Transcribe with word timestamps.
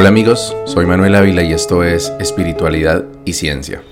Hola 0.00 0.10
amigos, 0.10 0.54
soy 0.64 0.86
Manuel 0.86 1.16
Ávila 1.16 1.42
y 1.42 1.52
esto 1.52 1.82
es 1.82 2.12
Espiritualidad 2.20 3.04
y 3.24 3.32
Ciencia. 3.32 3.82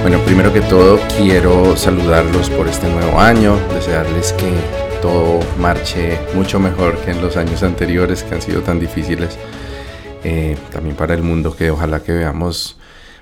Bueno, 0.00 0.18
primero 0.24 0.50
que 0.50 0.62
todo 0.62 0.98
quiero 1.18 1.76
saludarlos 1.76 2.48
por 2.48 2.66
este 2.66 2.88
nuevo 2.88 3.20
año, 3.20 3.58
desearles 3.74 4.32
que 4.32 4.50
todo 5.02 5.38
marche 5.58 6.18
mucho 6.34 6.58
mejor 6.58 6.96
que 7.00 7.10
en 7.10 7.20
los 7.20 7.36
años 7.36 7.62
anteriores 7.62 8.22
que 8.22 8.34
han 8.34 8.40
sido 8.40 8.62
tan 8.62 8.80
difíciles. 8.80 9.36
Eh, 10.24 10.56
también 10.72 10.96
para 10.96 11.12
el 11.12 11.22
mundo, 11.22 11.54
que 11.54 11.70
ojalá 11.70 12.02
que 12.02 12.12
veamos 12.12 12.78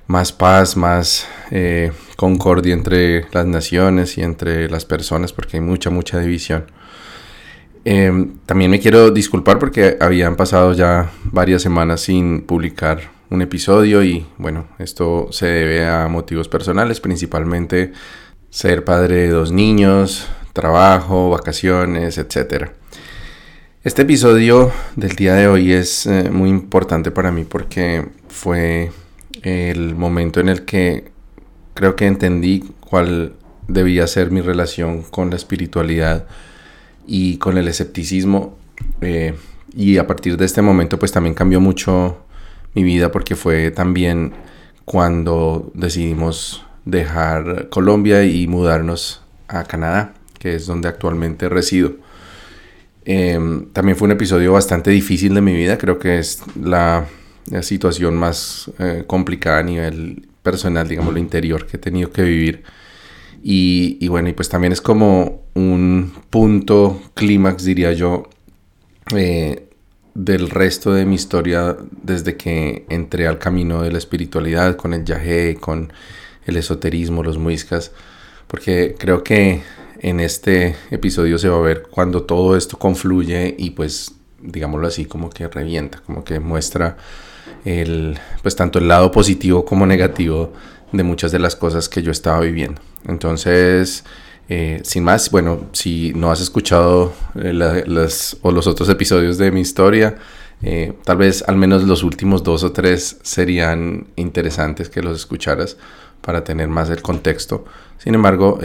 más 0.06 0.30
paz, 0.30 0.76
más 0.76 1.26
eh, 1.50 1.90
concordia 2.14 2.72
entre 2.72 3.26
las 3.32 3.46
naciones 3.46 4.16
y 4.16 4.22
entre 4.22 4.70
las 4.70 4.84
personas, 4.84 5.32
porque 5.32 5.56
hay 5.56 5.60
mucha, 5.60 5.90
mucha 5.90 6.20
división. 6.20 6.66
Em, 7.84 8.36
también 8.44 8.70
me 8.70 8.78
quiero 8.78 9.10
disculpar 9.10 9.58
porque 9.58 9.96
habían 10.00 10.36
pasado 10.36 10.74
ya 10.74 11.10
varias 11.24 11.62
semanas 11.62 12.02
sin 12.02 12.42
publicar 12.42 13.10
un 13.30 13.40
episodio 13.40 14.02
y 14.02 14.26
bueno, 14.36 14.66
esto 14.78 15.28
se 15.30 15.46
debe 15.46 15.86
a 15.86 16.08
motivos 16.08 16.48
personales, 16.48 17.00
principalmente 17.00 17.92
ser 18.50 18.84
padre 18.84 19.16
de 19.16 19.28
dos 19.28 19.52
niños, 19.52 20.28
trabajo, 20.52 21.30
vacaciones, 21.30 22.18
etc. 22.18 22.70
Este 23.82 24.02
episodio 24.02 24.72
del 24.96 25.16
día 25.16 25.34
de 25.34 25.48
hoy 25.48 25.72
es 25.72 26.04
eh, 26.06 26.28
muy 26.30 26.50
importante 26.50 27.10
para 27.10 27.30
mí 27.30 27.44
porque 27.44 28.08
fue 28.28 28.90
el 29.42 29.94
momento 29.94 30.40
en 30.40 30.50
el 30.50 30.66
que 30.66 31.12
creo 31.72 31.96
que 31.96 32.06
entendí 32.06 32.74
cuál 32.80 33.34
debía 33.68 34.06
ser 34.06 34.30
mi 34.30 34.42
relación 34.42 35.02
con 35.02 35.30
la 35.30 35.36
espiritualidad 35.36 36.26
y 37.06 37.38
con 37.38 37.58
el 37.58 37.68
escepticismo. 37.68 38.56
Eh, 39.00 39.34
y 39.74 39.98
a 39.98 40.06
partir 40.06 40.36
de 40.36 40.44
este 40.44 40.62
momento 40.62 40.98
pues 40.98 41.12
también 41.12 41.34
cambió 41.34 41.60
mucho 41.60 42.18
mi 42.74 42.82
vida 42.82 43.10
porque 43.12 43.36
fue 43.36 43.70
también 43.70 44.32
cuando 44.84 45.70
decidimos 45.74 46.64
dejar 46.84 47.68
Colombia 47.68 48.24
y 48.24 48.46
mudarnos 48.46 49.22
a 49.48 49.64
Canadá, 49.64 50.14
que 50.38 50.54
es 50.54 50.66
donde 50.66 50.88
actualmente 50.88 51.48
resido. 51.48 51.92
Em, 53.04 53.66
también 53.72 53.96
fue 53.96 54.06
un 54.06 54.12
episodio 54.12 54.52
bastante 54.52 54.90
difícil 54.90 55.34
de 55.34 55.40
mi 55.40 55.54
vida, 55.54 55.78
creo 55.78 55.98
que 55.98 56.18
es 56.18 56.42
la, 56.60 57.06
situación 57.62 58.16
más 58.16 58.70
eh, 58.78 59.02
complicada 59.06 59.58
a 59.58 59.62
nivel 59.64 60.28
personal, 60.42 60.86
digamos, 60.86 61.12
lo 61.12 61.18
interior 61.18 61.66
que 61.66 61.78
he 61.78 61.80
tenido 61.80 62.12
que 62.12 62.22
vivir 62.22 62.62
y, 63.42 64.06
bueno, 64.08 64.28
y 64.28 64.32
pues 64.32 64.48
también 64.48 64.72
es 64.72 64.80
como 64.80 65.42
un 65.54 66.12
punto 66.30 67.00
clímax, 67.14 67.64
diría 67.64 67.92
yo, 67.92 68.28
eh, 69.16 69.68
del 70.14 70.50
resto 70.50 70.92
de 70.92 71.06
mi 71.06 71.14
historia 71.14 71.76
desde 72.02 72.36
que 72.36 72.84
entré 72.88 73.26
al 73.26 73.38
camino 73.38 73.82
de 73.82 73.92
la 73.92 73.98
espiritualidad, 73.98 74.76
con 74.76 74.92
el 74.92 75.04
yagé, 75.04 75.56
con 75.56 75.92
el 76.46 76.56
esoterismo, 76.56 77.22
los 77.22 77.38
muiscas, 77.38 77.92
porque 78.46 78.96
creo 78.98 79.22
que 79.22 79.62
en 80.00 80.20
este 80.20 80.76
episodio 80.90 81.38
se 81.38 81.48
va 81.48 81.58
a 81.58 81.62
ver 81.62 81.82
cuando 81.90 82.22
todo 82.22 82.56
esto 82.56 82.78
confluye 82.78 83.54
y 83.58 83.70
pues 83.70 84.14
digámoslo 84.40 84.86
así 84.86 85.04
como 85.04 85.30
que 85.30 85.48
revienta, 85.48 86.00
como 86.04 86.24
que 86.24 86.40
muestra 86.40 86.96
el 87.64 88.18
pues 88.42 88.56
tanto 88.56 88.78
el 88.78 88.88
lado 88.88 89.10
positivo 89.10 89.64
como 89.64 89.86
negativo 89.86 90.52
de 90.92 91.02
muchas 91.02 91.32
de 91.32 91.38
las 91.38 91.56
cosas 91.56 91.88
que 91.88 92.02
yo 92.02 92.10
estaba 92.10 92.40
viviendo. 92.40 92.80
Entonces, 93.06 94.04
eh, 94.48 94.80
sin 94.82 95.04
más, 95.04 95.30
bueno, 95.30 95.68
si 95.72 96.12
no 96.14 96.32
has 96.32 96.40
escuchado 96.40 97.12
eh, 97.36 97.52
las, 97.52 98.36
o 98.42 98.50
los 98.50 98.66
otros 98.66 98.88
episodios 98.88 99.38
de 99.38 99.52
mi 99.52 99.60
historia, 99.60 100.16
eh, 100.62 100.92
tal 101.04 101.18
vez 101.18 101.44
al 101.46 101.56
menos 101.56 101.84
los 101.84 102.02
últimos 102.02 102.42
dos 102.42 102.64
o 102.64 102.72
tres 102.72 103.18
serían 103.22 104.08
interesantes 104.16 104.90
que 104.90 105.02
los 105.02 105.16
escucharas 105.16 105.76
para 106.20 106.42
tener 106.42 106.68
más 106.68 106.90
el 106.90 107.00
contexto. 107.00 107.64
Sin 107.98 108.14
embargo, 108.14 108.58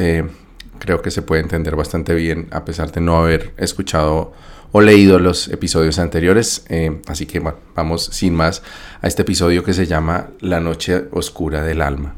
creo 0.79 1.01
que 1.01 1.11
se 1.11 1.21
puede 1.21 1.41
entender 1.41 1.75
bastante 1.75 2.15
bien 2.15 2.47
a 2.51 2.65
pesar 2.65 2.91
de 2.91 3.01
no 3.01 3.17
haber 3.17 3.53
escuchado 3.57 4.33
o 4.77 4.81
leído 4.81 5.19
los 5.19 5.47
episodios 5.47 5.99
anteriores. 5.99 6.65
así 7.07 7.25
que 7.25 7.39
bueno, 7.39 7.59
vamos 7.75 8.09
sin 8.11 8.35
más 8.35 8.61
a 9.01 9.07
este 9.07 9.21
episodio 9.21 9.63
que 9.63 9.71
se 9.71 9.85
llama 9.85 10.31
La 10.41 10.59
noche 10.59 11.05
oscura 11.11 11.63
del 11.63 11.81
alma. 11.81 12.15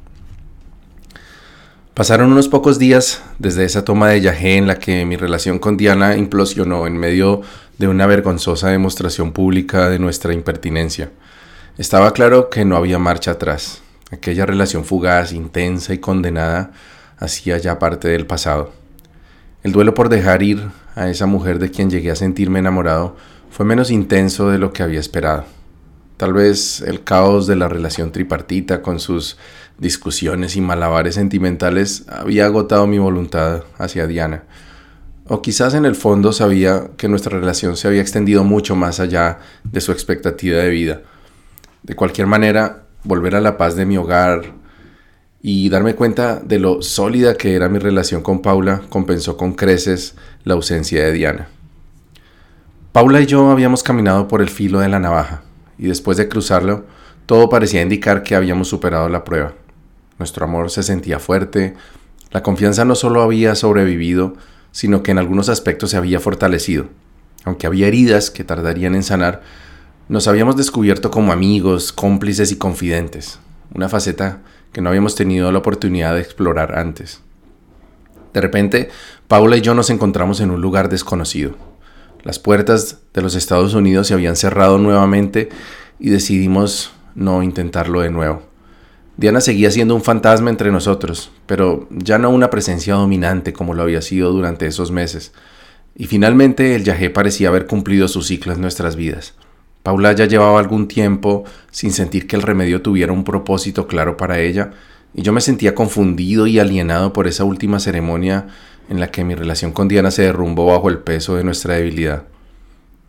Pasaron 1.94 2.32
unos 2.32 2.48
pocos 2.48 2.80
días 2.80 3.22
desde 3.38 3.64
esa 3.64 3.86
toma 3.86 4.10
de 4.10 4.22
Yahé 4.22 4.58
en 4.58 4.66
la 4.66 4.80
que 4.80 5.06
mi 5.06 5.18
relación 5.18 5.60
con 5.60 5.78
Diana 5.78 6.18
implosionó 6.18 6.88
en 6.88 6.98
medio 6.98 7.44
de 7.78 7.90
una 7.90 8.08
vergonzosa 8.08 8.70
demostración 8.70 9.34
pública 9.34 9.88
de 9.92 10.00
nuestra 10.00 10.34
impertinencia. 10.34 11.12
Estaba 11.78 12.12
claro 12.12 12.50
que 12.50 12.66
no 12.66 12.76
había 12.76 12.98
marcha 12.98 13.30
atrás. 13.30 13.84
Aquella 14.10 14.48
relación 14.48 14.84
fugaz, 14.84 15.32
intensa 15.32 15.94
y 15.94 16.00
condenada 16.00 16.72
hacía 17.20 17.60
ya 17.60 17.78
parte 17.78 18.08
del 18.08 18.26
pasado. 18.26 18.72
El 19.62 19.74
duelo 19.74 19.94
por 19.94 20.10
dejar 20.10 20.42
ir 20.42 20.87
a 20.98 21.10
esa 21.10 21.28
mujer 21.28 21.60
de 21.60 21.70
quien 21.70 21.90
llegué 21.90 22.10
a 22.10 22.16
sentirme 22.16 22.60
enamorado 22.60 23.16
fue 23.52 23.66
menos 23.66 23.92
intenso 23.92 24.50
de 24.50 24.58
lo 24.58 24.74
que 24.74 24.84
había 24.84 25.00
esperado. 25.00 25.46
Tal 26.18 26.34
vez 26.34 26.82
el 26.82 27.04
caos 27.04 27.46
de 27.46 27.56
la 27.56 27.68
relación 27.68 28.12
tripartita 28.12 28.82
con 28.82 29.00
sus 29.00 29.38
discusiones 29.78 30.56
y 30.56 30.62
malabares 30.62 31.14
sentimentales 31.16 32.06
había 32.10 32.46
agotado 32.46 32.88
mi 32.88 32.98
voluntad 32.98 33.64
hacia 33.78 34.08
Diana. 34.08 34.44
O 35.28 35.44
quizás 35.44 35.76
en 35.76 35.86
el 35.86 35.96
fondo 35.96 36.34
sabía 36.34 36.90
que 36.98 37.08
nuestra 37.08 37.38
relación 37.38 37.78
se 37.78 37.88
había 37.88 38.02
extendido 38.02 38.44
mucho 38.44 38.76
más 38.76 39.00
allá 39.00 39.38
de 39.64 39.82
su 39.82 39.92
expectativa 39.92 40.58
de 40.58 40.70
vida. 40.70 41.02
De 41.84 41.96
cualquier 41.96 42.26
manera, 42.26 42.86
volver 43.04 43.36
a 43.36 43.42
la 43.42 43.58
paz 43.58 43.76
de 43.76 43.86
mi 43.86 43.98
hogar 43.98 44.54
y 45.50 45.70
darme 45.70 45.96
cuenta 45.96 46.42
de 46.42 46.60
lo 46.60 46.82
sólida 46.82 47.36
que 47.36 47.56
era 47.56 47.70
mi 47.70 47.80
relación 47.80 48.22
con 48.22 48.42
Paula 48.42 48.82
compensó 48.90 49.38
con 49.38 49.54
creces 49.54 50.16
la 50.44 50.56
ausencia 50.56 51.02
de 51.06 51.14
Diana. 51.14 51.48
Paula 52.92 53.22
y 53.22 53.28
yo 53.28 53.50
habíamos 53.50 53.82
caminado 53.82 54.28
por 54.28 54.42
el 54.42 54.50
filo 54.50 54.82
de 54.82 54.90
la 54.90 55.00
navaja 55.00 55.44
y 55.78 55.88
después 55.88 56.18
de 56.18 56.28
cruzarlo, 56.28 56.84
todo 57.28 57.48
parecía 57.48 57.82
indicar 57.82 58.24
que 58.24 58.36
habíamos 58.36 58.68
superado 58.68 59.08
la 59.08 59.24
prueba. 59.24 59.54
Nuestro 60.20 60.44
amor 60.44 60.70
se 60.70 60.84
sentía 60.84 61.18
fuerte, 61.18 61.76
la 62.32 62.44
confianza 62.44 62.84
no 62.84 62.96
solo 62.96 63.22
había 63.22 63.56
sobrevivido, 63.56 64.34
sino 64.74 65.02
que 65.02 65.12
en 65.12 65.18
algunos 65.18 65.48
aspectos 65.48 65.92
se 65.92 65.98
había 65.98 66.20
fortalecido. 66.20 66.88
Aunque 67.46 67.68
había 67.68 67.88
heridas 67.88 68.32
que 68.32 68.44
tardarían 68.44 68.96
en 68.96 69.04
sanar, 69.04 69.44
nos 70.10 70.28
habíamos 70.28 70.58
descubierto 70.58 71.10
como 71.10 71.32
amigos, 71.32 71.94
cómplices 71.94 72.52
y 72.52 72.58
confidentes, 72.58 73.40
una 73.74 73.88
faceta 73.88 74.42
que 74.72 74.82
no 74.82 74.90
habíamos 74.90 75.16
tenido 75.16 75.52
la 75.52 75.60
oportunidad 75.60 76.14
de 76.14 76.22
explorar 76.22 76.78
antes. 76.78 77.22
De 78.34 78.42
repente, 78.42 78.90
Paula 79.28 79.58
y 79.58 79.62
yo 79.62 79.74
nos 79.74 79.90
encontramos 79.90 80.40
en 80.42 80.52
un 80.52 80.62
lugar 80.62 80.90
desconocido. 80.90 81.56
Las 82.24 82.40
puertas 82.40 83.00
de 83.14 83.22
los 83.22 83.36
Estados 83.36 83.74
Unidos 83.74 84.08
se 84.08 84.14
habían 84.14 84.36
cerrado 84.36 84.78
nuevamente 84.78 85.50
y 86.00 86.10
decidimos 86.10 86.92
no 87.16 87.42
intentarlo 87.42 88.02
de 88.02 88.12
nuevo. 88.12 88.44
Diana 89.18 89.42
seguía 89.42 89.72
siendo 89.72 89.96
un 89.96 90.04
fantasma 90.04 90.52
entre 90.52 90.72
nosotros, 90.72 91.32
pero 91.48 91.88
ya 91.90 92.20
no 92.20 92.30
una 92.30 92.52
presencia 92.52 92.94
dominante 92.94 93.52
como 93.52 93.74
lo 93.74 93.82
había 93.82 94.04
sido 94.04 94.32
durante 94.32 94.68
esos 94.68 94.92
meses. 94.92 95.34
Y 95.96 96.06
finalmente 96.06 96.76
el 96.76 96.84
yajé 96.84 97.10
parecía 97.10 97.48
haber 97.48 97.66
cumplido 97.66 98.08
su 98.08 98.22
ciclo 98.22 98.54
en 98.54 98.62
nuestras 98.62 98.96
vidas. 98.96 99.34
Paula 99.88 100.12
ya 100.12 100.26
llevaba 100.26 100.60
algún 100.60 100.90
tiempo 100.90 101.46
sin 101.72 101.94
sentir 101.94 102.28
que 102.28 102.36
el 102.36 102.42
remedio 102.42 102.82
tuviera 102.82 103.14
un 103.14 103.24
propósito 103.24 103.88
claro 103.88 104.18
para 104.18 104.38
ella, 104.38 104.72
y 105.14 105.22
yo 105.22 105.32
me 105.32 105.40
sentía 105.40 105.76
confundido 105.76 106.46
y 106.46 106.60
alienado 106.60 107.14
por 107.14 107.26
esa 107.26 107.46
última 107.46 107.80
ceremonia 107.80 108.48
en 108.90 109.00
la 109.00 109.12
que 109.12 109.24
mi 109.24 109.34
relación 109.34 109.72
con 109.72 109.88
Diana 109.88 110.12
se 110.12 110.24
derrumbó 110.24 110.66
bajo 110.66 110.90
el 110.90 110.98
peso 110.98 111.38
de 111.38 111.46
nuestra 111.46 111.76
debilidad. 111.76 112.24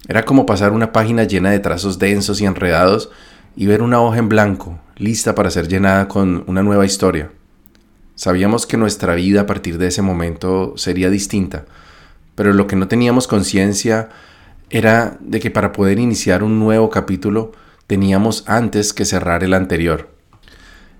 Era 0.06 0.24
como 0.24 0.46
pasar 0.46 0.70
una 0.70 0.92
página 0.92 1.24
llena 1.24 1.50
de 1.50 1.58
trazos 1.58 1.98
densos 1.98 2.40
y 2.40 2.46
enredados 2.46 3.10
y 3.56 3.66
ver 3.66 3.82
una 3.82 4.00
hoja 4.00 4.18
en 4.18 4.28
blanco, 4.28 4.78
lista 4.94 5.34
para 5.34 5.50
ser 5.50 5.66
llenada 5.66 6.06
con 6.06 6.44
una 6.46 6.62
nueva 6.62 6.86
historia. 6.86 7.32
Sabíamos 8.14 8.66
que 8.66 8.76
nuestra 8.76 9.16
vida 9.16 9.40
a 9.40 9.46
partir 9.46 9.78
de 9.78 9.88
ese 9.88 10.02
momento 10.02 10.74
sería 10.76 11.10
distinta, 11.10 11.64
pero 12.36 12.52
lo 12.52 12.68
que 12.68 12.76
no 12.76 12.86
teníamos 12.86 13.26
conciencia 13.26 14.10
era 14.70 15.16
de 15.20 15.40
que 15.40 15.50
para 15.50 15.72
poder 15.72 15.98
iniciar 15.98 16.42
un 16.42 16.58
nuevo 16.58 16.90
capítulo 16.90 17.52
teníamos 17.86 18.44
antes 18.46 18.92
que 18.92 19.04
cerrar 19.04 19.42
el 19.42 19.54
anterior. 19.54 20.10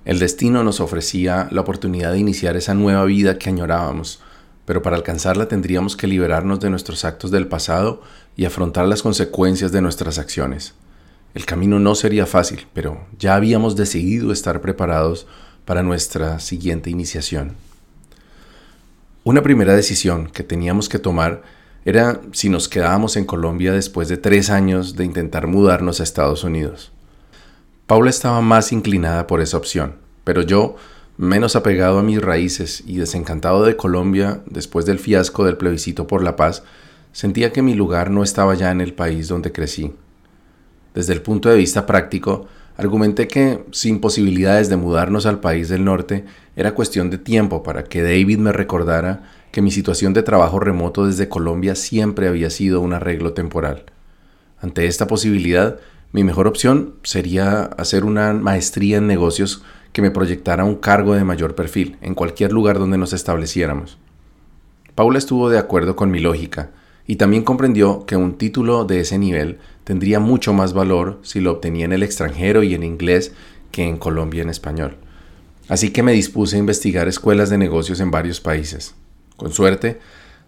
El 0.05 0.19
destino 0.19 0.65
nos 0.65 0.81
ofrecía 0.81 1.49
la 1.51 1.61
oportunidad 1.61 2.13
de 2.13 2.19
iniciar 2.19 2.57
esa 2.57 2.73
nueva 2.73 3.05
vida 3.05 3.39
que 3.39 3.51
añorábamos, 3.51 4.23
pero 4.65 4.81
para 4.81 4.97
alcanzarla 4.97 5.49
tendríamos 5.49 5.97
que 5.97 6.07
liberarnos 6.07 6.61
de 6.61 6.71
nuestros 6.71 7.05
actos 7.05 7.31
del 7.31 7.47
pasado 7.47 8.03
y 8.37 8.47
afrontar 8.47 8.87
las 8.87 9.03
consecuencias 9.03 9.71
de 9.71 9.83
nuestras 9.83 10.19
acciones. 10.19 10.75
El 11.35 11.45
camino 11.45 11.79
no 11.79 11.95
sería 11.95 12.25
fácil, 12.25 12.67
pero 12.73 13.07
ya 13.19 13.35
habíamos 13.35 13.77
decidido 13.77 14.33
estar 14.33 14.63
preparados 14.63 15.27
para 15.67 15.83
nuestra 15.83 16.41
siguiente 16.41 16.89
iniciación. 16.89 17.55
Una 19.25 19.43
primera 19.43 19.75
decisión 19.77 20.29
que 20.29 20.43
teníamos 20.43 20.89
que 20.89 20.99
tomar 20.99 21.43
era 21.89 22.21
si 22.33 22.51
nos 22.51 22.69
quedábamos 22.69 23.17
en 23.17 23.25
Colombia 23.25 23.73
después 23.73 24.11
de 24.11 24.19
tres 24.19 24.51
años 24.51 24.95
de 24.95 25.07
intentar 25.07 25.47
mudarnos 25.47 26.01
a 26.01 26.03
Estados 26.03 26.45
Unidos. 26.45 26.93
Paula 27.87 28.11
estaba 28.11 28.43
más 28.43 28.73
inclinada 28.73 29.27
por 29.27 29.41
esa 29.41 29.57
opción, 29.57 29.95
pero 30.23 30.43
yo, 30.43 30.77
menos 31.17 31.57
apegado 31.57 31.99
a 31.99 32.03
mis 32.03 32.21
raíces 32.21 32.85
y 32.87 32.99
desencantado 32.99 33.65
de 33.65 33.77
Colombia 33.77 34.43
después 34.45 34.85
del 34.85 34.99
fiasco 34.99 35.47
del 35.47 35.57
plebiscito 35.57 36.07
por 36.07 36.23
la 36.23 36.37
paz, 36.37 36.63
sentía 37.13 37.55
que 37.55 37.63
mi 37.63 37.73
lugar 37.73 38.11
no 38.11 38.23
estaba 38.23 38.55
ya 38.55 38.71
en 38.71 38.83
el 38.83 38.93
país 38.93 39.29
donde 39.29 39.51
crecí. 39.51 39.95
Desde 40.93 41.15
el 41.15 41.23
punto 41.23 41.49
de 41.49 41.57
vista 41.57 41.87
práctico, 41.87 42.49
argumenté 42.77 43.29
que, 43.29 43.65
sin 43.73 43.99
posibilidades 43.99 44.69
de 44.69 44.77
mudarnos 44.77 45.25
al 45.25 45.41
país 45.41 45.71
del 45.71 45.87
norte, 45.87 46.27
era 46.55 46.75
cuestión 46.75 47.09
de 47.09 47.17
tiempo 47.17 47.63
para 47.63 47.85
que 47.85 48.03
David 48.03 48.37
me 48.37 48.53
recordara 48.53 49.23
que 49.51 49.63
mi 49.63 49.71
situación 49.71 50.13
de 50.13 50.23
trabajo 50.23 50.61
remoto 50.61 51.07
desde 51.07 51.29
Colombia 51.29 51.75
siempre 51.75 52.29
había 52.29 52.51
sido 52.51 52.81
un 52.81 52.93
arreglo 52.93 53.33
temporal. 53.33 53.85
Ante 54.61 54.87
esta 54.87 55.07
posibilidad, 55.07 55.79
mi 56.13 56.25
mejor 56.25 56.47
opción 56.47 56.95
sería 57.03 57.63
hacer 57.63 58.05
una 58.05 58.33
maestría 58.33 58.99
en 58.99 59.07
negocios 59.07 59.63
que 59.93 60.03
me 60.03 60.11
proyectara 60.11 60.65
un 60.65 60.77
cargo 60.77 61.15
de 61.15 61.25
mayor 61.25 61.55
perfil 61.55 61.97
en 62.01 62.15
cualquier 62.15 62.53
lugar 62.53 62.79
donde 62.79 62.99
nos 62.99 63.13
estableciéramos. 63.13 63.99
Paula 64.95 65.19
estuvo 65.19 65.49
de 65.51 65.59
acuerdo 65.59 65.97
con 65.97 66.11
mi 66.11 66.19
lógica 66.19 66.71
y 67.07 67.17
también 67.17 67.45
comprendió 67.45 68.05
que 68.05 68.17
un 68.17 68.37
título 68.37 68.85
de 68.85 69.01
ese 69.01 69.19
nivel 69.19 69.59
tendría 69.85 70.21
mucho 70.21 70.53
más 70.53 70.73
valor 70.73 71.21
si 71.23 71.41
lo 71.41 71.53
obtenía 71.53 71.85
en 71.85 71.93
el 71.93 72.03
extranjero 72.03 72.63
y 72.63 72.75
en 72.75 72.83
inglés 72.83 73.33
que 73.71 73.85
en 73.85 73.97
Colombia 73.97 74.43
en 74.43 74.51
español. 74.51 74.97
Así 75.69 75.91
que 75.91 76.03
me 76.03 76.13
dispuse 76.13 76.57
a 76.57 76.59
investigar 76.59 77.09
escuelas 77.09 77.51
de 77.51 77.59
negocios 77.59 78.01
en 78.01 78.11
varios 78.11 78.41
países. 78.41 78.95
Con 79.39 79.53
suerte, 79.53 80.01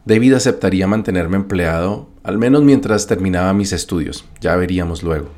David 0.04 0.34
aceptaría 0.34 0.88
mantenerme 0.88 1.36
empleado, 1.36 2.10
al 2.24 2.38
menos 2.38 2.64
mientras 2.64 3.06
terminaba 3.06 3.54
mis 3.54 3.72
estudios, 3.72 4.24
ya 4.40 4.56
veríamos 4.56 5.04
luego. 5.04 5.28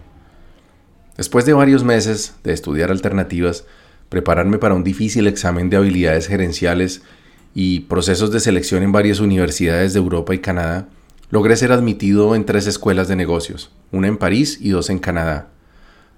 Después 1.18 1.44
de 1.44 1.52
varios 1.52 1.84
meses 1.84 2.34
de 2.44 2.54
estudiar 2.54 2.90
alternativas, 2.90 3.66
prepararme 4.08 4.56
para 4.56 4.74
un 4.74 4.82
difícil 4.82 5.26
examen 5.26 5.68
de 5.68 5.76
habilidades 5.76 6.28
gerenciales 6.28 7.02
y 7.54 7.80
procesos 7.80 8.32
de 8.32 8.40
selección 8.40 8.82
en 8.82 8.92
varias 8.92 9.20
universidades 9.20 9.92
de 9.92 9.98
Europa 9.98 10.34
y 10.34 10.38
Canadá, 10.38 10.88
logré 11.28 11.54
ser 11.56 11.72
admitido 11.72 12.34
en 12.34 12.46
tres 12.46 12.66
escuelas 12.66 13.06
de 13.06 13.16
negocios, 13.16 13.70
una 13.90 14.08
en 14.08 14.16
París 14.16 14.56
y 14.62 14.70
dos 14.70 14.88
en 14.88 14.98
Canadá. 14.98 15.48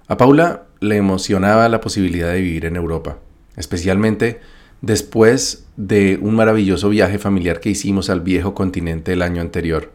A 0.07 0.15
Paula 0.15 0.67
le 0.79 0.95
emocionaba 0.95 1.67
la 1.67 1.81
posibilidad 1.81 2.31
de 2.31 2.39
vivir 2.39 2.63
en 2.63 2.77
Europa, 2.77 3.17
especialmente 3.57 4.39
después 4.81 5.65
de 5.77 6.19
un 6.21 6.35
maravilloso 6.35 6.89
viaje 6.89 7.17
familiar 7.17 7.59
que 7.59 7.69
hicimos 7.69 8.09
al 8.09 8.21
viejo 8.21 8.53
continente 8.53 9.13
el 9.13 9.21
año 9.21 9.41
anterior. 9.41 9.91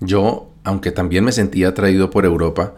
Yo, 0.00 0.50
aunque 0.64 0.92
también 0.92 1.24
me 1.24 1.32
sentía 1.32 1.68
atraído 1.68 2.10
por 2.10 2.24
Europa, 2.24 2.74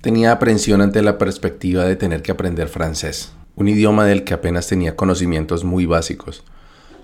Tenía 0.00 0.30
aprensión 0.30 0.80
ante 0.80 1.02
la 1.02 1.18
perspectiva 1.18 1.84
de 1.84 1.96
tener 1.96 2.22
que 2.22 2.30
aprender 2.30 2.68
francés, 2.68 3.32
un 3.56 3.66
idioma 3.66 4.04
del 4.04 4.22
que 4.22 4.32
apenas 4.32 4.68
tenía 4.68 4.94
conocimientos 4.94 5.64
muy 5.64 5.86
básicos. 5.86 6.44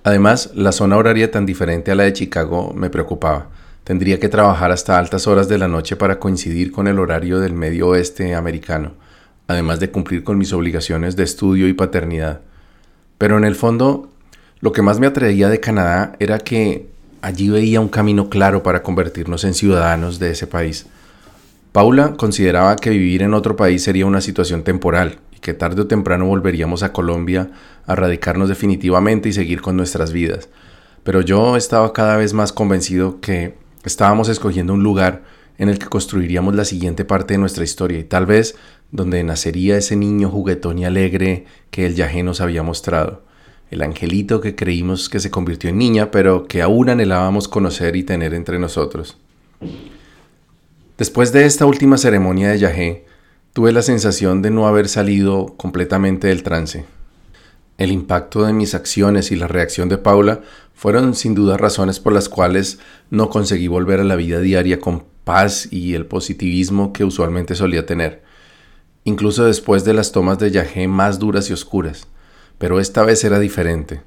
Además, 0.04 0.52
la 0.54 0.70
zona 0.70 0.96
horaria 0.96 1.32
tan 1.32 1.44
diferente 1.44 1.90
a 1.90 1.96
la 1.96 2.04
de 2.04 2.12
Chicago 2.12 2.72
me 2.72 2.90
preocupaba. 2.90 3.48
Tendría 3.82 4.20
que 4.20 4.28
trabajar 4.28 4.70
hasta 4.70 4.96
altas 4.96 5.26
horas 5.26 5.48
de 5.48 5.58
la 5.58 5.66
noche 5.66 5.96
para 5.96 6.20
coincidir 6.20 6.70
con 6.70 6.86
el 6.86 7.00
horario 7.00 7.40
del 7.40 7.52
medio 7.52 7.88
oeste 7.88 8.32
americano, 8.36 8.92
además 9.48 9.80
de 9.80 9.90
cumplir 9.90 10.22
con 10.22 10.38
mis 10.38 10.52
obligaciones 10.52 11.16
de 11.16 11.24
estudio 11.24 11.66
y 11.66 11.72
paternidad. 11.72 12.42
Pero 13.18 13.38
en 13.38 13.44
el 13.44 13.54
fondo, 13.54 14.08
lo 14.60 14.72
que 14.72 14.82
más 14.82 14.98
me 14.98 15.06
atraía 15.06 15.48
de 15.48 15.60
Canadá 15.60 16.16
era 16.18 16.38
que 16.38 16.88
allí 17.22 17.48
veía 17.48 17.80
un 17.80 17.88
camino 17.88 18.28
claro 18.28 18.62
para 18.62 18.82
convertirnos 18.82 19.44
en 19.44 19.54
ciudadanos 19.54 20.18
de 20.18 20.30
ese 20.30 20.46
país. 20.46 20.86
Paula 21.72 22.14
consideraba 22.16 22.76
que 22.76 22.90
vivir 22.90 23.22
en 23.22 23.34
otro 23.34 23.56
país 23.56 23.82
sería 23.82 24.06
una 24.06 24.20
situación 24.20 24.62
temporal 24.62 25.18
y 25.34 25.40
que 25.40 25.54
tarde 25.54 25.82
o 25.82 25.86
temprano 25.86 26.26
volveríamos 26.26 26.82
a 26.82 26.92
Colombia 26.92 27.50
a 27.86 27.94
radicarnos 27.94 28.48
definitivamente 28.48 29.28
y 29.28 29.32
seguir 29.32 29.60
con 29.60 29.76
nuestras 29.76 30.12
vidas. 30.12 30.48
Pero 31.02 31.20
yo 31.20 31.56
estaba 31.56 31.92
cada 31.92 32.16
vez 32.16 32.32
más 32.32 32.52
convencido 32.52 33.20
que 33.20 33.54
estábamos 33.84 34.28
escogiendo 34.28 34.72
un 34.72 34.82
lugar 34.82 35.22
en 35.58 35.68
el 35.68 35.78
que 35.78 35.86
construiríamos 35.86 36.54
la 36.54 36.64
siguiente 36.64 37.04
parte 37.04 37.34
de 37.34 37.38
nuestra 37.38 37.64
historia 37.64 37.98
y 37.98 38.04
tal 38.04 38.26
vez 38.26 38.56
donde 38.90 39.22
nacería 39.24 39.76
ese 39.76 39.96
niño 39.96 40.30
juguetón 40.30 40.78
y 40.78 40.84
alegre 40.84 41.46
que 41.70 41.86
el 41.86 41.94
Yajé 41.94 42.22
nos 42.22 42.40
había 42.40 42.62
mostrado, 42.62 43.22
el 43.70 43.82
angelito 43.82 44.40
que 44.40 44.54
creímos 44.54 45.08
que 45.08 45.20
se 45.20 45.30
convirtió 45.30 45.70
en 45.70 45.78
niña 45.78 46.10
pero 46.10 46.46
que 46.46 46.62
aún 46.62 46.90
anhelábamos 46.90 47.48
conocer 47.48 47.96
y 47.96 48.02
tener 48.02 48.34
entre 48.34 48.58
nosotros. 48.58 49.16
Después 50.98 51.32
de 51.32 51.44
esta 51.44 51.66
última 51.66 51.98
ceremonia 51.98 52.50
de 52.50 52.58
Yahé, 52.58 53.04
tuve 53.52 53.72
la 53.72 53.82
sensación 53.82 54.42
de 54.42 54.50
no 54.50 54.66
haber 54.66 54.88
salido 54.88 55.54
completamente 55.56 56.28
del 56.28 56.42
trance. 56.42 56.84
El 57.78 57.90
impacto 57.90 58.44
de 58.44 58.52
mis 58.52 58.74
acciones 58.74 59.32
y 59.32 59.36
la 59.36 59.48
reacción 59.48 59.88
de 59.88 59.98
Paula 59.98 60.42
fueron 60.74 61.14
sin 61.16 61.34
duda 61.34 61.56
razones 61.56 61.98
por 61.98 62.12
las 62.12 62.28
cuales 62.28 62.78
no 63.10 63.30
conseguí 63.30 63.66
volver 63.66 63.98
a 63.98 64.04
la 64.04 64.14
vida 64.14 64.38
diaria 64.38 64.78
con 64.78 65.04
paz 65.24 65.68
y 65.70 65.94
el 65.94 66.06
positivismo 66.06 66.92
que 66.92 67.04
usualmente 67.04 67.54
solía 67.54 67.86
tener, 67.86 68.22
incluso 69.04 69.44
después 69.44 69.84
de 69.84 69.94
las 69.94 70.12
tomas 70.12 70.38
de 70.38 70.50
Yahé 70.50 70.86
más 70.88 71.18
duras 71.18 71.50
y 71.50 71.52
oscuras. 71.52 72.06
Pero 72.58 72.78
esta 72.78 73.02
vez 73.04 73.24
era 73.24 73.38
diferente. 73.38 74.02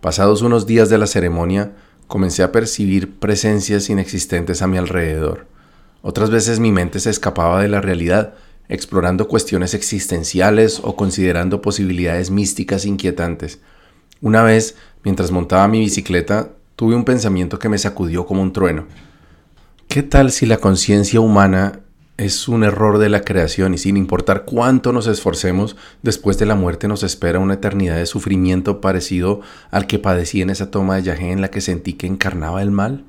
Pasados 0.00 0.42
unos 0.42 0.66
días 0.66 0.88
de 0.88 0.98
la 0.98 1.06
ceremonia, 1.06 1.72
comencé 2.06 2.42
a 2.42 2.52
percibir 2.52 3.18
presencias 3.18 3.88
inexistentes 3.90 4.62
a 4.62 4.66
mi 4.66 4.76
alrededor 4.76 5.46
otras 6.08 6.30
veces 6.30 6.60
mi 6.60 6.70
mente 6.70 7.00
se 7.00 7.10
escapaba 7.10 7.60
de 7.60 7.68
la 7.68 7.80
realidad, 7.80 8.34
explorando 8.68 9.26
cuestiones 9.26 9.74
existenciales 9.74 10.80
o 10.84 10.94
considerando 10.94 11.60
posibilidades 11.60 12.30
místicas 12.30 12.86
inquietantes. 12.86 13.58
Una 14.20 14.44
vez, 14.44 14.76
mientras 15.02 15.32
montaba 15.32 15.66
mi 15.66 15.80
bicicleta, 15.80 16.50
tuve 16.76 16.94
un 16.94 17.04
pensamiento 17.04 17.58
que 17.58 17.68
me 17.68 17.76
sacudió 17.76 18.24
como 18.24 18.40
un 18.40 18.52
trueno. 18.52 18.86
¿Qué 19.88 20.02
tal 20.02 20.30
si 20.30 20.46
la 20.46 20.58
conciencia 20.58 21.20
humana 21.20 21.80
es 22.16 22.48
un 22.48 22.64
error 22.64 22.98
de 22.98 23.08
la 23.08 23.22
creación 23.22 23.74
y 23.74 23.78
sin 23.78 23.96
importar 23.96 24.44
cuánto 24.44 24.92
nos 24.92 25.06
esforcemos, 25.06 25.76
después 26.02 26.38
de 26.38 26.46
la 26.46 26.54
muerte 26.54 26.88
nos 26.88 27.02
espera 27.02 27.38
una 27.38 27.54
eternidad 27.54 27.96
de 27.96 28.06
sufrimiento 28.06 28.80
parecido 28.80 29.40
al 29.70 29.86
que 29.86 29.98
padecí 29.98 30.42
en 30.42 30.50
esa 30.50 30.70
toma 30.70 30.96
de 30.96 31.02
yagé 31.02 31.32
en 31.32 31.40
la 31.40 31.48
que 31.48 31.60
sentí 31.60 31.94
que 31.94 32.06
encarnaba 32.06 32.62
el 32.62 32.70
mal? 32.70 33.04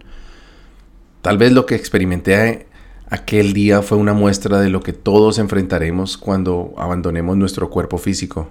Tal 1.21 1.37
vez 1.37 1.51
lo 1.51 1.65
que 1.65 1.75
experimenté 1.75 2.67
Aquel 3.09 3.53
día 3.53 3.81
fue 3.81 3.97
una 3.97 4.11
muestra 4.11 4.59
de 4.59 4.69
lo 4.69 4.81
que 4.81 4.91
todos 4.91 5.39
enfrentaremos 5.39 6.17
cuando 6.17 6.73
abandonemos 6.77 7.37
nuestro 7.37 7.69
cuerpo 7.69 7.97
físico. 7.97 8.49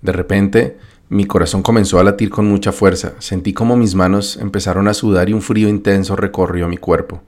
De 0.00 0.12
repente, 0.12 0.78
mi 1.10 1.24
corazón 1.24 1.62
comenzó 1.62 1.98
a 1.98 2.04
latir 2.04 2.28
con 2.28 2.46
mucha 2.46 2.70
fuerza, 2.70 3.14
sentí 3.18 3.54
como 3.54 3.76
mis 3.76 3.94
manos 3.94 4.36
empezaron 4.36 4.88
a 4.88 4.94
sudar 4.94 5.30
y 5.30 5.32
un 5.32 5.40
frío 5.40 5.66
intenso 5.68 6.16
recorrió 6.16 6.68
mi 6.68 6.76
cuerpo. 6.76 7.22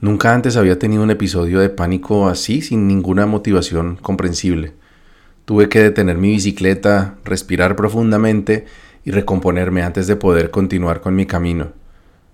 Nunca 0.00 0.32
antes 0.32 0.56
había 0.56 0.78
tenido 0.78 1.02
un 1.02 1.10
episodio 1.10 1.60
de 1.60 1.68
pánico 1.68 2.28
así 2.28 2.62
sin 2.62 2.88
ninguna 2.88 3.26
motivación 3.26 3.96
comprensible. 3.96 4.72
Tuve 5.44 5.68
que 5.68 5.82
detener 5.82 6.16
mi 6.16 6.30
bicicleta, 6.30 7.16
respirar 7.22 7.76
profundamente 7.76 8.64
y 9.04 9.10
recomponerme 9.10 9.82
antes 9.82 10.06
de 10.06 10.16
poder 10.16 10.50
continuar 10.50 11.02
con 11.02 11.14
mi 11.14 11.26
camino. 11.26 11.72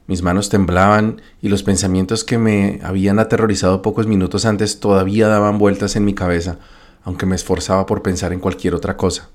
Mis 0.06 0.22
manos 0.22 0.50
temblaban 0.50 1.20
y 1.42 1.48
los 1.48 1.64
pensamientos 1.64 2.22
que 2.22 2.38
me 2.38 2.78
habían 2.84 3.18
aterrorizado 3.18 3.82
pocos 3.82 4.06
minutos 4.06 4.44
antes 4.44 4.78
todavía 4.78 5.26
daban 5.26 5.58
vueltas 5.58 5.96
en 5.96 6.04
mi 6.04 6.14
cabeza, 6.14 6.60
aunque 7.02 7.26
me 7.26 7.34
esforzaba 7.34 7.86
por 7.86 8.02
pensar 8.02 8.32
en 8.32 8.38
cualquier 8.38 8.76
otra 8.76 8.96
cosa. 8.96 9.30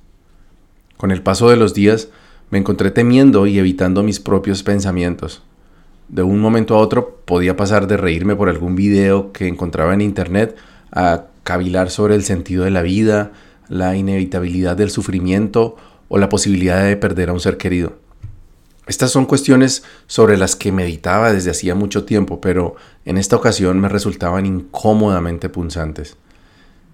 Con 1.02 1.10
el 1.10 1.24
paso 1.24 1.50
de 1.50 1.56
los 1.56 1.74
días, 1.74 2.10
me 2.52 2.60
encontré 2.60 2.92
temiendo 2.92 3.48
y 3.48 3.58
evitando 3.58 4.04
mis 4.04 4.20
propios 4.20 4.62
pensamientos. 4.62 5.42
De 6.10 6.22
un 6.22 6.40
momento 6.40 6.76
a 6.76 6.78
otro 6.78 7.24
podía 7.26 7.58
pasar 7.58 7.88
de 7.88 7.98
reírme 7.98 8.36
por 8.36 8.50
algún 8.50 8.76
video 8.76 9.32
que 9.32 9.48
encontraba 9.48 9.96
en 9.96 10.02
internet 10.02 10.56
a 10.92 11.24
cavilar 11.44 11.90
sobre 11.90 12.14
el 12.14 12.24
sentido 12.24 12.66
de 12.66 12.70
la 12.70 12.84
vida, 12.84 13.32
la 13.68 13.96
inevitabilidad 13.96 14.78
del 14.78 14.92
sufrimiento 14.92 15.76
o 16.08 16.20
la 16.20 16.30
posibilidad 16.30 16.86
de 16.86 16.98
perder 16.98 17.30
a 17.32 17.34
un 17.34 17.40
ser 17.40 17.58
querido. 17.58 17.94
Estas 18.86 19.10
son 19.10 19.26
cuestiones 19.26 19.82
sobre 20.06 20.38
las 20.38 20.56
que 20.56 20.72
meditaba 20.72 21.34
desde 21.34 21.50
hacía 21.50 21.74
mucho 21.74 22.06
tiempo, 22.06 22.40
pero 22.42 22.76
en 23.06 23.18
esta 23.18 23.38
ocasión 23.38 23.80
me 23.80 23.90
resultaban 23.90 24.46
incómodamente 24.46 25.50
punzantes. 25.50 26.16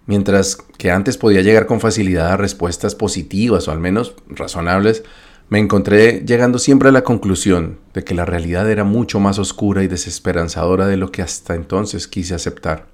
Mientras 0.07 0.55
que 0.55 0.89
antes 0.89 1.17
podía 1.17 1.41
llegar 1.41 1.65
con 1.65 1.79
facilidad 1.79 2.31
a 2.31 2.37
respuestas 2.37 2.95
positivas 2.95 3.67
o 3.67 3.71
al 3.71 3.79
menos 3.79 4.15
razonables, 4.29 5.03
me 5.49 5.59
encontré 5.59 6.23
llegando 6.25 6.59
siempre 6.59 6.89
a 6.89 6.91
la 6.91 7.03
conclusión 7.03 7.77
de 7.93 8.03
que 8.03 8.15
la 8.15 8.25
realidad 8.25 8.69
era 8.71 8.83
mucho 8.83 9.19
más 9.19 9.37
oscura 9.37 9.83
y 9.83 9.87
desesperanzadora 9.87 10.87
de 10.87 10.97
lo 10.97 11.11
que 11.11 11.21
hasta 11.21 11.55
entonces 11.55 12.07
quise 12.07 12.35
aceptar. 12.35 12.87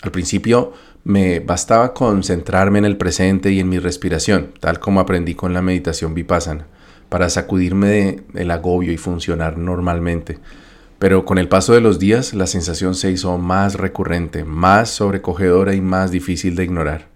Al 0.00 0.10
principio 0.10 0.72
me 1.04 1.40
bastaba 1.40 1.92
concentrarme 1.92 2.78
en 2.78 2.84
el 2.84 2.96
presente 2.96 3.50
y 3.50 3.60
en 3.60 3.68
mi 3.68 3.78
respiración, 3.78 4.52
tal 4.60 4.80
como 4.80 5.00
aprendí 5.00 5.34
con 5.34 5.52
la 5.52 5.62
meditación 5.62 6.14
vipassana 6.14 6.66
para 7.08 7.28
sacudirme 7.28 8.22
del 8.32 8.50
agobio 8.50 8.90
y 8.90 8.96
funcionar 8.96 9.58
normalmente. 9.58 10.38
Pero 11.02 11.24
con 11.24 11.38
el 11.38 11.48
paso 11.48 11.72
de 11.72 11.80
los 11.80 11.98
días 11.98 12.32
la 12.32 12.46
sensación 12.46 12.94
se 12.94 13.10
hizo 13.10 13.36
más 13.36 13.74
recurrente, 13.74 14.44
más 14.44 14.88
sobrecogedora 14.88 15.74
y 15.74 15.80
más 15.80 16.12
difícil 16.12 16.54
de 16.54 16.62
ignorar. 16.62 17.08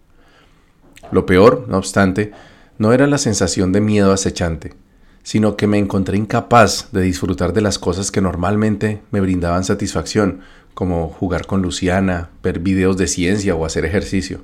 Lo 1.12 1.24
peor, 1.24 1.66
no 1.68 1.78
obstante, 1.78 2.32
no 2.78 2.92
era 2.92 3.06
la 3.06 3.16
sensación 3.16 3.70
de 3.70 3.80
miedo 3.80 4.12
acechante, 4.12 4.74
sino 5.22 5.56
que 5.56 5.68
me 5.68 5.78
encontré 5.78 6.16
incapaz 6.16 6.88
de 6.90 7.02
disfrutar 7.02 7.52
de 7.52 7.60
las 7.60 7.78
cosas 7.78 8.10
que 8.10 8.20
normalmente 8.20 9.02
me 9.12 9.20
brindaban 9.20 9.62
satisfacción, 9.62 10.40
como 10.74 11.08
jugar 11.08 11.46
con 11.46 11.62
Luciana, 11.62 12.30
ver 12.42 12.58
videos 12.58 12.96
de 12.96 13.06
ciencia 13.06 13.54
o 13.54 13.64
hacer 13.64 13.84
ejercicio. 13.84 14.40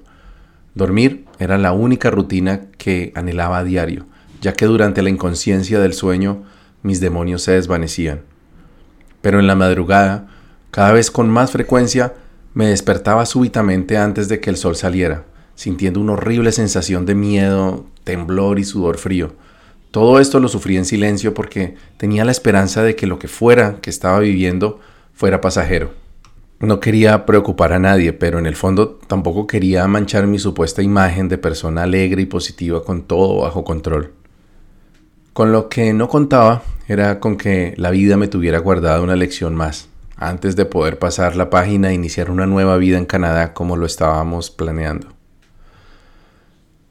Dormir 0.77 1.25
era 1.41 1.59
la 1.59 1.73
única 1.73 2.13
rutina 2.13 2.67
que 2.79 3.11
anhelaba 3.17 3.59
a 3.59 3.65
diario, 3.65 4.07
ya 4.41 4.53
que 4.53 4.67
durante 4.67 5.03
la 5.03 5.11
inconsciencia 5.11 5.81
del 5.81 5.95
sueño 5.95 6.45
mis 6.85 7.01
demonios 7.01 7.43
se 7.43 7.51
desvanecían. 7.51 8.31
Pero 9.23 9.41
en 9.41 9.47
la 9.47 9.55
madrugada, 9.55 10.29
cada 10.71 10.93
vez 10.93 11.11
con 11.11 11.31
más 11.31 11.51
frecuencia, 11.51 12.15
me 12.55 12.67
despertaba 12.67 13.25
súbitamente 13.25 13.97
antes 13.97 14.29
de 14.29 14.41
que 14.41 14.51
el 14.51 14.57
sol 14.57 14.77
saliera, 14.77 15.25
sintiendo 15.55 16.01
una 16.01 16.13
horrible 16.13 16.53
sensación 16.53 17.07
de 17.07 17.15
miedo, 17.15 17.87
temblor 18.05 18.59
y 18.59 18.65
sudor 18.65 18.99
frío. 18.99 19.35
Todo 19.91 20.21
esto 20.21 20.41
lo 20.41 20.49
sufrí 20.49 20.77
en 20.77 20.85
silencio 20.85 21.35
porque 21.35 21.77
tenía 21.97 22.25
la 22.25 22.33
esperanza 22.33 22.83
de 22.83 22.97
que 22.97 23.07
lo 23.07 23.19
que 23.19 23.29
fuera 23.29 23.77
que 23.81 23.91
estaba 23.91 24.19
viviendo 24.19 24.81
fuera 25.15 25.41
pasajero. 25.41 25.93
No 26.61 26.81
quería 26.81 27.27
preocupar 27.27 27.73
a 27.73 27.79
nadie, 27.79 28.13
pero 28.13 28.39
en 28.39 28.47
el 28.47 28.55
fondo 28.55 29.01
tampoco 29.07 29.47
quería 29.47 29.87
manchar 29.89 30.27
mi 30.27 30.39
supuesta 30.39 30.81
imagen 30.81 31.29
de 31.29 31.37
persona 31.37 31.83
alegre 31.83 32.23
y 32.23 32.27
positiva 32.27 32.85
con 32.85 33.03
todo 33.03 33.43
bajo 33.43 33.65
control. 33.65 34.13
Con 35.33 35.51
lo 35.51 35.71
que 35.71 35.95
no 35.95 36.09
contaba 36.09 36.63
era 36.89 37.19
con 37.19 37.39
que 37.39 37.73
la 37.79 37.91
vida 37.91 38.19
me 38.19 38.29
tuviera 38.29 38.59
guardada 38.59 39.01
una 39.01 39.17
lección 39.17 39.55
más, 39.55 39.89
antes 40.17 40.57
de 40.57 40.67
poder 40.67 40.99
pasar 40.99 41.37
la 41.37 41.49
página 41.49 41.91
e 41.91 41.95
iniciar 41.95 42.31
una 42.31 42.47
nueva 42.47 42.77
vida 42.77 42.99
en 42.99 43.07
Canadá 43.07 43.55
como 43.55 43.79
lo 43.79 43.87
estábamos 43.87 44.51
planeando. 44.51 45.09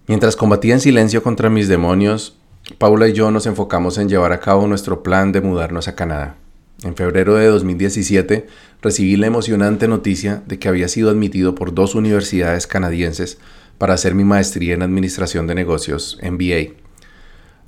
Mientras 0.07 0.35
combatía 0.35 0.73
en 0.73 0.79
silencio 0.79 1.21
contra 1.21 1.51
mis 1.51 1.67
demonios, 1.67 2.35
Paula 2.79 3.07
y 3.07 3.13
yo 3.13 3.29
nos 3.29 3.45
enfocamos 3.45 3.99
en 3.99 4.09
llevar 4.09 4.31
a 4.31 4.39
cabo 4.39 4.65
nuestro 4.65 5.03
plan 5.03 5.31
de 5.31 5.41
mudarnos 5.41 5.87
a 5.87 5.95
Canadá. 5.95 6.35
En 6.83 6.95
febrero 6.95 7.35
de 7.35 7.45
2017 7.45 8.47
recibí 8.81 9.17
la 9.17 9.27
emocionante 9.27 9.87
noticia 9.87 10.41
de 10.47 10.57
que 10.57 10.67
había 10.67 10.87
sido 10.87 11.11
admitido 11.11 11.53
por 11.53 11.75
dos 11.75 11.93
universidades 11.93 12.65
canadienses 12.65 13.37
para 13.77 13.93
hacer 13.93 14.15
mi 14.15 14.23
maestría 14.23 14.73
en 14.73 14.81
Administración 14.81 15.45
de 15.45 15.53
Negocios, 15.53 16.17
MBA. 16.23 16.90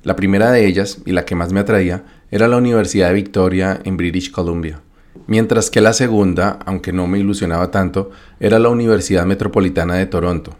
La 0.04 0.16
primera 0.16 0.52
de 0.52 0.66
ellas, 0.66 0.98
y 1.06 1.12
la 1.12 1.24
que 1.24 1.34
más 1.34 1.52
me 1.52 1.60
atraía, 1.60 2.04
era 2.30 2.46
la 2.46 2.58
Universidad 2.58 3.08
de 3.08 3.14
Victoria 3.14 3.80
en 3.84 3.96
British 3.96 4.30
Columbia, 4.30 4.82
mientras 5.26 5.70
que 5.70 5.80
la 5.80 5.94
segunda, 5.94 6.58
aunque 6.66 6.92
no 6.92 7.06
me 7.06 7.18
ilusionaba 7.18 7.70
tanto, 7.70 8.10
era 8.38 8.58
la 8.58 8.68
Universidad 8.68 9.24
Metropolitana 9.24 9.94
de 9.94 10.04
Toronto. 10.04 10.54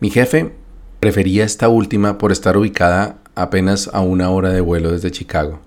Mi 0.00 0.08
jefe 0.08 0.52
prefería 1.00 1.44
esta 1.44 1.68
última 1.68 2.16
por 2.16 2.32
estar 2.32 2.56
ubicada 2.56 3.18
apenas 3.34 3.90
a 3.92 4.00
una 4.00 4.30
hora 4.30 4.48
de 4.48 4.62
vuelo 4.62 4.90
desde 4.90 5.10
Chicago. 5.10 5.60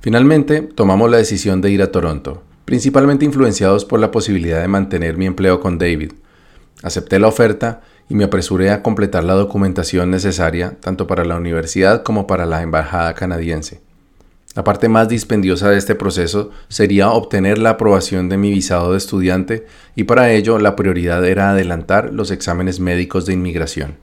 Finalmente, 0.00 0.62
tomamos 0.62 1.10
la 1.10 1.18
decisión 1.18 1.60
de 1.60 1.70
ir 1.70 1.82
a 1.82 1.92
Toronto, 1.92 2.42
principalmente 2.64 3.26
influenciados 3.26 3.84
por 3.84 4.00
la 4.00 4.10
posibilidad 4.10 4.62
de 4.62 4.68
mantener 4.68 5.18
mi 5.18 5.26
empleo 5.26 5.60
con 5.60 5.76
David. 5.76 6.12
Acepté 6.82 7.18
la 7.18 7.28
oferta 7.28 7.82
y 8.08 8.14
me 8.14 8.24
apresuré 8.24 8.70
a 8.70 8.82
completar 8.82 9.24
la 9.24 9.34
documentación 9.34 10.10
necesaria 10.10 10.76
tanto 10.80 11.06
para 11.06 11.24
la 11.24 11.36
universidad 11.36 12.02
como 12.02 12.26
para 12.26 12.46
la 12.46 12.62
embajada 12.62 13.14
canadiense. 13.14 13.80
La 14.54 14.62
parte 14.62 14.88
más 14.88 15.08
dispendiosa 15.08 15.68
de 15.68 15.78
este 15.78 15.96
proceso 15.96 16.50
sería 16.68 17.10
obtener 17.10 17.58
la 17.58 17.70
aprobación 17.70 18.28
de 18.28 18.36
mi 18.36 18.50
visado 18.50 18.92
de 18.92 18.98
estudiante 18.98 19.66
y 19.96 20.04
para 20.04 20.30
ello 20.30 20.58
la 20.58 20.76
prioridad 20.76 21.24
era 21.24 21.50
adelantar 21.50 22.12
los 22.12 22.30
exámenes 22.30 22.78
médicos 22.78 23.26
de 23.26 23.32
inmigración. 23.32 23.96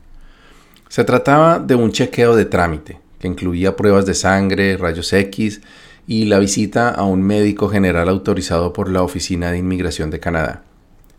Se 0.90 1.06
trataba 1.06 1.60
de 1.60 1.76
un 1.76 1.94
chequeo 1.94 2.36
de 2.36 2.44
trámite, 2.44 3.00
que 3.20 3.30
incluía 3.30 3.78
pruebas 3.78 4.06
de 4.06 4.14
sangre, 4.14 4.76
rayos 4.76 5.14
X 5.14 5.62
y 6.06 6.26
la 6.26 6.40
visita 6.40 6.90
a 6.90 7.04
un 7.04 7.22
médico 7.22 7.70
general 7.70 8.10
autorizado 8.10 8.74
por 8.74 8.90
la 8.90 9.04
Oficina 9.04 9.52
de 9.52 9.60
Inmigración 9.60 10.10
de 10.10 10.20
Canadá. 10.20 10.64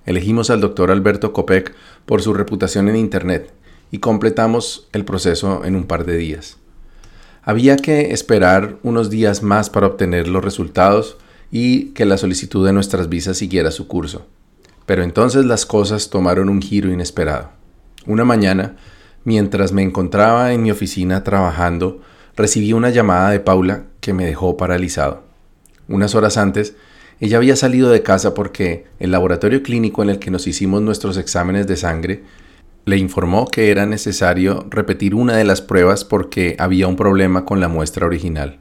Elegimos 0.04 0.50
al 0.50 0.60
doctor 0.60 0.90
Alberto 0.90 1.32
Copec 1.32 1.74
por 2.06 2.22
su 2.22 2.34
reputación 2.34 2.88
en 2.88 2.96
Internet 2.96 3.52
y 3.90 3.98
completamos 3.98 4.88
el 4.92 5.04
proceso 5.04 5.64
en 5.64 5.76
un 5.76 5.84
par 5.84 6.04
de 6.04 6.16
días. 6.16 6.56
Había 7.42 7.76
que 7.76 8.12
esperar 8.12 8.78
unos 8.82 9.10
días 9.10 9.42
más 9.42 9.68
para 9.68 9.86
obtener 9.86 10.28
los 10.28 10.44
resultados 10.44 11.16
y 11.50 11.86
que 11.90 12.06
la 12.06 12.16
solicitud 12.16 12.64
de 12.64 12.72
nuestras 12.72 13.08
visas 13.08 13.36
siguiera 13.36 13.70
su 13.70 13.86
curso. 13.88 14.26
Pero 14.86 15.02
entonces 15.02 15.44
las 15.44 15.66
cosas 15.66 16.08
tomaron 16.10 16.48
un 16.48 16.62
giro 16.62 16.90
inesperado. 16.90 17.50
Una 18.06 18.24
mañana, 18.24 18.76
mientras 19.24 19.72
me 19.72 19.82
encontraba 19.82 20.52
en 20.52 20.62
mi 20.62 20.70
oficina 20.70 21.22
trabajando, 21.24 22.00
recibí 22.36 22.72
una 22.72 22.90
llamada 22.90 23.30
de 23.30 23.40
Paula 23.40 23.84
que 24.00 24.12
me 24.12 24.24
dejó 24.24 24.56
paralizado. 24.56 25.22
Unas 25.88 26.14
horas 26.14 26.36
antes, 26.36 26.74
ella 27.22 27.36
había 27.36 27.54
salido 27.54 27.88
de 27.88 28.02
casa 28.02 28.34
porque 28.34 28.84
el 28.98 29.12
laboratorio 29.12 29.62
clínico 29.62 30.02
en 30.02 30.10
el 30.10 30.18
que 30.18 30.32
nos 30.32 30.48
hicimos 30.48 30.82
nuestros 30.82 31.16
exámenes 31.16 31.68
de 31.68 31.76
sangre 31.76 32.24
le 32.84 32.96
informó 32.96 33.46
que 33.46 33.70
era 33.70 33.86
necesario 33.86 34.66
repetir 34.70 35.14
una 35.14 35.36
de 35.36 35.44
las 35.44 35.62
pruebas 35.62 36.04
porque 36.04 36.56
había 36.58 36.88
un 36.88 36.96
problema 36.96 37.44
con 37.44 37.60
la 37.60 37.68
muestra 37.68 38.06
original. 38.06 38.58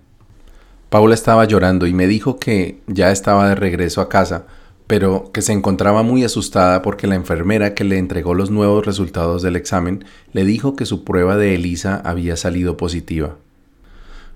Paula 0.91 1.15
estaba 1.15 1.46
llorando 1.46 1.88
y 1.88 1.96
me 1.96 2.06
dijo 2.06 2.38
que 2.38 2.80
ya 2.86 3.12
estaba 3.12 3.50
de 3.50 3.56
regreso 3.56 4.00
a 4.00 4.10
casa, 4.10 4.46
pero 4.86 5.32
que 5.34 5.41
se 5.41 5.53
encontraba 5.53 6.03
muy 6.03 6.24
asustada 6.24 6.84
porque 6.84 7.08
la 7.08 7.15
enfermera 7.15 7.74
que 7.74 7.84
le 7.84 7.98
entregó 7.98 8.36
los 8.36 8.51
nuevos 8.51 8.86
resultados 8.86 9.41
del 9.41 9.56
examen 9.56 10.06
le 10.34 10.46
dijo 10.46 10.75
que 10.75 10.86
su 10.86 11.03
prueba 11.03 11.36
de 11.36 11.56
ELISA 11.56 12.00
había 12.06 12.38
salido 12.38 12.77
positiva. 12.77 13.38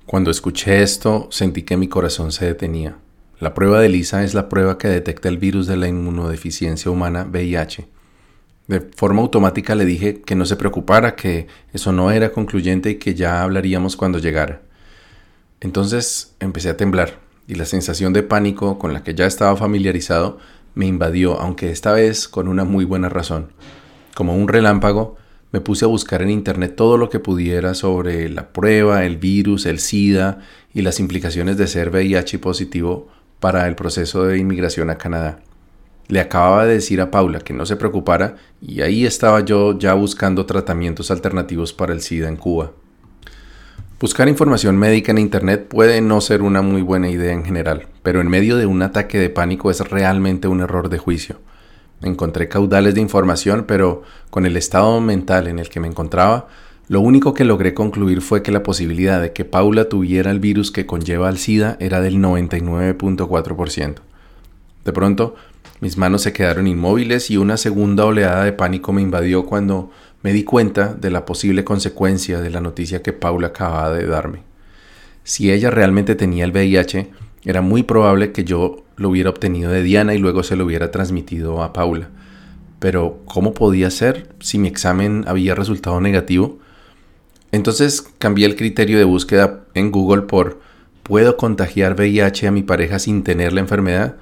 Cuando 0.07 0.31
escuché 0.31 0.81
esto, 0.81 1.27
sentí 1.29 1.61
que 1.61 1.77
mi 1.77 1.87
corazón 1.87 2.31
se 2.31 2.45
detenía. 2.45 2.97
La 3.39 3.53
prueba 3.53 3.81
de 3.81 3.87
ELISA 3.87 4.23
es 4.23 4.33
la 4.33 4.47
prueba 4.47 4.77
que 4.77 4.87
detecta 4.87 5.27
el 5.27 5.37
virus 5.37 5.67
de 5.67 5.75
la 5.75 5.89
inmunodeficiencia 5.89 6.89
humana 6.89 7.27
VIH. 7.29 7.85
De 8.67 8.79
forma 8.79 9.21
automática 9.21 9.75
le 9.75 9.83
dije 9.83 10.21
que 10.21 10.35
no 10.35 10.45
se 10.45 10.55
preocupara, 10.55 11.15
que 11.15 11.47
eso 11.73 11.91
no 11.91 12.11
era 12.11 12.31
concluyente 12.31 12.91
y 12.91 12.95
que 12.95 13.13
ya 13.13 13.43
hablaríamos 13.43 13.97
cuando 13.97 14.19
llegara. 14.19 14.61
Entonces 15.59 16.33
empecé 16.39 16.69
a 16.69 16.77
temblar 16.77 17.19
y 17.45 17.55
la 17.55 17.65
sensación 17.65 18.13
de 18.13 18.23
pánico 18.23 18.79
con 18.79 18.93
la 18.93 19.03
que 19.03 19.13
ya 19.13 19.25
estaba 19.25 19.55
familiarizado 19.57 20.39
me 20.73 20.85
invadió, 20.85 21.37
aunque 21.39 21.71
esta 21.71 21.91
vez 21.91 22.29
con 22.29 22.47
una 22.47 22.63
muy 22.63 22.85
buena 22.85 23.09
razón. 23.09 23.51
Como 24.15 24.33
un 24.33 24.47
relámpago, 24.47 25.17
me 25.51 25.59
puse 25.59 25.83
a 25.83 25.89
buscar 25.89 26.21
en 26.21 26.29
internet 26.29 26.75
todo 26.75 26.97
lo 26.97 27.09
que 27.09 27.19
pudiera 27.19 27.73
sobre 27.73 28.29
la 28.29 28.53
prueba, 28.53 29.05
el 29.05 29.17
virus, 29.17 29.65
el 29.65 29.79
SIDA 29.79 30.39
y 30.73 30.81
las 30.81 31.01
implicaciones 31.01 31.57
de 31.57 31.67
ser 31.67 31.89
VIH 31.89 32.39
positivo 32.39 33.09
para 33.39 33.67
el 33.67 33.75
proceso 33.75 34.25
de 34.25 34.37
inmigración 34.37 34.89
a 34.89 34.97
Canadá. 34.97 35.39
Le 36.07 36.19
acababa 36.19 36.65
de 36.65 36.75
decir 36.75 37.01
a 37.01 37.09
Paula 37.09 37.39
que 37.39 37.53
no 37.53 37.65
se 37.65 37.75
preocupara 37.75 38.35
y 38.61 38.81
ahí 38.81 39.05
estaba 39.05 39.39
yo 39.41 39.77
ya 39.77 39.93
buscando 39.93 40.45
tratamientos 40.45 41.09
alternativos 41.09 41.73
para 41.73 41.93
el 41.93 42.01
SIDA 42.01 42.29
en 42.29 42.37
Cuba. 42.37 42.71
Buscar 43.99 44.27
información 44.27 44.77
médica 44.77 45.11
en 45.11 45.17
Internet 45.17 45.67
puede 45.67 46.01
no 46.01 46.21
ser 46.21 46.41
una 46.41 46.61
muy 46.61 46.81
buena 46.81 47.09
idea 47.09 47.31
en 47.31 47.45
general, 47.45 47.87
pero 48.03 48.21
en 48.21 48.27
medio 48.27 48.57
de 48.57 48.65
un 48.65 48.81
ataque 48.81 49.17
de 49.17 49.29
pánico 49.29 49.71
es 49.71 49.79
realmente 49.79 50.47
un 50.47 50.59
error 50.59 50.89
de 50.89 50.97
juicio. 50.97 51.39
Encontré 52.01 52.49
caudales 52.49 52.93
de 52.93 53.01
información, 53.01 53.63
pero 53.67 54.03
con 54.29 54.45
el 54.45 54.57
estado 54.57 54.99
mental 54.99 55.47
en 55.47 55.59
el 55.59 55.69
que 55.69 55.79
me 55.79 55.87
encontraba, 55.87 56.47
lo 56.87 57.01
único 57.01 57.33
que 57.33 57.45
logré 57.45 57.73
concluir 57.73 58.21
fue 58.21 58.43
que 58.43 58.51
la 58.51 58.61
posibilidad 58.61 59.19
de 59.19 59.33
que 59.33 59.43
Paula 59.43 59.89
tuviera 59.89 60.29
el 60.29 60.39
virus 60.39 60.71
que 60.71 60.85
conlleva 60.85 61.27
al 61.27 61.39
SIDA 61.39 61.77
era 61.79 61.99
del 61.99 62.17
99.4%. 62.17 63.95
De 64.83 64.93
pronto, 64.93 65.35
mis 65.81 65.97
manos 65.97 66.21
se 66.21 66.31
quedaron 66.31 66.67
inmóviles 66.67 67.31
y 67.31 67.37
una 67.37 67.57
segunda 67.57 68.05
oleada 68.05 68.43
de 68.43 68.53
pánico 68.53 68.93
me 68.93 69.01
invadió 69.01 69.45
cuando 69.45 69.89
me 70.21 70.31
di 70.31 70.43
cuenta 70.43 70.93
de 70.93 71.09
la 71.09 71.25
posible 71.25 71.63
consecuencia 71.63 72.39
de 72.39 72.51
la 72.51 72.61
noticia 72.61 73.01
que 73.01 73.13
Paula 73.13 73.47
acababa 73.47 73.91
de 73.91 74.05
darme. 74.05 74.43
Si 75.23 75.51
ella 75.51 75.71
realmente 75.71 76.13
tenía 76.13 76.45
el 76.45 76.51
VIH, 76.51 77.09
era 77.45 77.61
muy 77.61 77.81
probable 77.81 78.31
que 78.31 78.43
yo 78.43 78.83
lo 78.95 79.09
hubiera 79.09 79.31
obtenido 79.31 79.71
de 79.71 79.81
Diana 79.81 80.13
y 80.13 80.19
luego 80.19 80.43
se 80.43 80.55
lo 80.55 80.65
hubiera 80.65 80.91
transmitido 80.91 81.63
a 81.63 81.73
Paula. 81.73 82.09
Pero 82.77 83.21
¿cómo 83.25 83.55
podía 83.55 83.89
ser 83.89 84.29
si 84.39 84.59
mi 84.59 84.67
examen 84.67 85.25
había 85.27 85.55
resultado 85.55 85.99
negativo? 85.99 86.59
Entonces 87.55 88.05
cambié 88.17 88.45
el 88.45 88.55
criterio 88.55 88.97
de 88.97 89.05
búsqueda 89.05 89.61
en 89.73 89.91
Google 89.91 90.23
por 90.23 90.59
¿puedo 91.03 91.37
contagiar 91.37 91.93
VIH 91.93 92.47
a 92.47 92.51
mi 92.51 92.63
pareja 92.63 92.99
sin 92.99 93.23
tener 93.23 93.53
la 93.53 93.61
enfermedad? 93.61 94.15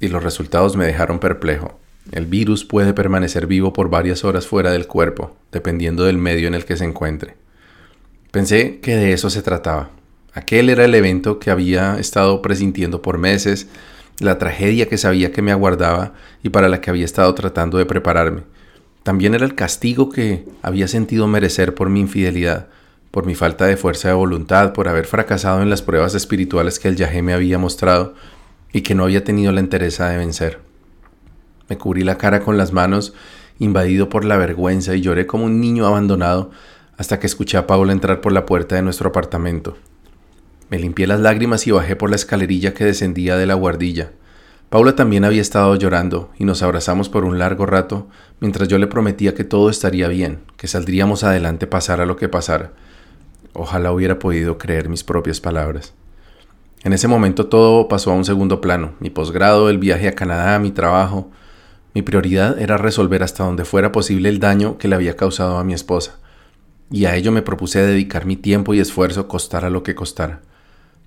Y 0.00 0.08
los 0.08 0.22
resultados 0.22 0.76
me 0.76 0.84
dejaron 0.84 1.20
perplejo. 1.20 1.78
El 2.10 2.26
virus 2.26 2.64
puede 2.64 2.94
permanecer 2.94 3.46
vivo 3.46 3.72
por 3.72 3.90
varias 3.90 4.24
horas 4.24 4.46
fuera 4.46 4.72
del 4.72 4.86
cuerpo, 4.86 5.36
dependiendo 5.52 6.04
del 6.04 6.18
medio 6.18 6.48
en 6.48 6.54
el 6.54 6.64
que 6.64 6.76
se 6.76 6.84
encuentre. 6.84 7.36
Pensé 8.32 8.80
que 8.80 8.96
de 8.96 9.12
eso 9.12 9.30
se 9.30 9.42
trataba, 9.42 9.90
Aquel 10.34 10.68
era 10.68 10.84
el 10.84 10.94
evento 10.94 11.38
que 11.38 11.50
había 11.50 11.98
estado 11.98 12.42
presintiendo 12.42 13.02
por 13.02 13.18
meses, 13.18 13.66
la 14.20 14.38
tragedia 14.38 14.88
que 14.88 14.98
sabía 14.98 15.32
que 15.32 15.42
me 15.42 15.52
aguardaba 15.52 16.12
y 16.42 16.50
para 16.50 16.68
la 16.68 16.80
que 16.80 16.90
había 16.90 17.04
estado 17.04 17.34
tratando 17.34 17.78
de 17.78 17.86
prepararme. 17.86 18.42
También 19.08 19.32
era 19.32 19.46
el 19.46 19.54
castigo 19.54 20.10
que 20.10 20.44
había 20.60 20.86
sentido 20.86 21.26
merecer 21.26 21.74
por 21.74 21.88
mi 21.88 21.98
infidelidad, 22.00 22.66
por 23.10 23.24
mi 23.24 23.34
falta 23.34 23.64
de 23.64 23.78
fuerza 23.78 24.08
de 24.08 24.14
voluntad, 24.14 24.74
por 24.74 24.86
haber 24.86 25.06
fracasado 25.06 25.62
en 25.62 25.70
las 25.70 25.80
pruebas 25.80 26.14
espirituales 26.14 26.78
que 26.78 26.88
el 26.88 26.96
Yahé 26.96 27.22
me 27.22 27.32
había 27.32 27.56
mostrado 27.56 28.12
y 28.70 28.82
que 28.82 28.94
no 28.94 29.04
había 29.04 29.24
tenido 29.24 29.50
la 29.50 29.60
entereza 29.60 30.10
de 30.10 30.18
vencer. 30.18 30.60
Me 31.70 31.78
cubrí 31.78 32.04
la 32.04 32.18
cara 32.18 32.40
con 32.40 32.58
las 32.58 32.74
manos, 32.74 33.14
invadido 33.58 34.10
por 34.10 34.26
la 34.26 34.36
vergüenza, 34.36 34.94
y 34.94 35.00
lloré 35.00 35.26
como 35.26 35.46
un 35.46 35.58
niño 35.58 35.86
abandonado 35.86 36.50
hasta 36.98 37.18
que 37.18 37.28
escuché 37.28 37.56
a 37.56 37.66
Paula 37.66 37.94
entrar 37.94 38.20
por 38.20 38.32
la 38.32 38.44
puerta 38.44 38.74
de 38.74 38.82
nuestro 38.82 39.08
apartamento. 39.08 39.78
Me 40.68 40.78
limpié 40.78 41.06
las 41.06 41.20
lágrimas 41.20 41.66
y 41.66 41.70
bajé 41.70 41.96
por 41.96 42.10
la 42.10 42.16
escalerilla 42.16 42.74
que 42.74 42.84
descendía 42.84 43.38
de 43.38 43.46
la 43.46 43.54
guardilla. 43.54 44.10
Paula 44.70 44.94
también 44.94 45.24
había 45.24 45.40
estado 45.40 45.74
llorando 45.76 46.30
y 46.38 46.44
nos 46.44 46.62
abrazamos 46.62 47.08
por 47.08 47.24
un 47.24 47.38
largo 47.38 47.64
rato 47.64 48.06
mientras 48.38 48.68
yo 48.68 48.76
le 48.76 48.86
prometía 48.86 49.34
que 49.34 49.44
todo 49.44 49.70
estaría 49.70 50.08
bien, 50.08 50.40
que 50.58 50.66
saldríamos 50.68 51.24
adelante 51.24 51.66
pasara 51.66 52.04
lo 52.04 52.16
que 52.16 52.28
pasara. 52.28 52.72
Ojalá 53.54 53.92
hubiera 53.92 54.18
podido 54.18 54.58
creer 54.58 54.90
mis 54.90 55.04
propias 55.04 55.40
palabras. 55.40 55.94
En 56.84 56.92
ese 56.92 57.08
momento 57.08 57.46
todo 57.46 57.88
pasó 57.88 58.12
a 58.12 58.14
un 58.14 58.26
segundo 58.26 58.60
plano, 58.60 58.92
mi 59.00 59.08
posgrado, 59.08 59.70
el 59.70 59.78
viaje 59.78 60.06
a 60.06 60.14
Canadá, 60.14 60.58
mi 60.58 60.70
trabajo. 60.70 61.30
Mi 61.94 62.02
prioridad 62.02 62.60
era 62.60 62.76
resolver 62.76 63.22
hasta 63.22 63.44
donde 63.44 63.64
fuera 63.64 63.90
posible 63.90 64.28
el 64.28 64.38
daño 64.38 64.76
que 64.76 64.86
le 64.86 64.94
había 64.94 65.16
causado 65.16 65.56
a 65.56 65.64
mi 65.64 65.72
esposa, 65.72 66.18
y 66.90 67.06
a 67.06 67.16
ello 67.16 67.32
me 67.32 67.40
propuse 67.40 67.80
dedicar 67.80 68.26
mi 68.26 68.36
tiempo 68.36 68.74
y 68.74 68.80
esfuerzo 68.80 69.28
costara 69.28 69.70
lo 69.70 69.82
que 69.82 69.94
costara. 69.94 70.42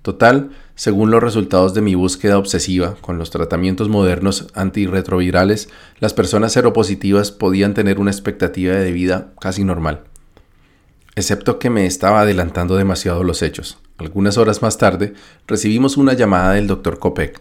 Total, 0.02 0.50
según 0.74 1.12
los 1.12 1.22
resultados 1.22 1.74
de 1.74 1.80
mi 1.80 1.94
búsqueda 1.94 2.36
obsesiva 2.36 2.96
con 3.00 3.18
los 3.18 3.30
tratamientos 3.30 3.88
modernos 3.88 4.48
antirretrovirales, 4.54 5.68
las 6.00 6.12
personas 6.12 6.52
seropositivas 6.52 7.30
podían 7.30 7.72
tener 7.72 8.00
una 8.00 8.10
expectativa 8.10 8.74
de 8.74 8.90
vida 8.90 9.32
casi 9.40 9.62
normal. 9.62 10.02
Excepto 11.14 11.60
que 11.60 11.70
me 11.70 11.86
estaba 11.86 12.22
adelantando 12.22 12.76
demasiado 12.76 13.22
los 13.22 13.42
hechos. 13.42 13.78
Algunas 13.98 14.38
horas 14.38 14.60
más 14.60 14.76
tarde, 14.76 15.14
recibimos 15.46 15.96
una 15.96 16.14
llamada 16.14 16.54
del 16.54 16.66
doctor 16.66 16.98
Kopek. 16.98 17.40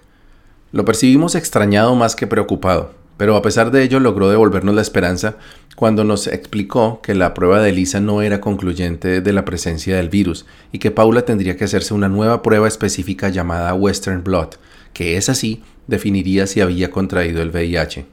Lo 0.72 0.86
percibimos 0.86 1.34
extrañado 1.34 1.96
más 1.96 2.15
que 2.15 2.27
preocupado, 2.27 2.94
pero 3.21 3.35
a 3.35 3.43
pesar 3.43 3.69
de 3.69 3.83
ello 3.83 3.99
logró 3.99 4.31
devolvernos 4.31 4.73
la 4.73 4.81
esperanza 4.81 5.35
cuando 5.75 6.03
nos 6.03 6.25
explicó 6.25 7.01
que 7.03 7.13
la 7.13 7.35
prueba 7.35 7.61
de 7.61 7.69
Elisa 7.69 7.99
no 7.99 8.23
era 8.23 8.41
concluyente 8.41 9.21
de 9.21 9.31
la 9.31 9.45
presencia 9.45 9.95
del 9.95 10.09
virus 10.09 10.47
y 10.71 10.79
que 10.79 10.89
Paula 10.89 11.21
tendría 11.21 11.55
que 11.55 11.65
hacerse 11.65 11.93
una 11.93 12.09
nueva 12.09 12.41
prueba 12.41 12.67
específica 12.67 13.29
llamada 13.29 13.75
Western 13.75 14.23
Blot, 14.23 14.59
que 14.91 15.17
es 15.17 15.29
así 15.29 15.61
definiría 15.85 16.47
si 16.47 16.61
había 16.61 16.89
contraído 16.89 17.43
el 17.43 17.51
VIH. 17.51 18.07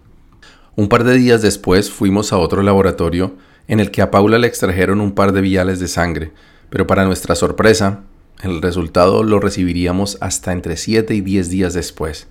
Un 0.77 0.91
par 0.91 1.05
de 1.05 1.15
días 1.15 1.41
después 1.41 1.91
fuimos 1.91 2.35
a 2.35 2.37
otro 2.37 2.63
laboratorio 2.63 3.33
en 3.67 3.81
el 3.81 3.91
que 3.91 4.03
a 4.03 4.11
Paula 4.11 4.37
le 4.37 4.47
extrajeron 4.47 5.01
un 5.01 5.13
par 5.13 5.33
de 5.33 5.41
viales 5.41 5.81
de 5.81 5.89
sangre, 5.89 6.33
pero 6.69 6.87
para 6.87 7.07
nuestra 7.07 7.35
sorpresa, 7.35 8.03
el 8.43 8.61
resultado 8.61 9.23
lo 9.23 9.41
recibiríamos 9.41 10.19
hasta 10.21 10.53
entre 10.53 10.77
7 10.77 11.15
y 11.15 11.23
10 11.23 11.49
días 11.49 11.73
después. 11.73 12.29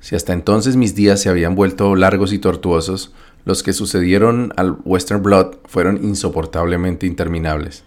Si 0.00 0.14
hasta 0.14 0.32
entonces 0.32 0.76
mis 0.76 0.94
días 0.94 1.20
se 1.20 1.28
habían 1.28 1.54
vuelto 1.54 1.96
largos 1.96 2.32
y 2.32 2.38
tortuosos, 2.38 3.12
los 3.44 3.62
que 3.62 3.72
sucedieron 3.72 4.52
al 4.56 4.76
Western 4.84 5.22
Blood 5.22 5.56
fueron 5.64 6.04
insoportablemente 6.04 7.06
interminables. 7.06 7.84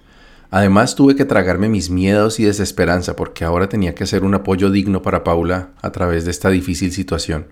Además 0.49 0.95
tuve 0.95 1.15
que 1.15 1.23
tragarme 1.23 1.69
mis 1.69 1.89
miedos 1.89 2.39
y 2.39 2.43
desesperanza 2.43 3.15
porque 3.15 3.45
ahora 3.45 3.69
tenía 3.69 3.95
que 3.95 4.05
ser 4.05 4.23
un 4.25 4.33
apoyo 4.33 4.69
digno 4.69 5.01
para 5.01 5.23
Paula 5.23 5.69
a 5.81 5.91
través 5.91 6.25
de 6.25 6.31
esta 6.31 6.49
difícil 6.49 6.91
situación. 6.91 7.45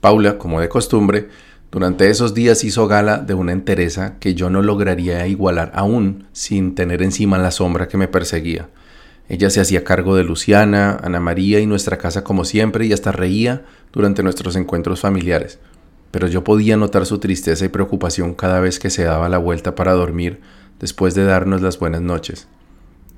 Paula, 0.00 0.38
como 0.38 0.60
de 0.60 0.68
costumbre, 0.68 1.28
durante 1.72 2.10
esos 2.10 2.34
días 2.34 2.62
hizo 2.64 2.86
gala 2.86 3.18
de 3.18 3.34
una 3.34 3.52
entereza 3.52 4.18
que 4.20 4.34
yo 4.34 4.50
no 4.50 4.62
lograría 4.62 5.26
igualar 5.26 5.72
aún 5.74 6.28
sin 6.32 6.74
tener 6.74 7.02
encima 7.02 7.38
la 7.38 7.50
sombra 7.50 7.88
que 7.88 7.96
me 7.96 8.08
perseguía. 8.08 8.68
Ella 9.28 9.50
se 9.50 9.60
hacía 9.60 9.84
cargo 9.84 10.16
de 10.16 10.24
Luciana, 10.24 10.98
Ana 11.02 11.20
María 11.20 11.60
y 11.60 11.66
nuestra 11.66 11.98
casa 11.98 12.24
como 12.24 12.44
siempre 12.44 12.86
y 12.86 12.92
hasta 12.92 13.12
reía 13.12 13.64
durante 13.92 14.22
nuestros 14.22 14.56
encuentros 14.56 15.00
familiares. 15.00 15.58
Pero 16.10 16.26
yo 16.26 16.44
podía 16.44 16.76
notar 16.76 17.06
su 17.06 17.18
tristeza 17.18 17.64
y 17.64 17.68
preocupación 17.68 18.34
cada 18.34 18.60
vez 18.60 18.78
que 18.78 18.90
se 18.90 19.04
daba 19.04 19.28
la 19.28 19.38
vuelta 19.38 19.74
para 19.74 19.92
dormir 19.92 20.40
después 20.80 21.14
de 21.14 21.24
darnos 21.24 21.62
las 21.62 21.78
buenas 21.78 22.02
noches. 22.02 22.48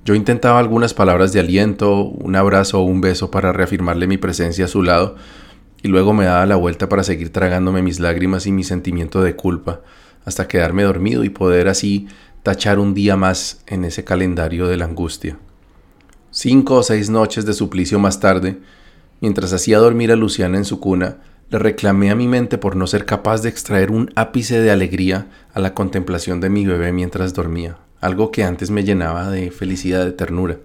Yo 0.05 0.15
intentaba 0.15 0.59
algunas 0.59 0.93
palabras 0.93 1.33
de 1.33 1.41
aliento, 1.41 2.03
un 2.03 2.37
abrazo 2.37 2.81
o 2.81 2.85
un 2.85 3.01
beso 3.01 3.31
para 3.31 3.53
reafirmarle 3.53 4.07
mi 4.07 4.19
presencia 4.19 4.67
a 4.67 4.69
su 4.69 4.83
lado, 4.83 5.17
y 5.83 5.89
luego 5.89 6.13
me 6.13 6.27
daba 6.27 6.45
la 6.45 6.57
vuelta 6.57 6.91
para 6.91 7.03
seguir 7.05 7.33
tragándome 7.33 7.81
mis 7.81 8.01
lágrimas 8.01 8.47
y 8.47 8.53
mi 8.53 8.65
sentimiento 8.65 9.23
de 9.23 9.35
culpa, 9.35 9.81
hasta 10.27 10.47
quedarme 10.47 10.83
dormido 10.83 11.25
y 11.25 11.31
poder 11.31 11.69
así 11.69 12.07
tachar 12.43 12.79
un 12.79 12.93
día 12.93 13.17
más 13.17 13.63
en 13.67 13.85
ese 13.87 14.05
calendario 14.05 14.67
de 14.67 14.77
la 14.77 14.85
angustia. 14.85 15.39
Cinco 16.37 16.75
o 16.75 16.83
seis 16.83 17.11
noches 17.11 17.47
de 17.47 17.53
suplicio 17.53 18.01
más 18.01 18.19
tarde, 18.19 18.59
mientras 19.21 19.53
hacía 19.53 19.79
dormir 19.79 20.11
a 20.11 20.17
Luciana 20.17 20.59
en 20.59 20.65
su 20.65 20.81
cuna, 20.81 21.19
le 21.49 21.61
reclamé 21.61 22.11
a 22.11 22.17
mi 22.17 22.27
mente 22.27 22.59
por 22.59 22.75
no 22.75 22.89
ser 22.89 23.05
capaz 23.05 23.41
de 23.41 23.49
extraer 23.49 23.93
un 23.93 24.11
ápice 24.17 24.61
de 24.61 24.73
alegría 24.73 25.29
a 25.53 25.61
la 25.61 25.75
contemplación 25.75 26.41
de 26.41 26.51
mi 26.51 26.67
bebé 26.67 26.91
mientras 26.91 27.35
dormía, 27.35 27.79
algo 28.01 28.33
que 28.33 28.43
antes 28.43 28.73
me 28.73 28.83
llenaba 28.83 29.31
de 29.31 29.53
felicidad, 29.53 30.05
de 30.05 30.11
ternura. 30.11 30.59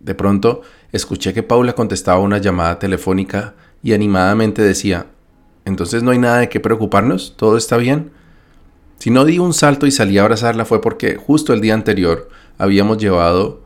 De 0.00 0.14
pronto, 0.14 0.62
escuché 0.92 1.34
que 1.34 1.42
Paula 1.42 1.74
contestaba 1.74 2.20
una 2.20 2.38
llamada 2.38 2.78
telefónica 2.78 3.52
y 3.82 3.92
animadamente 3.92 4.62
decía, 4.62 5.08
¿entonces 5.66 6.02
no 6.02 6.10
hay 6.12 6.18
nada 6.18 6.38
de 6.38 6.48
qué 6.48 6.58
preocuparnos? 6.58 7.34
¿Todo 7.36 7.58
está 7.58 7.76
bien? 7.76 8.12
Si 8.98 9.10
no 9.10 9.26
di 9.26 9.40
un 9.40 9.52
salto 9.52 9.86
y 9.86 9.90
salí 9.90 10.16
a 10.16 10.22
abrazarla 10.22 10.64
fue 10.64 10.80
porque 10.80 11.16
justo 11.16 11.52
el 11.52 11.60
día 11.60 11.74
anterior 11.74 12.30
habíamos 12.56 12.96
llevado 12.96 13.59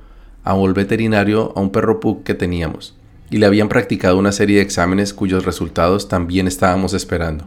a 0.45 0.55
un 0.55 0.73
veterinario 0.75 1.53
a 1.57 1.61
un 1.61 1.71
perro 1.71 1.99
pug 1.99 2.23
que 2.23 2.35
teníamos 2.35 2.95
y 3.31 3.39
le 3.39 3.47
habían 3.47 3.69
practicado 3.69 4.19
una 4.19 4.31
serie 4.31 4.59
de 4.59 4.63
exámenes 4.63 5.13
cuyos 5.13 5.45
resultados 5.45 6.09
también 6.09 6.47
estábamos 6.47 6.95
esperando. 6.95 7.47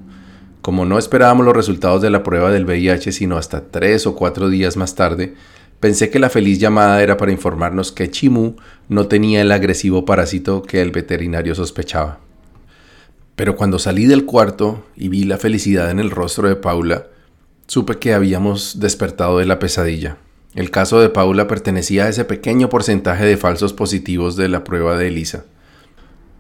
Como 0.62 0.83
no 0.83 0.97
esperábamos 0.97 1.45
los 1.45 1.55
resultados 1.55 2.01
de 2.01 2.10
la 2.10 2.23
prueba 2.23 2.51
del 2.51 2.65
VIH 2.65 3.12
sino 3.13 3.38
hasta 3.38 3.69
tres 3.71 4.05
o 4.05 4.15
cuatro 4.15 4.49
días 4.49 4.75
más 4.75 4.95
tarde, 4.95 5.36
pensé 5.79 6.10
que 6.10 6.19
la 6.19 6.29
feliz 6.29 6.60
llamada 6.60 7.01
era 7.01 7.15
para 7.15 7.31
informarnos 7.31 7.91
que 7.91 8.10
Chimu 8.10 8.55
no 8.89 9.07
tenía 9.07 9.41
el 9.41 9.51
agresivo 9.51 10.03
parásito 10.03 10.63
que 10.63 10.81
el 10.81 10.91
veterinario 10.91 11.55
sospechaba. 11.55 12.19
Pero 13.38 13.55
cuando 13.55 13.77
salí 13.77 14.07
del 14.07 14.25
cuarto 14.25 14.83
y 14.95 15.10
vi 15.10 15.23
la 15.23 15.38
felicidad 15.38 15.91
en 15.91 15.99
el 15.99 16.10
rostro 16.10 16.49
de 16.49 16.55
Paula, 16.55 17.05
supe 17.67 17.99
que 17.99 18.13
habíamos 18.13 18.79
despertado 18.79 19.38
de 19.38 19.45
la 19.45 19.60
pesadilla. 19.60 20.17
El 20.58 20.72
caso 20.72 21.00
de 21.00 21.10
Paula 21.10 21.46
pertenecía 21.46 22.06
a 22.06 22.10
ese 22.10 22.26
pequeño 22.26 22.67
porcentaje 22.67 23.24
de 23.24 23.38
falsos 23.38 23.74
positivos 23.74 24.36
de 24.36 24.50
la 24.50 24.63
prueba 24.63 24.98
de 24.98 25.10
Elisa. 25.10 25.46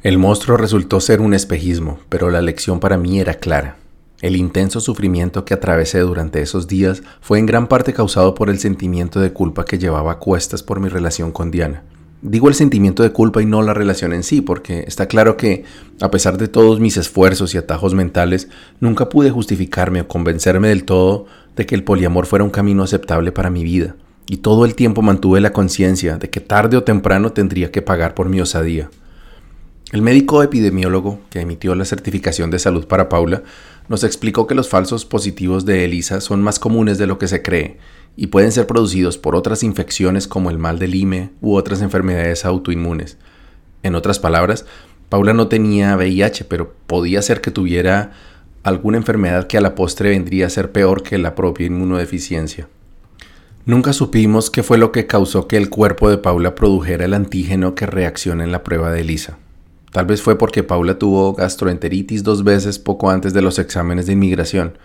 El 0.01 0.17
monstruo 0.17 0.57
resultó 0.57 0.99
ser 1.01 1.21
un 1.21 1.35
espejismo, 1.35 1.99
pero 2.09 2.31
la 2.31 2.41
lección 2.41 2.79
para 2.79 2.97
mí 2.97 3.19
era 3.19 3.35
clara. 3.35 3.77
El 4.23 4.35
intenso 4.35 4.79
sufrimiento 4.79 5.45
que 5.45 5.53
atravesé 5.53 5.99
durante 5.99 6.41
esos 6.41 6.67
días 6.67 7.03
fue 7.21 7.37
en 7.37 7.45
gran 7.45 7.67
parte 7.67 7.93
causado 7.93 8.33
por 8.33 8.49
el 8.49 8.57
sentimiento 8.57 9.19
de 9.19 9.33
culpa 9.33 9.65
que 9.65 9.77
llevaba 9.77 10.13
a 10.13 10.17
cuestas 10.17 10.63
por 10.63 10.79
mi 10.79 10.89
relación 10.89 11.31
con 11.31 11.51
Diana. 11.51 11.83
Digo 12.23 12.49
el 12.49 12.55
sentimiento 12.55 13.03
de 13.03 13.11
culpa 13.11 13.43
y 13.43 13.45
no 13.45 13.61
la 13.61 13.75
relación 13.75 14.13
en 14.13 14.23
sí, 14.23 14.41
porque 14.41 14.79
está 14.87 15.05
claro 15.05 15.37
que, 15.37 15.63
a 16.01 16.09
pesar 16.09 16.39
de 16.39 16.47
todos 16.47 16.79
mis 16.79 16.97
esfuerzos 16.97 17.53
y 17.53 17.59
atajos 17.59 17.93
mentales, 17.93 18.49
nunca 18.79 19.09
pude 19.09 19.29
justificarme 19.29 20.01
o 20.01 20.07
convencerme 20.07 20.69
del 20.69 20.85
todo 20.85 21.27
de 21.55 21.67
que 21.67 21.75
el 21.75 21.83
poliamor 21.83 22.25
fuera 22.25 22.43
un 22.43 22.49
camino 22.49 22.81
aceptable 22.81 23.31
para 23.31 23.51
mi 23.51 23.63
vida 23.63 23.95
y 24.29 24.37
todo 24.37 24.65
el 24.65 24.75
tiempo 24.75 25.01
mantuve 25.01 25.39
la 25.41 25.53
conciencia 25.53 26.17
de 26.17 26.29
que 26.29 26.41
tarde 26.41 26.77
o 26.77 26.83
temprano 26.83 27.31
tendría 27.31 27.71
que 27.71 27.81
pagar 27.81 28.13
por 28.13 28.29
mi 28.29 28.41
osadía. 28.41 28.89
El 29.91 30.01
médico 30.01 30.43
epidemiólogo 30.43 31.21
que 31.29 31.39
emitió 31.39 31.73
la 31.73 31.85
certificación 31.85 32.51
de 32.51 32.59
salud 32.59 32.87
para 32.87 33.07
Paula 33.07 33.43
nos 33.87 34.03
explicó 34.03 34.45
que 34.45 34.55
los 34.55 34.67
falsos 34.67 35.05
positivos 35.05 35.65
de 35.65 35.85
ELISA 35.85 36.19
son 36.19 36.41
más 36.41 36.59
comunes 36.59 36.97
de 36.97 37.07
lo 37.07 37.17
que 37.17 37.29
se 37.29 37.41
cree 37.41 37.77
y 38.17 38.27
pueden 38.27 38.51
ser 38.51 38.67
producidos 38.67 39.17
por 39.17 39.33
otras 39.33 39.63
infecciones 39.63 40.27
como 40.27 40.49
el 40.49 40.57
mal 40.57 40.77
de 40.77 40.89
Lyme 40.89 41.29
u 41.39 41.55
otras 41.55 41.81
enfermedades 41.81 42.43
autoinmunes. 42.43 43.17
En 43.83 43.95
otras 43.95 44.19
palabras, 44.19 44.65
Paula 45.07 45.33
no 45.33 45.47
tenía 45.47 45.95
VIH, 45.95 46.43
pero 46.45 46.73
podía 46.85 47.21
ser 47.21 47.39
que 47.39 47.51
tuviera 47.51 48.11
alguna 48.63 48.97
enfermedad 48.97 49.47
que 49.47 49.57
a 49.57 49.61
la 49.61 49.75
postre 49.75 50.09
vendría 50.09 50.47
a 50.47 50.49
ser 50.49 50.73
peor 50.73 51.01
que 51.01 51.17
la 51.17 51.33
propia 51.33 51.67
inmunodeficiencia. 51.67 52.67
Nunca 53.67 53.91
supimos 53.91 54.49
qué 54.49 54.63
fue 54.63 54.77
lo 54.77 54.93
que 54.93 55.07
causó 55.07 55.49
que 55.49 55.57
el 55.57 55.69
cuerpo 55.69 56.09
de 56.09 56.17
Paula 56.17 56.55
produjera 56.55 57.03
el 57.03 57.13
antígeno 57.13 57.75
que 57.75 57.85
reacciona 57.85 58.45
en 58.45 58.53
la 58.53 58.63
prueba 58.63 58.93
de 58.93 59.01
Elisa. 59.01 59.39
Tal 59.91 60.05
vez 60.05 60.21
fue 60.21 60.37
porque 60.37 60.63
Paula 60.63 60.97
tuvo 60.97 61.33
gastroenteritis 61.33 62.23
dos 62.23 62.45
veces 62.45 62.79
poco 62.79 63.09
antes 63.09 63.33
de 63.33 63.41
los 63.41 63.59
exámenes 63.59 64.05
de 64.05 64.13
inmigración, 64.13 64.77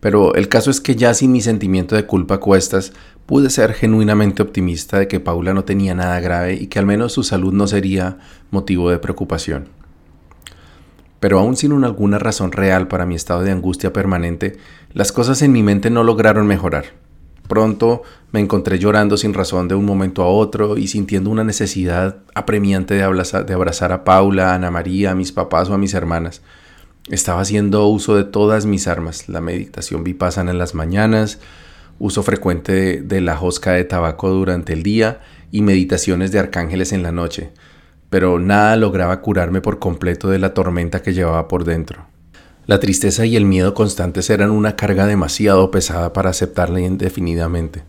pero 0.00 0.34
el 0.34 0.50
caso 0.50 0.70
es 0.70 0.82
que 0.82 0.94
ya 0.94 1.14
sin 1.14 1.32
mi 1.32 1.40
sentimiento 1.40 1.96
de 1.96 2.04
culpa 2.04 2.34
a 2.34 2.40
cuestas, 2.40 2.92
pude 3.24 3.48
ser 3.48 3.72
genuinamente 3.72 4.42
optimista 4.42 4.98
de 4.98 5.08
que 5.08 5.20
Paula 5.20 5.54
no 5.54 5.64
tenía 5.64 5.94
nada 5.94 6.20
grave 6.20 6.52
y 6.52 6.66
que 6.66 6.78
al 6.78 6.84
menos 6.84 7.14
su 7.14 7.22
salud 7.22 7.54
no 7.54 7.66
sería 7.66 8.18
motivo 8.50 8.90
de 8.90 8.98
preocupación. 8.98 9.68
Pero 11.18 11.38
aún 11.38 11.56
sin 11.56 11.82
alguna 11.82 12.18
razón 12.18 12.52
real 12.52 12.88
para 12.88 13.06
mi 13.06 13.14
estado 13.14 13.42
de 13.42 13.52
angustia 13.52 13.94
permanente, 13.94 14.58
las 14.92 15.12
cosas 15.12 15.40
en 15.40 15.50
mi 15.52 15.62
mente 15.62 15.88
no 15.88 16.04
lograron 16.04 16.46
mejorar. 16.46 17.07
Pronto 17.48 18.02
me 18.30 18.40
encontré 18.40 18.78
llorando 18.78 19.16
sin 19.16 19.32
razón 19.32 19.68
de 19.68 19.74
un 19.74 19.86
momento 19.86 20.22
a 20.22 20.28
otro 20.28 20.76
y 20.76 20.86
sintiendo 20.88 21.30
una 21.30 21.44
necesidad 21.44 22.18
apremiante 22.34 22.94
de 22.94 23.02
abrazar, 23.02 23.46
de 23.46 23.54
a 23.54 24.04
Paula, 24.04 24.52
a 24.52 24.54
Ana 24.54 24.70
María, 24.70 25.12
a 25.12 25.14
mis 25.14 25.32
papás 25.32 25.70
o 25.70 25.74
a 25.74 25.78
mis 25.78 25.94
hermanas. 25.94 26.42
Estaba 27.08 27.40
haciendo 27.40 27.86
uso 27.88 28.16
de 28.16 28.24
todas 28.24 28.66
mis 28.66 28.86
armas, 28.86 29.30
la 29.30 29.40
meditación 29.40 30.04
vipassana 30.04 30.50
en 30.50 30.58
las 30.58 30.74
mañanas, 30.74 31.38
uso 31.98 32.22
frecuente 32.22 33.00
de, 33.00 33.20
la 33.22 33.40
hosca 33.40 33.72
de 33.72 33.84
tabaco 33.84 34.28
durante 34.28 34.74
el 34.74 34.82
día 34.82 35.20
y 35.50 35.62
meditaciones 35.62 36.32
de 36.32 36.38
arcángeles 36.38 36.92
en 36.92 37.02
la 37.02 37.12
noche, 37.12 37.50
pero 38.10 38.38
nada 38.38 38.76
lograba 38.76 39.22
curarme 39.22 39.62
por 39.62 39.78
completo 39.78 40.28
de 40.28 40.38
la 40.38 40.52
tormenta 40.52 41.00
que 41.00 41.14
llevaba 41.14 41.48
por 41.48 41.64
dentro. 41.64 42.07
La 42.68 42.80
tristeza 42.80 43.24
y 43.24 43.34
el 43.34 43.46
miedo 43.46 43.72
constantes 43.72 44.28
eran 44.28 44.50
una 44.50 44.76
carga 44.76 45.06
demasiado 45.06 45.70
pesada 45.70 46.12
para 46.12 46.28
aceptarla 46.28 46.82
indefinidamente, 46.82 47.82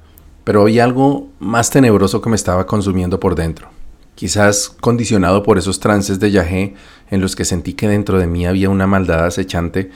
pero 0.45 0.61
había 0.61 0.85
algo 0.85 1.27
más 1.37 1.69
tenebroso 1.69 2.21
que 2.21 2.29
me 2.29 2.37
estaba 2.37 2.65
consumiendo 2.65 3.19
por 3.19 3.35
dentro. 3.35 3.67
Quizás 4.15 4.69
condicionado 4.69 5.43
por 5.43 5.57
esos 5.57 5.81
trances 5.81 6.21
de 6.21 6.31
yagé 6.31 6.75
en 7.11 7.19
los 7.19 7.35
que 7.35 7.43
sentí 7.43 7.73
que 7.73 7.89
dentro 7.89 8.19
de 8.19 8.27
mí 8.27 8.45
había 8.45 8.69
una 8.69 8.87
maldad 8.87 9.25
acechante, 9.25 9.91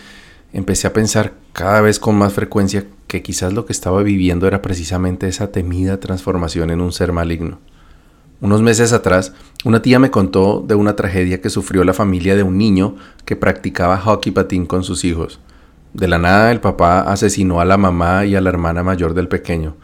empecé 0.52 0.88
a 0.88 0.92
pensar 0.92 1.32
cada 1.54 1.80
vez 1.80 1.98
con 1.98 2.16
más 2.18 2.34
frecuencia 2.34 2.86
que 3.08 3.24
quizás 3.24 3.54
lo 3.54 3.66
que 3.66 3.72
estaba 3.72 4.04
viviendo 4.04 4.48
era 4.48 4.62
precisamente 4.62 5.30
esa 5.30 5.50
temida 5.54 6.02
transformación 6.02 6.72
en 6.72 6.82
un 6.82 6.92
ser 6.92 7.14
maligno. 7.14 7.60
Unos 8.44 8.62
meses 8.62 8.92
atrás, 8.92 9.32
una 9.64 9.82
tía 9.82 10.00
me 10.00 10.12
contó 10.12 10.66
de 10.68 10.76
una 10.76 10.98
tragedia 10.98 11.40
que 11.40 11.50
sufrió 11.50 11.86
la 11.86 11.94
familia 11.94 12.36
de 12.36 12.44
un 12.44 12.58
niño 12.58 12.98
que 13.24 13.38
practicaba 13.38 13.98
hockey 13.98 14.34
patín 14.34 14.66
con 14.66 14.84
sus 14.84 15.06
hijos. 15.06 15.40
De 15.94 16.10
la 16.10 16.18
nada, 16.18 16.52
el 16.52 16.60
papá 16.60 17.00
asesinó 17.04 17.62
a 17.62 17.66
la 17.66 17.78
mamá 17.78 18.26
y 18.26 18.36
a 18.36 18.42
la 18.42 18.50
hermana 18.50 18.84
mayor 18.84 19.14
del 19.14 19.30
pequeño. 19.30 19.78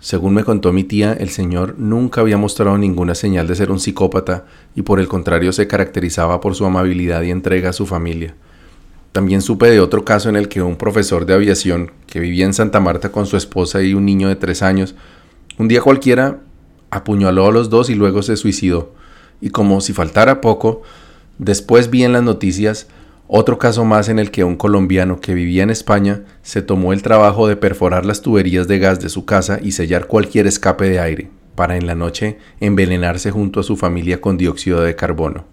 Según 0.00 0.34
me 0.34 0.42
contó 0.42 0.72
mi 0.72 0.82
tía, 0.82 1.12
el 1.12 1.28
señor 1.28 1.76
nunca 1.78 2.20
había 2.20 2.36
mostrado 2.36 2.76
ninguna 2.78 3.14
señal 3.14 3.46
de 3.46 3.54
ser 3.54 3.70
un 3.70 3.78
psicópata 3.78 4.44
y 4.74 4.82
por 4.82 4.98
el 4.98 5.06
contrario 5.06 5.52
se 5.52 5.68
caracterizaba 5.68 6.40
por 6.40 6.56
su 6.56 6.64
amabilidad 6.64 7.22
y 7.22 7.30
entrega 7.30 7.70
a 7.70 7.72
su 7.72 7.86
familia. 7.86 8.34
También 9.12 9.40
supe 9.40 9.70
de 9.70 9.78
otro 9.78 10.04
caso 10.04 10.28
en 10.28 10.34
el 10.34 10.48
que 10.48 10.62
un 10.62 10.74
profesor 10.74 11.26
de 11.26 11.34
aviación 11.34 11.92
que 12.08 12.18
vivía 12.18 12.46
en 12.46 12.54
Santa 12.54 12.80
Marta 12.80 13.12
con 13.12 13.26
su 13.26 13.36
esposa 13.36 13.80
y 13.82 13.94
un 13.94 14.04
niño 14.04 14.26
de 14.26 14.34
tres 14.34 14.62
años, 14.62 14.96
un 15.58 15.68
día 15.68 15.80
cualquiera 15.80 16.40
apuñaló 16.90 17.46
a 17.46 17.52
los 17.52 17.70
dos 17.70 17.90
y 17.90 17.94
luego 17.94 18.22
se 18.22 18.36
suicidó. 18.36 18.92
Y 19.40 19.50
como 19.50 19.80
si 19.80 19.92
faltara 19.92 20.40
poco, 20.40 20.82
después 21.38 21.90
vi 21.90 22.04
en 22.04 22.12
las 22.12 22.22
noticias 22.22 22.88
otro 23.32 23.58
caso 23.58 23.84
más 23.84 24.08
en 24.08 24.18
el 24.18 24.32
que 24.32 24.42
un 24.42 24.56
colombiano 24.56 25.20
que 25.20 25.34
vivía 25.34 25.62
en 25.62 25.70
España 25.70 26.22
se 26.42 26.62
tomó 26.62 26.92
el 26.92 27.02
trabajo 27.02 27.46
de 27.46 27.54
perforar 27.54 28.04
las 28.04 28.22
tuberías 28.22 28.66
de 28.66 28.80
gas 28.80 28.98
de 28.98 29.08
su 29.08 29.24
casa 29.24 29.60
y 29.62 29.70
sellar 29.70 30.08
cualquier 30.08 30.48
escape 30.48 30.90
de 30.90 30.98
aire, 30.98 31.30
para 31.54 31.76
en 31.76 31.86
la 31.86 31.94
noche 31.94 32.38
envenenarse 32.58 33.30
junto 33.30 33.60
a 33.60 33.62
su 33.62 33.76
familia 33.76 34.20
con 34.20 34.36
dióxido 34.36 34.80
de 34.80 34.96
carbono. 34.96 35.44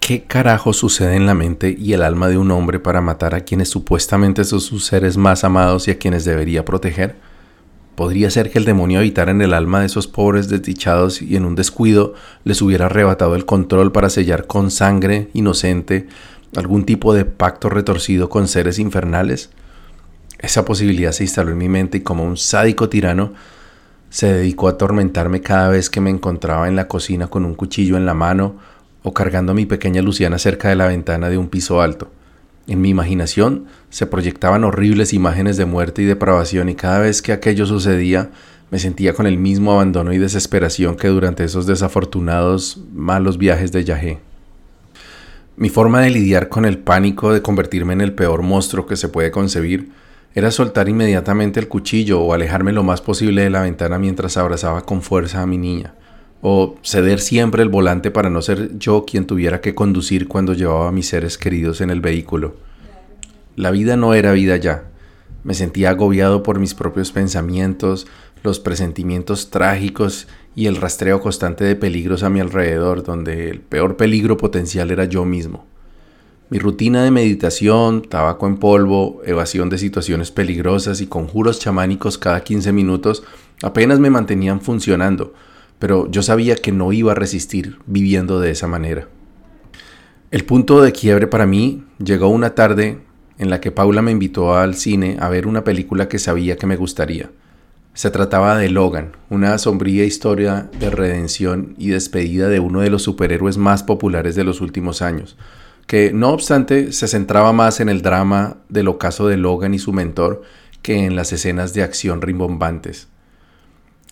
¿Qué 0.00 0.24
carajo 0.24 0.72
sucede 0.72 1.16
en 1.16 1.26
la 1.26 1.34
mente 1.34 1.76
y 1.78 1.92
el 1.92 2.02
alma 2.02 2.28
de 2.28 2.38
un 2.38 2.50
hombre 2.50 2.78
para 2.78 3.02
matar 3.02 3.34
a 3.34 3.40
quienes 3.40 3.68
supuestamente 3.68 4.44
son 4.44 4.62
sus 4.62 4.86
seres 4.86 5.18
más 5.18 5.44
amados 5.44 5.86
y 5.88 5.90
a 5.90 5.98
quienes 5.98 6.24
debería 6.24 6.64
proteger? 6.64 7.16
¿Podría 7.94 8.28
ser 8.30 8.50
que 8.50 8.58
el 8.58 8.64
demonio 8.64 8.98
habitara 8.98 9.30
en 9.30 9.40
el 9.40 9.54
alma 9.54 9.80
de 9.80 9.86
esos 9.86 10.08
pobres 10.08 10.48
desdichados 10.48 11.22
y 11.22 11.36
en 11.36 11.44
un 11.44 11.54
descuido 11.54 12.14
les 12.42 12.60
hubiera 12.60 12.86
arrebatado 12.86 13.36
el 13.36 13.46
control 13.46 13.92
para 13.92 14.10
sellar 14.10 14.48
con 14.48 14.72
sangre 14.72 15.28
inocente 15.32 16.08
algún 16.56 16.84
tipo 16.84 17.14
de 17.14 17.24
pacto 17.24 17.68
retorcido 17.70 18.28
con 18.28 18.48
seres 18.48 18.80
infernales? 18.80 19.50
Esa 20.40 20.64
posibilidad 20.64 21.12
se 21.12 21.22
instaló 21.22 21.52
en 21.52 21.58
mi 21.58 21.68
mente 21.68 21.98
y 21.98 22.00
como 22.00 22.24
un 22.24 22.36
sádico 22.36 22.88
tirano 22.88 23.32
se 24.10 24.32
dedicó 24.32 24.66
a 24.66 24.72
atormentarme 24.72 25.40
cada 25.40 25.68
vez 25.68 25.88
que 25.88 26.00
me 26.00 26.10
encontraba 26.10 26.66
en 26.66 26.76
la 26.76 26.88
cocina 26.88 27.28
con 27.28 27.44
un 27.44 27.54
cuchillo 27.54 27.96
en 27.96 28.06
la 28.06 28.14
mano 28.14 28.56
o 29.04 29.14
cargando 29.14 29.52
a 29.52 29.54
mi 29.54 29.66
pequeña 29.66 30.02
Luciana 30.02 30.38
cerca 30.38 30.68
de 30.68 30.74
la 30.74 30.88
ventana 30.88 31.28
de 31.28 31.38
un 31.38 31.48
piso 31.48 31.80
alto. 31.80 32.10
En 32.66 32.80
mi 32.80 32.88
imaginación 32.88 33.66
se 33.90 34.06
proyectaban 34.06 34.64
horribles 34.64 35.12
imágenes 35.12 35.56
de 35.56 35.66
muerte 35.66 36.02
y 36.02 36.06
depravación 36.06 36.68
y 36.70 36.74
cada 36.74 37.00
vez 37.00 37.20
que 37.20 37.32
aquello 37.32 37.66
sucedía 37.66 38.30
me 38.70 38.78
sentía 38.78 39.12
con 39.12 39.26
el 39.26 39.36
mismo 39.36 39.72
abandono 39.72 40.12
y 40.12 40.18
desesperación 40.18 40.96
que 40.96 41.08
durante 41.08 41.44
esos 41.44 41.66
desafortunados 41.66 42.80
malos 42.92 43.36
viajes 43.36 43.70
de 43.70 43.84
Yahé. 43.84 44.18
Mi 45.56 45.68
forma 45.68 46.00
de 46.00 46.10
lidiar 46.10 46.48
con 46.48 46.64
el 46.64 46.78
pánico 46.78 47.32
de 47.32 47.42
convertirme 47.42 47.92
en 47.92 48.00
el 48.00 48.14
peor 48.14 48.42
monstruo 48.42 48.86
que 48.86 48.96
se 48.96 49.08
puede 49.08 49.30
concebir 49.30 49.90
era 50.34 50.50
soltar 50.50 50.88
inmediatamente 50.88 51.60
el 51.60 51.68
cuchillo 51.68 52.20
o 52.20 52.32
alejarme 52.32 52.72
lo 52.72 52.82
más 52.82 53.02
posible 53.02 53.42
de 53.42 53.50
la 53.50 53.62
ventana 53.62 53.98
mientras 53.98 54.36
abrazaba 54.36 54.84
con 54.84 55.02
fuerza 55.02 55.42
a 55.42 55.46
mi 55.46 55.58
niña 55.58 55.94
o 56.46 56.76
ceder 56.82 57.20
siempre 57.20 57.62
el 57.62 57.70
volante 57.70 58.10
para 58.10 58.28
no 58.28 58.42
ser 58.42 58.78
yo 58.78 59.06
quien 59.06 59.26
tuviera 59.26 59.62
que 59.62 59.74
conducir 59.74 60.28
cuando 60.28 60.52
llevaba 60.52 60.88
a 60.88 60.92
mis 60.92 61.08
seres 61.08 61.38
queridos 61.38 61.80
en 61.80 61.88
el 61.88 62.02
vehículo. 62.02 62.54
La 63.56 63.70
vida 63.70 63.96
no 63.96 64.12
era 64.12 64.32
vida 64.32 64.58
ya. 64.58 64.84
Me 65.42 65.54
sentía 65.54 65.88
agobiado 65.88 66.42
por 66.42 66.58
mis 66.58 66.74
propios 66.74 67.12
pensamientos, 67.12 68.06
los 68.42 68.60
presentimientos 68.60 69.48
trágicos 69.48 70.28
y 70.54 70.66
el 70.66 70.76
rastreo 70.76 71.22
constante 71.22 71.64
de 71.64 71.76
peligros 71.76 72.22
a 72.22 72.28
mi 72.28 72.40
alrededor, 72.40 73.04
donde 73.04 73.48
el 73.48 73.60
peor 73.60 73.96
peligro 73.96 74.36
potencial 74.36 74.90
era 74.90 75.06
yo 75.06 75.24
mismo. 75.24 75.64
Mi 76.50 76.58
rutina 76.58 77.04
de 77.04 77.10
meditación, 77.10 78.02
tabaco 78.02 78.46
en 78.46 78.58
polvo, 78.58 79.22
evasión 79.24 79.70
de 79.70 79.78
situaciones 79.78 80.30
peligrosas 80.30 81.00
y 81.00 81.06
conjuros 81.06 81.58
chamánicos 81.58 82.18
cada 82.18 82.44
15 82.44 82.70
minutos 82.72 83.22
apenas 83.62 83.98
me 83.98 84.10
mantenían 84.10 84.60
funcionando, 84.60 85.32
pero 85.78 86.10
yo 86.10 86.22
sabía 86.22 86.56
que 86.56 86.72
no 86.72 86.92
iba 86.92 87.12
a 87.12 87.16
resistir 87.16 87.78
viviendo 87.86 88.40
de 88.40 88.50
esa 88.50 88.66
manera. 88.66 89.08
El 90.30 90.44
punto 90.44 90.82
de 90.82 90.92
quiebre 90.92 91.26
para 91.26 91.46
mí 91.46 91.84
llegó 91.98 92.28
una 92.28 92.54
tarde 92.54 92.98
en 93.38 93.50
la 93.50 93.60
que 93.60 93.72
Paula 93.72 94.02
me 94.02 94.10
invitó 94.10 94.56
al 94.56 94.74
cine 94.74 95.16
a 95.20 95.28
ver 95.28 95.46
una 95.46 95.64
película 95.64 96.08
que 96.08 96.18
sabía 96.18 96.56
que 96.56 96.66
me 96.66 96.76
gustaría. 96.76 97.30
Se 97.92 98.10
trataba 98.10 98.58
de 98.58 98.68
Logan, 98.70 99.12
una 99.30 99.56
sombría 99.58 100.04
historia 100.04 100.68
de 100.80 100.90
redención 100.90 101.74
y 101.78 101.90
despedida 101.90 102.48
de 102.48 102.58
uno 102.58 102.80
de 102.80 102.90
los 102.90 103.02
superhéroes 103.02 103.56
más 103.56 103.84
populares 103.84 104.34
de 104.34 104.42
los 104.42 104.60
últimos 104.60 105.02
años, 105.02 105.36
que 105.86 106.12
no 106.12 106.30
obstante 106.30 106.92
se 106.92 107.06
centraba 107.06 107.52
más 107.52 107.78
en 107.78 107.88
el 107.88 108.02
drama 108.02 108.56
del 108.68 108.88
ocaso 108.88 109.28
de 109.28 109.36
Logan 109.36 109.74
y 109.74 109.78
su 109.78 109.92
mentor 109.92 110.42
que 110.82 111.04
en 111.04 111.14
las 111.14 111.32
escenas 111.32 111.72
de 111.74 111.82
acción 111.82 112.20
rimbombantes. 112.20 113.08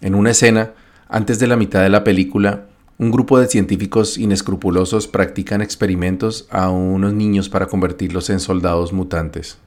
En 0.01 0.15
una 0.15 0.31
escena, 0.31 0.73
antes 1.13 1.39
de 1.39 1.47
la 1.47 1.57
mitad 1.57 1.83
de 1.83 1.91
la 1.91 2.05
película, 2.05 2.69
un 2.97 3.11
grupo 3.11 3.39
de 3.39 3.47
científicos 3.47 4.17
inescrupulosos 4.17 5.09
practican 5.09 5.61
experimentos 5.61 6.49
a 6.51 6.71
unos 6.71 7.13
niños 7.13 7.51
para 7.51 7.67
convertirlos 7.67 8.31
en 8.31 8.41
soldados 8.41 8.95
mutantes. 8.95 9.59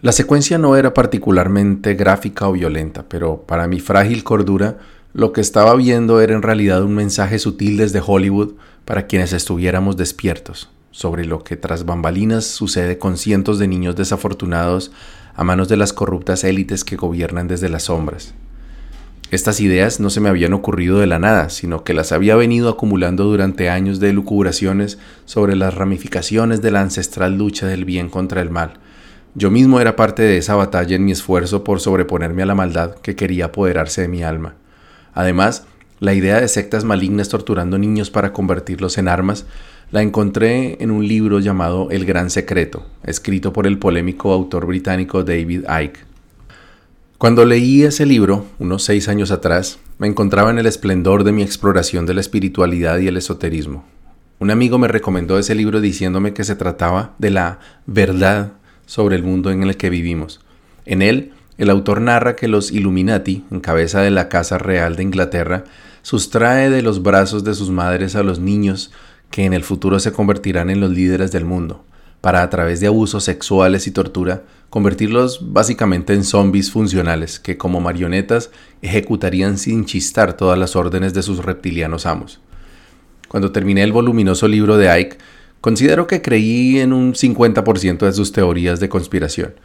La 0.00 0.12
secuencia 0.12 0.56
no 0.56 0.76
era 0.76 0.94
particularmente 0.94 1.94
gráfica 1.94 2.48
o 2.48 2.52
violenta, 2.52 3.04
pero 3.08 3.42
para 3.42 3.66
mi 3.66 3.80
frágil 3.80 4.22
cordura, 4.22 4.78
lo 5.12 5.32
que 5.32 5.40
estaba 5.40 5.74
viendo 5.74 6.20
era 6.20 6.36
en 6.36 6.42
realidad 6.42 6.84
un 6.84 6.94
mensaje 6.94 7.40
sutil 7.40 7.76
desde 7.76 8.00
Hollywood 8.06 8.52
para 8.84 9.08
quienes 9.08 9.32
estuviéramos 9.32 9.96
despiertos, 9.96 10.70
sobre 10.92 11.24
lo 11.24 11.42
que 11.42 11.56
tras 11.56 11.84
bambalinas 11.84 12.44
sucede 12.44 12.96
con 12.96 13.16
cientos 13.16 13.58
de 13.58 13.66
niños 13.66 13.96
desafortunados 13.96 14.92
a 15.34 15.42
manos 15.42 15.68
de 15.68 15.78
las 15.78 15.92
corruptas 15.92 16.44
élites 16.44 16.84
que 16.84 16.94
gobiernan 16.94 17.48
desde 17.48 17.68
las 17.68 17.84
sombras. 17.84 18.34
Estas 19.34 19.58
ideas 19.58 19.98
no 19.98 20.10
se 20.10 20.20
me 20.20 20.28
habían 20.28 20.52
ocurrido 20.52 21.00
de 21.00 21.08
la 21.08 21.18
nada, 21.18 21.50
sino 21.50 21.82
que 21.82 21.92
las 21.92 22.12
había 22.12 22.36
venido 22.36 22.68
acumulando 22.68 23.24
durante 23.24 23.68
años 23.68 23.98
de 23.98 24.12
lucubraciones 24.12 24.96
sobre 25.24 25.56
las 25.56 25.74
ramificaciones 25.74 26.62
de 26.62 26.70
la 26.70 26.82
ancestral 26.82 27.36
lucha 27.36 27.66
del 27.66 27.84
bien 27.84 28.10
contra 28.10 28.40
el 28.40 28.50
mal. 28.50 28.74
Yo 29.34 29.50
mismo 29.50 29.80
era 29.80 29.96
parte 29.96 30.22
de 30.22 30.36
esa 30.36 30.54
batalla 30.54 30.94
en 30.94 31.04
mi 31.04 31.10
esfuerzo 31.10 31.64
por 31.64 31.80
sobreponerme 31.80 32.44
a 32.44 32.46
la 32.46 32.54
maldad 32.54 32.94
que 32.94 33.16
quería 33.16 33.46
apoderarse 33.46 34.02
de 34.02 34.08
mi 34.08 34.22
alma. 34.22 34.54
Además, 35.14 35.66
la 35.98 36.14
idea 36.14 36.40
de 36.40 36.46
sectas 36.46 36.84
malignas 36.84 37.28
torturando 37.28 37.76
niños 37.76 38.10
para 38.10 38.32
convertirlos 38.32 38.98
en 38.98 39.08
armas 39.08 39.46
la 39.90 40.02
encontré 40.02 40.80
en 40.80 40.92
un 40.92 41.08
libro 41.08 41.40
llamado 41.40 41.90
El 41.90 42.04
Gran 42.06 42.30
Secreto, 42.30 42.86
escrito 43.02 43.52
por 43.52 43.66
el 43.66 43.80
polémico 43.80 44.32
autor 44.32 44.64
británico 44.64 45.24
David 45.24 45.64
Icke. 45.68 46.13
Cuando 47.24 47.46
leí 47.46 47.84
ese 47.84 48.04
libro, 48.04 48.44
unos 48.58 48.84
seis 48.84 49.08
años 49.08 49.30
atrás, 49.30 49.78
me 49.96 50.06
encontraba 50.06 50.50
en 50.50 50.58
el 50.58 50.66
esplendor 50.66 51.24
de 51.24 51.32
mi 51.32 51.42
exploración 51.42 52.04
de 52.04 52.12
la 52.12 52.20
espiritualidad 52.20 52.98
y 52.98 53.06
el 53.08 53.16
esoterismo. 53.16 53.86
Un 54.40 54.50
amigo 54.50 54.76
me 54.76 54.88
recomendó 54.88 55.38
ese 55.38 55.54
libro 55.54 55.80
diciéndome 55.80 56.34
que 56.34 56.44
se 56.44 56.54
trataba 56.54 57.14
de 57.16 57.30
la 57.30 57.60
verdad 57.86 58.52
sobre 58.84 59.16
el 59.16 59.22
mundo 59.22 59.50
en 59.50 59.62
el 59.62 59.78
que 59.78 59.88
vivimos. 59.88 60.42
En 60.84 61.00
él 61.00 61.32
el 61.56 61.70
autor 61.70 62.02
narra 62.02 62.36
que 62.36 62.46
los 62.46 62.70
Illuminati, 62.70 63.42
en 63.50 63.60
cabeza 63.60 64.02
de 64.02 64.10
la 64.10 64.28
Casa 64.28 64.58
Real 64.58 64.94
de 64.94 65.04
Inglaterra, 65.04 65.64
sustrae 66.02 66.68
de 66.68 66.82
los 66.82 67.02
brazos 67.02 67.42
de 67.42 67.54
sus 67.54 67.70
madres 67.70 68.16
a 68.16 68.22
los 68.22 68.38
niños 68.38 68.92
que 69.30 69.46
en 69.46 69.54
el 69.54 69.64
futuro 69.64 69.98
se 69.98 70.12
convertirán 70.12 70.68
en 70.68 70.80
los 70.80 70.90
líderes 70.90 71.32
del 71.32 71.46
mundo, 71.46 71.86
para 72.24 72.42
a 72.42 72.48
través 72.48 72.80
de 72.80 72.86
abusos 72.86 73.22
sexuales 73.22 73.86
y 73.86 73.90
tortura 73.90 74.44
convertirlos 74.70 75.52
básicamente 75.52 76.14
en 76.14 76.24
zombies 76.24 76.70
funcionales 76.70 77.38
que 77.38 77.58
como 77.58 77.82
marionetas 77.82 78.50
ejecutarían 78.80 79.58
sin 79.58 79.84
chistar 79.84 80.34
todas 80.34 80.58
las 80.58 80.74
órdenes 80.74 81.12
de 81.12 81.22
sus 81.22 81.44
reptilianos 81.44 82.06
amos. 82.06 82.40
Cuando 83.28 83.52
terminé 83.52 83.82
el 83.82 83.92
voluminoso 83.92 84.48
libro 84.48 84.78
de 84.78 84.88
Ike, 84.88 85.18
considero 85.60 86.06
que 86.06 86.22
creí 86.22 86.78
en 86.78 86.94
un 86.94 87.12
50% 87.12 88.06
de 88.06 88.12
sus 88.14 88.32
teorías 88.32 88.80
de 88.80 88.88
conspiración. 88.88 89.56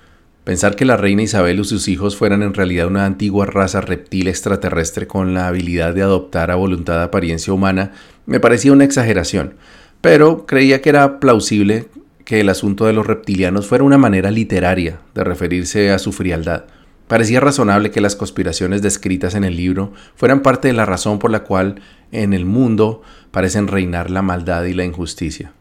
Pensar 0.44 0.76
que 0.76 0.84
la 0.84 0.98
reina 0.98 1.22
Isabel 1.22 1.62
y 1.62 1.64
sus 1.64 1.88
hijos 1.88 2.18
fueran 2.18 2.44
en 2.44 2.54
realidad 2.54 2.88
una 2.88 3.06
antigua 3.06 3.46
raza 3.46 3.80
reptil 3.80 4.28
extraterrestre 4.28 5.08
con 5.08 5.34
la 5.34 5.48
habilidad 5.48 5.94
de 5.94 6.02
adoptar 6.02 6.52
a 6.52 6.56
voluntad 6.56 7.02
apariencia 7.02 7.54
humana 7.54 7.94
me 8.26 8.42
parecía 8.42 8.74
una 8.74 8.84
exageración, 8.84 9.54
pero 10.02 10.46
creía 10.46 10.82
que 10.82 10.90
era 10.90 11.22
plausible 11.22 11.88
que 12.30 12.42
el 12.42 12.50
asunto 12.50 12.86
de 12.86 12.94
los 12.94 13.08
reptilianos 13.08 13.66
fuera 13.66 13.84
una 13.84 13.98
manera 13.98 14.30
literaria 14.30 15.00
de 15.16 15.24
referirse 15.24 15.90
a 15.90 15.98
su 15.98 16.12
frialdad. 16.12 16.66
Parecía 17.08 17.40
razonable 17.40 17.90
que 17.90 18.02
las 18.02 18.16
conspiraciones 18.16 18.84
descritas 18.84 19.34
en 19.34 19.44
el 19.44 19.58
libro 19.58 19.94
fueran 20.16 20.42
parte 20.44 20.68
de 20.68 20.76
la 20.76 20.86
razón 20.86 21.18
por 21.18 21.32
la 21.32 21.40
cual 21.40 21.82
en 22.12 22.34
el 22.34 22.46
mundo 22.46 23.02
parecen 23.32 23.68
reinar 23.68 24.12
la 24.12 24.22
maldad 24.22 24.66
y 24.66 24.76
la 24.76 24.86
injusticia. 24.86 25.54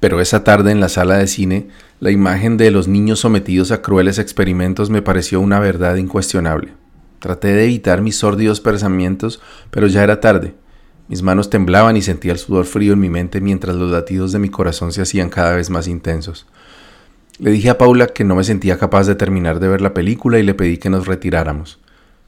Pero 0.00 0.20
esa 0.20 0.42
tarde 0.42 0.72
en 0.72 0.80
la 0.80 0.88
sala 0.88 1.18
de 1.18 1.28
cine, 1.28 1.68
la 2.00 2.10
imagen 2.10 2.56
de 2.56 2.72
los 2.72 2.88
niños 2.88 3.20
sometidos 3.20 3.70
a 3.70 3.82
crueles 3.82 4.18
experimentos 4.18 4.90
me 4.90 5.00
pareció 5.00 5.40
una 5.40 5.60
verdad 5.60 5.94
incuestionable. 5.94 6.72
Traté 7.20 7.52
de 7.52 7.66
evitar 7.66 8.02
mis 8.02 8.16
sórdidos 8.16 8.60
pensamientos, 8.60 9.40
pero 9.70 9.86
ya 9.86 10.02
era 10.02 10.18
tarde. 10.18 10.54
Mis 11.10 11.22
manos 11.22 11.50
temblaban 11.50 11.96
y 11.96 12.02
sentía 12.02 12.30
el 12.30 12.38
sudor 12.38 12.66
frío 12.66 12.92
en 12.92 13.00
mi 13.00 13.10
mente 13.10 13.40
mientras 13.40 13.74
los 13.74 13.90
latidos 13.90 14.30
de 14.30 14.38
mi 14.38 14.48
corazón 14.48 14.92
se 14.92 15.02
hacían 15.02 15.28
cada 15.28 15.56
vez 15.56 15.68
más 15.68 15.88
intensos. 15.88 16.46
Le 17.40 17.50
dije 17.50 17.68
a 17.68 17.78
Paula 17.78 18.06
que 18.06 18.22
no 18.22 18.36
me 18.36 18.44
sentía 18.44 18.78
capaz 18.78 19.08
de 19.08 19.16
terminar 19.16 19.58
de 19.58 19.66
ver 19.66 19.80
la 19.80 19.92
película 19.92 20.38
y 20.38 20.44
le 20.44 20.54
pedí 20.54 20.78
que 20.78 20.88
nos 20.88 21.08
retiráramos. 21.08 21.80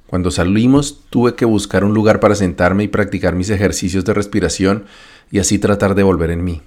Cuando 0.08 0.32
salimos 0.32 0.98
tuve 1.10 1.36
que 1.36 1.44
buscar 1.44 1.84
un 1.84 1.94
lugar 1.94 2.18
para 2.18 2.34
sentarme 2.34 2.82
y 2.82 2.88
practicar 2.88 3.36
mis 3.36 3.50
ejercicios 3.50 4.04
de 4.04 4.14
respiración 4.14 4.86
y 5.30 5.38
así 5.38 5.60
tratar 5.60 5.94
de 5.94 6.02
volver 6.02 6.32
en 6.32 6.42
mí. 6.42 6.60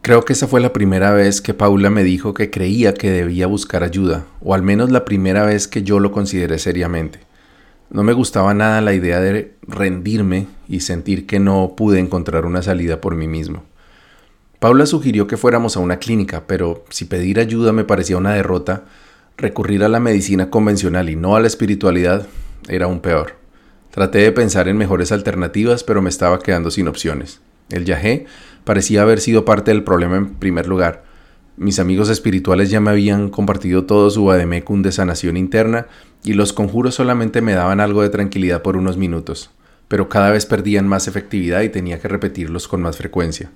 Creo 0.00 0.24
que 0.24 0.32
esa 0.32 0.46
fue 0.46 0.62
la 0.62 0.72
primera 0.72 1.12
vez 1.12 1.42
que 1.42 1.52
Paula 1.52 1.90
me 1.90 2.02
dijo 2.02 2.32
que 2.32 2.48
creía 2.48 2.94
que 2.94 3.10
debía 3.10 3.46
buscar 3.46 3.82
ayuda, 3.82 4.24
o 4.40 4.54
al 4.54 4.62
menos 4.62 4.90
la 4.90 5.04
primera 5.04 5.44
vez 5.44 5.68
que 5.68 5.82
yo 5.82 6.00
lo 6.00 6.12
consideré 6.12 6.58
seriamente. 6.58 7.20
No 7.90 8.02
me 8.02 8.12
gustaba 8.12 8.54
nada 8.54 8.80
la 8.80 8.94
idea 8.94 9.20
de 9.20 9.54
rendirme 9.62 10.46
y 10.68 10.80
sentir 10.80 11.26
que 11.26 11.38
no 11.38 11.74
pude 11.76 11.98
encontrar 11.98 12.46
una 12.46 12.62
salida 12.62 13.00
por 13.00 13.14
mí 13.14 13.28
mismo. 13.28 13.64
Paula 14.58 14.86
sugirió 14.86 15.26
que 15.26 15.36
fuéramos 15.36 15.76
a 15.76 15.80
una 15.80 15.98
clínica, 15.98 16.44
pero 16.46 16.84
si 16.88 17.04
pedir 17.04 17.38
ayuda 17.38 17.72
me 17.72 17.84
parecía 17.84 18.16
una 18.16 18.32
derrota, 18.32 18.84
recurrir 19.36 19.84
a 19.84 19.88
la 19.88 20.00
medicina 20.00 20.50
convencional 20.50 21.10
y 21.10 21.16
no 21.16 21.36
a 21.36 21.40
la 21.40 21.46
espiritualidad 21.46 22.26
era 22.68 22.86
aún 22.86 23.00
peor. 23.00 23.34
Traté 23.90 24.18
de 24.18 24.32
pensar 24.32 24.68
en 24.68 24.76
mejores 24.76 25.12
alternativas, 25.12 25.84
pero 25.84 26.02
me 26.02 26.08
estaba 26.08 26.40
quedando 26.40 26.70
sin 26.70 26.88
opciones. 26.88 27.40
El 27.70 27.84
yagé 27.84 28.26
parecía 28.64 29.02
haber 29.02 29.20
sido 29.20 29.44
parte 29.44 29.70
del 29.70 29.84
problema 29.84 30.16
en 30.16 30.34
primer 30.34 30.66
lugar. 30.66 31.03
Mis 31.56 31.78
amigos 31.78 32.08
espirituales 32.08 32.68
ya 32.70 32.80
me 32.80 32.90
habían 32.90 33.30
compartido 33.30 33.84
todo 33.84 34.10
su 34.10 34.24
vademecum 34.24 34.82
de 34.82 34.90
sanación 34.90 35.36
interna 35.36 35.86
y 36.24 36.32
los 36.32 36.52
conjuros 36.52 36.96
solamente 36.96 37.42
me 37.42 37.54
daban 37.54 37.78
algo 37.78 38.02
de 38.02 38.08
tranquilidad 38.08 38.62
por 38.62 38.76
unos 38.76 38.96
minutos, 38.96 39.50
pero 39.86 40.08
cada 40.08 40.30
vez 40.30 40.46
perdían 40.46 40.88
más 40.88 41.06
efectividad 41.06 41.62
y 41.62 41.68
tenía 41.68 42.00
que 42.00 42.08
repetirlos 42.08 42.66
con 42.66 42.82
más 42.82 42.96
frecuencia. 42.96 43.52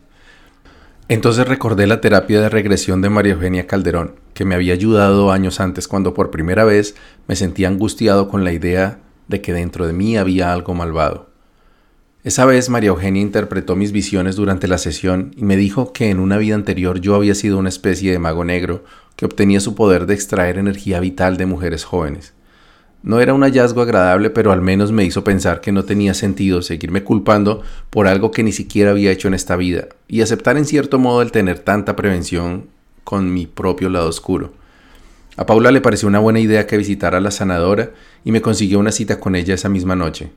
Entonces 1.09 1.49
recordé 1.49 1.89
la 1.89 2.01
terapia 2.01 2.41
de 2.41 2.49
regresión 2.49 3.03
de 3.03 3.11
María 3.11 3.33
Eugenia 3.33 3.67
Calderón, 3.67 4.15
que 4.33 4.45
me 4.45 4.55
había 4.55 4.75
ayudado 4.75 5.33
años 5.33 5.59
antes 5.59 5.89
cuando 5.89 6.15
por 6.15 6.31
primera 6.31 6.65
vez 6.65 6.95
me 7.27 7.35
sentía 7.35 7.67
angustiado 7.67 8.29
con 8.29 8.45
la 8.45 8.53
idea 8.53 9.01
de 9.27 9.41
que 9.41 9.53
dentro 9.53 9.89
de 9.89 9.93
mí 9.93 10.17
había 10.17 10.53
algo 10.53 10.73
malvado. 10.75 11.28
Esa 12.29 12.45
vez 12.45 12.69
María 12.69 12.91
Eugenia 12.91 13.23
interpretó 13.23 13.75
mis 13.75 13.91
visiones 13.91 14.37
durante 14.37 14.69
la 14.69 14.77
sesión 14.77 15.33
y 15.35 15.45
me 15.45 15.57
dijo 15.57 15.95
que 15.95 16.11
en 16.11 16.21
una 16.21 16.37
vida 16.37 16.57
anterior 16.57 17.01
yo 17.01 17.15
había 17.15 17.35
sido 17.35 17.57
una 17.57 17.71
especie 17.71 18.13
de 18.13 18.19
mago 18.19 18.45
negro 18.45 18.85
que 19.17 19.25
obtenía 19.25 19.61
su 19.61 19.75
poder 19.75 20.05
de 20.05 20.13
extraer 20.13 20.59
energía 20.59 21.01
vital 21.01 21.39
de 21.39 21.47
mujeres 21.47 21.85
jóvenes. 21.85 22.35
No 23.03 23.21
era 23.21 23.33
un 23.33 23.45
hallazgo 23.45 23.81
agradable, 23.81 24.29
pero 24.29 24.53
al 24.53 24.61
menos 24.61 24.93
me 24.93 25.05
hizo 25.05 25.25
pensar 25.25 25.63
que 25.63 25.73
no 25.73 25.87
tenía 25.87 26.13
sentido 26.13 26.61
seguirme 26.61 27.03
culpando 27.03 27.63
por 27.89 28.07
algo 28.07 28.31
que 28.31 28.43
ni 28.43 28.53
siquiera 28.53 28.91
había 28.91 29.11
hecho 29.11 29.29
en 29.29 29.33
esta 29.33 29.57
vida, 29.57 29.89
y 30.07 30.21
aceptar 30.21 30.59
en 30.59 30.67
cierto 30.67 30.99
modo 30.99 31.23
el 31.23 31.33
tener 31.33 31.61
tanta 31.61 31.97
prevención 31.97 32.67
con 33.05 33.33
mi 33.33 33.47
propio 33.47 33.89
lado 33.89 34.07
oscuro. 34.07 34.53
A 35.39 35.47
Paula 35.47 35.71
le 35.71 35.81
pareció 35.81 36.07
una 36.07 36.19
buena 36.19 36.41
idea 36.41 36.67
que 36.67 36.77
visitara 36.77 37.17
a 37.17 37.23
la 37.23 37.31
sanadora 37.31 37.93
y 38.23 38.33
me 38.33 38.43
consiguió 38.43 38.81
una 38.81 38.93
cita 38.93 39.19
con 39.19 39.35
ella 39.35 39.55
esa 39.55 39.71
misma 39.71 39.97
noche. 39.97 40.31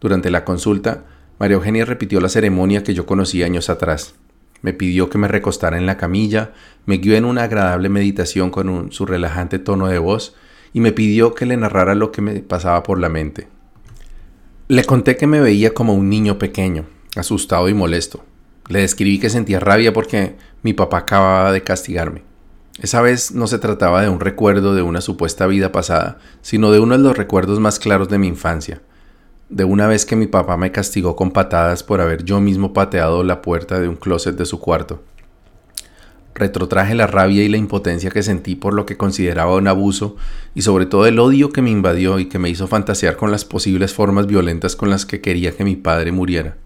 Durante 0.00 0.30
la 0.30 0.44
consulta, 0.44 1.04
María 1.38 1.56
Eugenia 1.56 1.84
repitió 1.84 2.20
la 2.20 2.28
ceremonia 2.28 2.82
que 2.82 2.94
yo 2.94 3.06
conocí 3.06 3.42
años 3.42 3.70
atrás. 3.70 4.14
Me 4.62 4.72
pidió 4.72 5.10
que 5.10 5.18
me 5.18 5.28
recostara 5.28 5.76
en 5.76 5.86
la 5.86 5.96
camilla, 5.96 6.52
me 6.86 6.98
guió 6.98 7.16
en 7.16 7.24
una 7.24 7.42
agradable 7.44 7.88
meditación 7.88 8.50
con 8.50 8.92
su 8.92 9.04
relajante 9.04 9.58
tono 9.58 9.88
de 9.88 9.98
voz 9.98 10.34
y 10.72 10.80
me 10.80 10.92
pidió 10.92 11.34
que 11.34 11.46
le 11.46 11.56
narrara 11.56 11.94
lo 11.94 12.12
que 12.12 12.22
me 12.22 12.40
pasaba 12.40 12.82
por 12.82 12.98
la 12.98 13.08
mente. 13.08 13.48
Le 14.68 14.84
conté 14.84 15.16
que 15.16 15.26
me 15.26 15.40
veía 15.40 15.74
como 15.74 15.92
un 15.94 16.08
niño 16.08 16.38
pequeño, 16.38 16.86
asustado 17.16 17.68
y 17.68 17.74
molesto. 17.74 18.24
Le 18.68 18.80
describí 18.80 19.18
que 19.18 19.28
sentía 19.28 19.60
rabia 19.60 19.92
porque 19.92 20.36
mi 20.62 20.72
papá 20.72 20.98
acababa 20.98 21.52
de 21.52 21.62
castigarme. 21.62 22.22
Esa 22.80 23.02
vez 23.02 23.32
no 23.32 23.46
se 23.46 23.58
trataba 23.58 24.02
de 24.02 24.08
un 24.08 24.20
recuerdo 24.20 24.74
de 24.74 24.82
una 24.82 25.00
supuesta 25.00 25.46
vida 25.46 25.70
pasada, 25.70 26.18
sino 26.40 26.72
de 26.72 26.80
uno 26.80 26.96
de 26.96 27.04
los 27.04 27.16
recuerdos 27.16 27.60
más 27.60 27.78
claros 27.78 28.08
de 28.08 28.18
mi 28.18 28.26
infancia, 28.26 28.80
de 29.54 29.64
una 29.64 29.86
vez 29.86 30.04
que 30.04 30.16
mi 30.16 30.26
papá 30.26 30.56
me 30.56 30.72
castigó 30.72 31.14
con 31.14 31.30
patadas 31.30 31.82
por 31.82 32.00
haber 32.00 32.24
yo 32.24 32.40
mismo 32.40 32.72
pateado 32.72 33.22
la 33.22 33.40
puerta 33.40 33.78
de 33.78 33.88
un 33.88 33.96
closet 33.96 34.36
de 34.36 34.46
su 34.46 34.58
cuarto 34.58 35.02
retrotraje 36.34 36.94
la 36.94 37.06
rabia 37.06 37.44
y 37.44 37.48
la 37.48 37.56
impotencia 37.56 38.10
que 38.10 38.22
sentí 38.22 38.56
por 38.56 38.74
lo 38.74 38.86
que 38.86 38.96
consideraba 38.96 39.54
un 39.54 39.68
abuso 39.68 40.16
y 40.54 40.62
sobre 40.62 40.86
todo 40.86 41.06
el 41.06 41.18
odio 41.18 41.50
que 41.50 41.62
me 41.62 41.70
invadió 41.70 42.18
y 42.18 42.26
que 42.26 42.38
me 42.38 42.50
hizo 42.50 42.66
fantasear 42.66 43.16
con 43.16 43.30
las 43.30 43.44
posibles 43.44 43.94
formas 43.94 44.26
violentas 44.26 44.74
con 44.74 44.90
las 44.90 45.06
que 45.06 45.20
quería 45.20 45.56
que 45.56 45.64
mi 45.64 45.76
padre 45.76 46.12
muriera. 46.12 46.56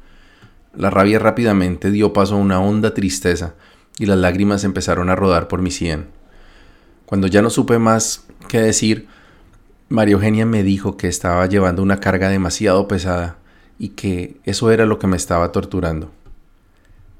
La 0.74 0.90
rabia 0.90 1.18
rápidamente 1.18 1.90
dio 1.90 2.12
paso 2.12 2.36
a 2.36 2.38
una 2.38 2.60
honda 2.60 2.94
tristeza 2.94 3.54
y 3.98 4.06
las 4.06 4.18
lágrimas 4.18 4.64
empezaron 4.64 5.10
a 5.10 5.16
rodar 5.16 5.48
por 5.48 5.60
mi 5.60 5.70
sien. 5.70 6.06
Cuando 7.04 7.26
ya 7.26 7.42
no 7.42 7.50
supe 7.50 7.78
más 7.78 8.26
qué 8.48 8.60
decir, 8.60 9.08
María 9.90 10.12
Eugenia 10.12 10.44
me 10.44 10.62
dijo 10.62 10.98
que 10.98 11.08
estaba 11.08 11.46
llevando 11.46 11.82
una 11.82 11.98
carga 11.98 12.28
demasiado 12.28 12.86
pesada 12.88 13.38
y 13.78 13.90
que 13.90 14.36
eso 14.44 14.70
era 14.70 14.84
lo 14.84 14.98
que 14.98 15.06
me 15.06 15.16
estaba 15.16 15.50
torturando. 15.50 16.10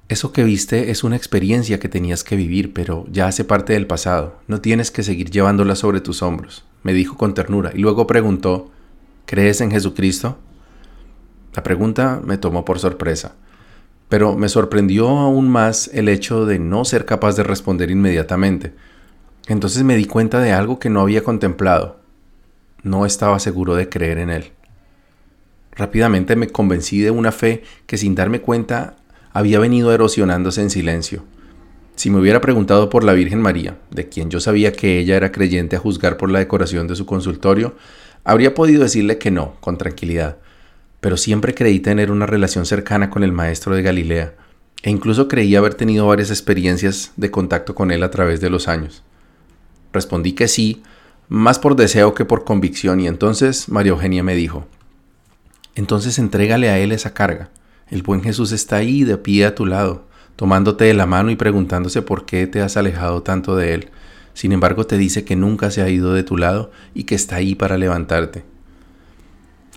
Eso 0.09 0.33
que 0.33 0.44
viste 0.44 0.90
es 0.90 1.02
una 1.02 1.16
experiencia 1.16 1.81
que 1.81 1.88
tenías 1.88 2.24
que 2.24 2.37
vivir, 2.37 2.74
pero 2.74 3.07
ya 3.11 3.26
hace 3.26 3.44
parte 3.44 3.72
del 3.72 3.87
pasado. 3.87 4.38
No 4.48 4.61
tienes 4.61 4.90
que 4.90 5.02
seguir 5.02 5.31
llevándola 5.31 5.76
sobre 5.76 6.02
tus 6.02 6.22
hombros, 6.22 6.66
me 6.83 6.92
dijo 6.92 7.16
con 7.16 7.33
ternura, 7.33 7.72
y 7.74 7.78
luego 7.78 8.07
preguntó, 8.07 8.70
¿crees 9.24 9.62
en 9.62 9.70
Jesucristo? 9.70 10.37
La 11.54 11.62
pregunta 11.62 12.20
me 12.22 12.37
tomó 12.37 12.66
por 12.66 12.78
sorpresa, 12.81 13.35
pero 14.11 14.37
me 14.37 14.50
sorprendió 14.50 15.09
aún 15.09 15.48
más 15.48 15.88
el 15.94 16.11
hecho 16.11 16.44
de 16.44 16.59
no 16.59 16.85
ser 16.85 17.07
capaz 17.07 17.35
de 17.35 17.44
responder 17.44 17.90
inmediatamente. 17.90 18.74
Entonces 19.46 19.85
me 19.85 19.96
di 19.96 20.04
cuenta 20.04 20.40
de 20.40 20.52
algo 20.52 20.78
que 20.78 20.90
no 20.90 21.00
había 21.00 21.24
contemplado. 21.24 21.98
No 22.82 23.06
estaba 23.06 23.38
seguro 23.38 23.74
de 23.74 23.88
creer 23.88 24.18
en 24.18 24.30
él. 24.30 24.52
Rápidamente 25.72 26.36
me 26.36 26.48
convencí 26.48 27.00
de 27.00 27.10
una 27.10 27.32
fe 27.32 27.62
que 27.86 27.98
sin 27.98 28.14
darme 28.14 28.40
cuenta 28.40 28.96
había 29.32 29.58
venido 29.58 29.92
erosionándose 29.92 30.62
en 30.62 30.70
silencio. 30.70 31.24
Si 31.96 32.10
me 32.10 32.18
hubiera 32.18 32.40
preguntado 32.40 32.90
por 32.90 33.04
la 33.04 33.12
Virgen 33.12 33.40
María, 33.40 33.78
de 33.90 34.08
quien 34.08 34.30
yo 34.30 34.40
sabía 34.40 34.72
que 34.72 34.98
ella 34.98 35.16
era 35.16 35.32
creyente 35.32 35.76
a 35.76 35.80
juzgar 35.80 36.16
por 36.16 36.30
la 36.30 36.38
decoración 36.38 36.86
de 36.86 36.96
su 36.96 37.06
consultorio, 37.06 37.76
habría 38.24 38.54
podido 38.54 38.82
decirle 38.82 39.18
que 39.18 39.30
no, 39.30 39.56
con 39.60 39.78
tranquilidad, 39.78 40.38
pero 41.00 41.16
siempre 41.16 41.54
creí 41.54 41.80
tener 41.80 42.10
una 42.10 42.26
relación 42.26 42.66
cercana 42.66 43.10
con 43.10 43.22
el 43.22 43.32
Maestro 43.32 43.74
de 43.74 43.82
Galilea, 43.82 44.34
e 44.82 44.90
incluso 44.90 45.26
creí 45.26 45.56
haber 45.56 45.74
tenido 45.74 46.06
varias 46.06 46.30
experiencias 46.30 47.12
de 47.16 47.30
contacto 47.30 47.74
con 47.74 47.90
él 47.90 48.02
a 48.02 48.10
través 48.10 48.40
de 48.40 48.50
los 48.50 48.68
años. 48.68 49.02
Respondí 49.92 50.32
que 50.32 50.46
sí, 50.46 50.82
más 51.28 51.58
por 51.58 51.76
deseo 51.76 52.14
que 52.14 52.24
por 52.24 52.44
convicción, 52.44 53.00
y 53.00 53.06
entonces 53.06 53.68
María 53.68 53.92
Eugenia 53.92 54.22
me 54.22 54.34
dijo, 54.34 54.66
entonces 55.74 56.18
entrégale 56.18 56.70
a 56.70 56.78
él 56.78 56.92
esa 56.92 57.14
carga. 57.14 57.50
El 57.90 58.02
buen 58.02 58.22
Jesús 58.22 58.52
está 58.52 58.76
ahí 58.76 59.04
de 59.04 59.16
pie 59.16 59.46
a 59.46 59.54
tu 59.54 59.64
lado, 59.64 60.06
tomándote 60.36 60.84
de 60.84 60.94
la 60.94 61.06
mano 61.06 61.30
y 61.30 61.36
preguntándose 61.36 62.02
por 62.02 62.24
qué 62.24 62.46
te 62.46 62.60
has 62.60 62.76
alejado 62.76 63.22
tanto 63.22 63.56
de 63.56 63.74
Él. 63.74 63.88
Sin 64.34 64.52
embargo, 64.52 64.86
te 64.86 64.98
dice 64.98 65.24
que 65.24 65.36
nunca 65.36 65.70
se 65.70 65.82
ha 65.82 65.88
ido 65.88 66.12
de 66.12 66.22
tu 66.22 66.36
lado 66.36 66.70
y 66.94 67.04
que 67.04 67.14
está 67.14 67.36
ahí 67.36 67.54
para 67.54 67.78
levantarte. 67.78 68.44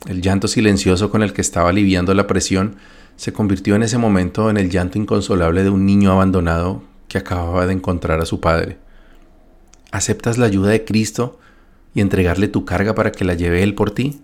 El 0.08 0.22
llanto 0.22 0.48
silencioso 0.48 1.10
con 1.10 1.24
el 1.24 1.34
que 1.34 1.42
estaba 1.42 1.70
aliviando 1.70 2.14
la 2.14 2.28
presión 2.28 2.76
se 3.16 3.34
convirtió 3.34 3.76
en 3.76 3.84
ese 3.84 3.98
momento 3.98 4.50
en 4.50 4.58
el 4.58 4.70
llanto 4.70 4.98
inconsolable 4.98 5.64
de 5.64 5.70
un 5.70 5.86
niño 5.86 6.12
abandonado 6.12 6.84
que 7.08 7.18
acababa 7.18 7.66
de 7.66 7.74
encontrar 7.74 8.20
a 8.20 8.26
su 8.26 8.40
padre. 8.40 8.78
¿Aceptas 9.92 10.38
la 10.38 10.46
ayuda 10.46 10.70
de 10.70 10.86
Cristo 10.86 11.40
y 11.94 12.02
entregarle 12.02 12.48
tu 12.48 12.66
carga 12.66 12.96
para 12.96 13.12
que 13.12 13.26
la 13.26 13.34
lleve 13.34 13.64
Él 13.64 13.76
por 13.76 13.92
ti? 13.92 14.22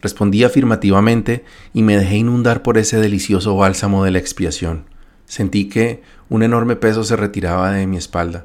Respondí 0.00 0.44
afirmativamente 0.44 1.44
y 1.74 1.82
me 1.82 1.96
dejé 1.96 2.16
inundar 2.16 2.62
por 2.62 2.78
ese 2.78 2.98
delicioso 2.98 3.56
bálsamo 3.56 4.04
de 4.04 4.10
la 4.10 4.18
expiación. 4.18 4.84
Sentí 5.26 5.68
que 5.68 6.02
un 6.28 6.42
enorme 6.42 6.76
peso 6.76 7.04
se 7.04 7.16
retiraba 7.16 7.72
de 7.72 7.86
mi 7.86 7.96
espalda. 7.96 8.44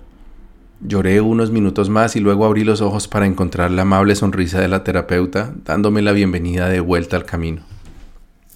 Lloré 0.82 1.22
unos 1.22 1.52
minutos 1.52 1.90
más 1.90 2.16
y 2.16 2.20
luego 2.20 2.46
abrí 2.46 2.64
los 2.64 2.82
ojos 2.82 3.08
para 3.08 3.28
encontrar 3.28 3.70
la 3.70 3.84
amable 3.84 4.16
sonrisa 4.16 4.60
de 4.60 4.68
la 4.68 4.84
terapeuta, 4.84 5.54
dándome 5.64 6.02
la 6.02 6.12
bienvenida 6.12 6.68
de 6.70 6.80
vuelta 6.80 7.18
al 7.18 7.26
camino. 7.26 7.62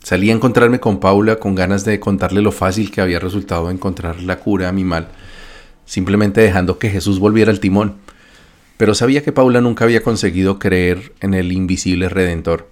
Salí 0.02 0.32
a 0.32 0.34
encontrarme 0.34 0.80
con 0.80 1.00
Paula 1.00 1.38
con 1.38 1.56
ganas 1.56 1.86
de 1.86 2.00
contarle 2.00 2.42
lo 2.42 2.52
fácil 2.52 2.92
que 2.92 3.02
había 3.02 3.20
resultado 3.20 3.70
encontrar 3.70 4.22
la 4.22 4.40
cura 4.40 4.70
a 4.70 4.72
mi 4.72 4.84
mal, 4.84 5.10
simplemente 5.86 6.42
dejando 6.42 6.80
que 6.80 6.90
Jesús 6.90 7.20
volviera 7.20 7.52
al 7.52 7.60
timón. 7.60 7.96
Pero 8.78 8.94
sabía 8.94 9.24
que 9.24 9.32
Paula 9.32 9.62
nunca 9.62 9.86
había 9.86 10.04
conseguido 10.04 10.60
creer 10.60 11.14
en 11.22 11.34
el 11.34 11.52
invisible 11.52 12.10
Redentor, 12.10 12.70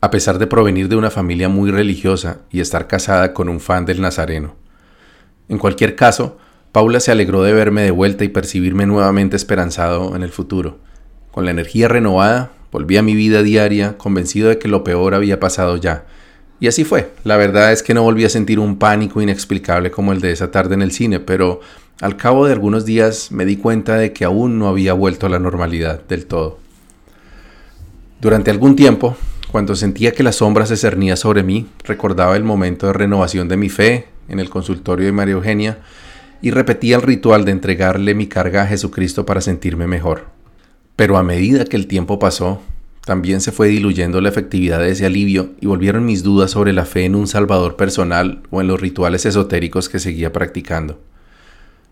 a 0.00 0.10
pesar 0.10 0.38
de 0.38 0.46
provenir 0.46 0.88
de 0.88 0.96
una 0.96 1.10
familia 1.10 1.48
muy 1.48 1.70
religiosa 1.70 2.40
y 2.50 2.60
estar 2.60 2.86
casada 2.86 3.32
con 3.32 3.48
un 3.48 3.60
fan 3.60 3.86
del 3.86 4.00
Nazareno. 4.00 4.56
En 5.48 5.58
cualquier 5.58 5.96
caso, 5.96 6.36
Paula 6.72 7.00
se 7.00 7.10
alegró 7.10 7.42
de 7.42 7.54
verme 7.54 7.82
de 7.82 7.90
vuelta 7.90 8.24
y 8.24 8.28
percibirme 8.28 8.84
nuevamente 8.84 9.36
esperanzado 9.36 10.14
en 10.14 10.22
el 10.22 10.30
futuro. 10.30 10.78
Con 11.30 11.46
la 11.46 11.50
energía 11.50 11.88
renovada, 11.88 12.52
volví 12.70 12.98
a 12.98 13.02
mi 13.02 13.14
vida 13.14 13.42
diaria, 13.42 13.96
convencido 13.96 14.50
de 14.50 14.58
que 14.58 14.68
lo 14.68 14.84
peor 14.84 15.14
había 15.14 15.40
pasado 15.40 15.78
ya. 15.78 16.04
Y 16.60 16.68
así 16.68 16.84
fue. 16.84 17.10
La 17.24 17.36
verdad 17.36 17.72
es 17.72 17.82
que 17.82 17.94
no 17.94 18.02
volví 18.02 18.24
a 18.24 18.28
sentir 18.28 18.58
un 18.58 18.78
pánico 18.78 19.22
inexplicable 19.22 19.90
como 19.90 20.12
el 20.12 20.20
de 20.20 20.32
esa 20.32 20.50
tarde 20.50 20.74
en 20.74 20.82
el 20.82 20.92
cine, 20.92 21.20
pero 21.20 21.60
al 22.00 22.16
cabo 22.16 22.46
de 22.46 22.52
algunos 22.52 22.84
días 22.84 23.32
me 23.32 23.44
di 23.44 23.56
cuenta 23.56 23.96
de 23.96 24.12
que 24.12 24.24
aún 24.24 24.58
no 24.58 24.68
había 24.68 24.92
vuelto 24.92 25.26
a 25.26 25.30
la 25.30 25.40
normalidad 25.40 26.00
del 26.06 26.26
todo. 26.26 26.58
Durante 28.20 28.50
algún 28.50 28.76
tiempo, 28.76 29.16
cuando 29.50 29.74
sentía 29.74 30.12
que 30.12 30.22
la 30.22 30.32
sombra 30.32 30.66
se 30.66 30.76
cernía 30.76 31.16
sobre 31.16 31.42
mí, 31.42 31.66
recordaba 31.84 32.36
el 32.36 32.44
momento 32.44 32.86
de 32.86 32.92
renovación 32.92 33.48
de 33.48 33.56
mi 33.56 33.68
fe 33.68 34.06
en 34.28 34.38
el 34.38 34.50
consultorio 34.50 35.06
de 35.06 35.12
María 35.12 35.34
Eugenia 35.34 35.78
y 36.40 36.50
repetía 36.50 36.96
el 36.96 37.02
ritual 37.02 37.44
de 37.44 37.52
entregarle 37.52 38.14
mi 38.14 38.26
carga 38.26 38.62
a 38.62 38.66
Jesucristo 38.66 39.26
para 39.26 39.40
sentirme 39.40 39.86
mejor. 39.86 40.26
Pero 40.94 41.16
a 41.16 41.22
medida 41.22 41.64
que 41.64 41.76
el 41.76 41.86
tiempo 41.88 42.18
pasó, 42.18 42.60
también 43.04 43.40
se 43.40 43.52
fue 43.52 43.68
diluyendo 43.68 44.20
la 44.20 44.28
efectividad 44.28 44.80
de 44.80 44.90
ese 44.90 45.06
alivio 45.06 45.50
y 45.60 45.66
volvieron 45.66 46.04
mis 46.04 46.22
dudas 46.22 46.50
sobre 46.50 46.72
la 46.72 46.84
fe 46.84 47.06
en 47.06 47.14
un 47.14 47.26
Salvador 47.26 47.74
personal 47.74 48.42
o 48.50 48.60
en 48.60 48.68
los 48.68 48.80
rituales 48.80 49.24
esotéricos 49.26 49.88
que 49.88 49.98
seguía 49.98 50.32
practicando. 50.32 51.00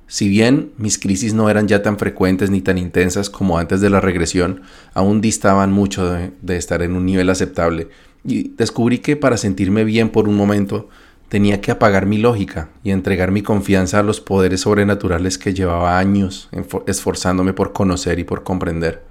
Si 0.07 0.29
bien 0.29 0.73
mis 0.79 0.99
crisis 0.99 1.35
no 1.35 1.51
eran 1.51 1.69
ya 1.69 1.83
tan 1.83 1.99
frecuentes 1.99 2.51
ni 2.51 2.61
tan 2.61 2.79
intensas 2.79 3.29
como 3.29 3.59
antes 3.59 3.81
de 3.81 3.91
la 3.91 4.01
regresión, 4.01 4.63
aún 4.95 5.21
distaban 5.21 5.73
mucho 5.73 6.11
de, 6.11 6.33
de 6.43 6.57
estar 6.57 6.83
en 6.83 6.95
un 6.95 7.07
nivel 7.07 7.29
aceptable, 7.31 7.89
y 8.25 8.51
descubrí 8.57 8.99
que 8.99 9.17
para 9.17 9.37
sentirme 9.37 9.85
bien 9.85 10.11
por 10.11 10.29
un 10.29 10.37
momento 10.37 10.89
Tenía 11.29 11.61
que 11.61 11.73
apagar 11.73 12.07
mi 12.07 12.19
lógica 12.19 12.69
y 12.85 12.93
entregar 12.93 13.33
mi 13.33 13.43
confianza 13.43 13.99
a 13.99 14.05
los 14.05 14.21
poderes 14.21 14.61
sobrenaturales 14.61 15.39
que 15.39 15.55
llevaba 15.55 15.99
años 15.99 16.49
esforzándome 16.87 17.53
por 17.53 17.73
conocer 17.73 18.21
y 18.21 18.25
por 18.25 18.45
comprender. 18.45 19.03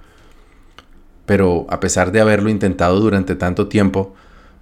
Pero 1.26 1.66
a 1.70 1.82
pesar 1.82 2.14
de 2.14 2.22
haberlo 2.22 2.50
intentado 2.50 3.02
durante 3.02 3.36
tanto 3.36 3.68
tiempo, 3.68 4.14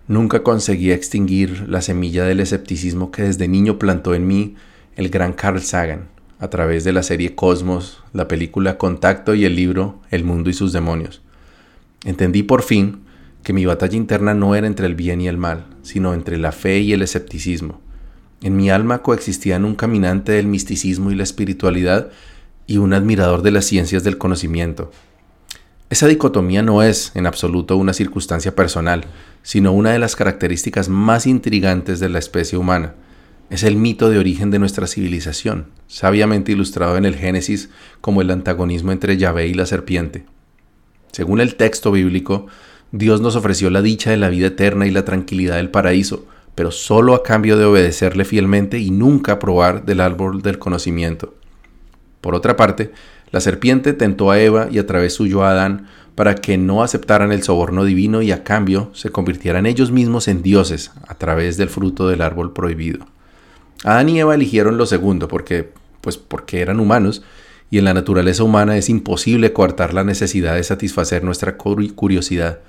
nunca 0.08 0.41
conseguí 0.41 0.91
extinguir 0.91 1.69
la 1.69 1.84
semilla 1.84 2.24
del 2.24 2.39
escepticismo 2.39 3.12
que 3.12 3.22
desde 3.22 3.48
niño 3.48 3.78
plantó 3.78 4.15
en 4.15 4.26
mí 4.26 4.56
el 4.96 5.10
gran 5.10 5.34
Carl 5.34 5.62
Sagan, 5.62 6.10
a 6.43 6.49
través 6.49 6.84
de 6.84 6.91
la 6.91 7.03
serie 7.03 7.36
Cosmos, 7.36 8.03
la 8.12 8.27
película 8.27 8.77
Contacto 8.77 9.34
y 9.34 9.45
el 9.45 9.56
libro 9.56 10.01
El 10.12 10.25
mundo 10.25 10.49
y 10.49 10.53
sus 10.53 10.73
demonios. 10.73 11.21
Entendí 12.03 12.43
por 12.43 12.63
fin 12.63 12.99
que 13.43 13.53
mi 13.53 13.63
batalla 13.63 13.95
interna 13.95 14.34
no 14.34 14.53
era 14.53 14.67
entre 14.67 14.86
el 14.88 14.93
bien 14.93 15.21
y 15.21 15.29
el 15.29 15.38
mal, 15.38 15.67
sino 15.84 16.13
entre 16.13 16.38
la 16.38 16.51
fe 16.51 16.79
y 16.79 16.91
el 16.91 17.01
escepticismo. 17.01 17.79
En 18.41 18.58
mi 18.58 18.69
alma 18.69 19.01
coexistían 19.03 19.63
un 19.63 19.75
caminante 19.75 20.34
del 20.34 20.47
misticismo 20.47 21.12
y 21.12 21.15
la 21.15 21.23
espiritualidad 21.23 22.10
y 22.67 22.75
un 22.75 22.91
admirador 22.91 23.41
de 23.41 23.51
las 23.51 23.63
ciencias 23.63 24.03
del 24.03 24.17
conocimiento. 24.17 24.91
Esa 25.89 26.08
dicotomía 26.08 26.62
no 26.62 26.84
es, 26.84 27.13
en 27.15 27.25
absoluto, 27.25 27.77
una 27.77 27.93
circunstancia 27.93 28.53
personal, 28.53 29.06
sino 29.43 29.71
una 29.71 29.91
de 29.91 29.99
las 29.99 30.17
características 30.17 30.89
más 30.89 31.25
intrigantes 31.25 32.01
de 32.01 32.10
la 32.10 32.19
especie 32.19 32.58
humana. 32.58 32.95
Es 33.49 33.63
el 33.63 33.75
mito 33.75 34.10
de 34.10 34.17
origen 34.17 34.51
de 34.51 34.60
nuestra 34.60 34.88
civilización, 34.88 35.67
sabiamente 35.88 36.51
ilustrado 36.51 36.97
en 36.97 37.06
el 37.06 37.15
Génesis 37.15 37.69
como 38.01 38.21
el 38.21 38.32
antagonismo 38.32 38.91
entre 38.91 39.17
Yahvé 39.17 39.47
y 39.47 39.53
la 39.53 39.65
serpiente. 39.65 40.25
Según 41.12 41.39
el 41.39 41.56
texto 41.56 41.91
bíblico, 41.91 42.47
Dios 42.91 43.21
nos 43.21 43.36
ofreció 43.36 43.69
la 43.69 43.82
dicha 43.82 44.10
de 44.10 44.17
la 44.17 44.29
vida 44.29 44.47
eterna 44.47 44.88
y 44.88 44.91
la 44.91 45.06
tranquilidad 45.06 45.58
del 45.58 45.69
paraíso, 45.69 46.25
pero 46.56 46.71
solo 46.71 47.15
a 47.15 47.23
cambio 47.23 47.58
de 47.58 47.65
obedecerle 47.65 48.25
fielmente 48.25 48.79
y 48.79 48.91
nunca 48.91 49.39
probar 49.39 49.86
del 49.86 49.99
árbol 49.99 50.41
del 50.41 50.60
conocimiento. 50.60 51.36
Por 52.21 52.36
otra 52.36 52.56
parte, 52.56 52.91
la 53.32 53.41
serpiente 53.41 53.93
tentó 53.93 54.32
a 54.32 54.39
Eva 54.39 54.67
y 54.71 54.77
a 54.77 54.86
través 54.86 55.15
suyo 55.15 55.43
a 55.43 55.51
Adán 55.51 55.88
para 56.15 56.36
que 56.36 56.58
no 56.58 56.84
aceptaran 56.84 57.32
el 57.32 57.43
soborno 57.43 57.84
divino 57.84 58.21
y 58.21 58.32
a 58.32 58.43
cambio 58.43 58.91
se 58.93 59.10
convirtieran 59.10 59.65
ellos 59.65 59.91
mismos 59.91 60.27
en 60.27 60.43
dioses 60.43 60.91
a 61.08 61.15
través 61.15 61.58
del 61.58 61.69
fruto 61.69 62.08
del 62.08 62.21
árbol 62.21 62.53
prohibido. 62.53 63.08
Adán 63.84 64.10
y 64.10 64.19
Eva 64.19 64.36
eligieron 64.36 64.78
lo 64.78 64.86
segundo 64.86 65.28
porque 65.28 65.69
pues 66.02 66.17
porque 66.17 66.62
eran 66.62 66.80
humanos 66.80 67.24
y 67.69 67.78
en 67.78 67.86
la 67.86 67.93
naturaleza 67.93 68.43
humana 68.43 68.78
es 68.78 68.89
imposible 68.89 69.54
coartar 69.54 69.93
la 69.93 70.04
necesidad 70.04 70.56
de 70.56 70.63
satisfacer 70.63 71.24
nuestra 71.24 71.58
curiosidad 71.58 72.60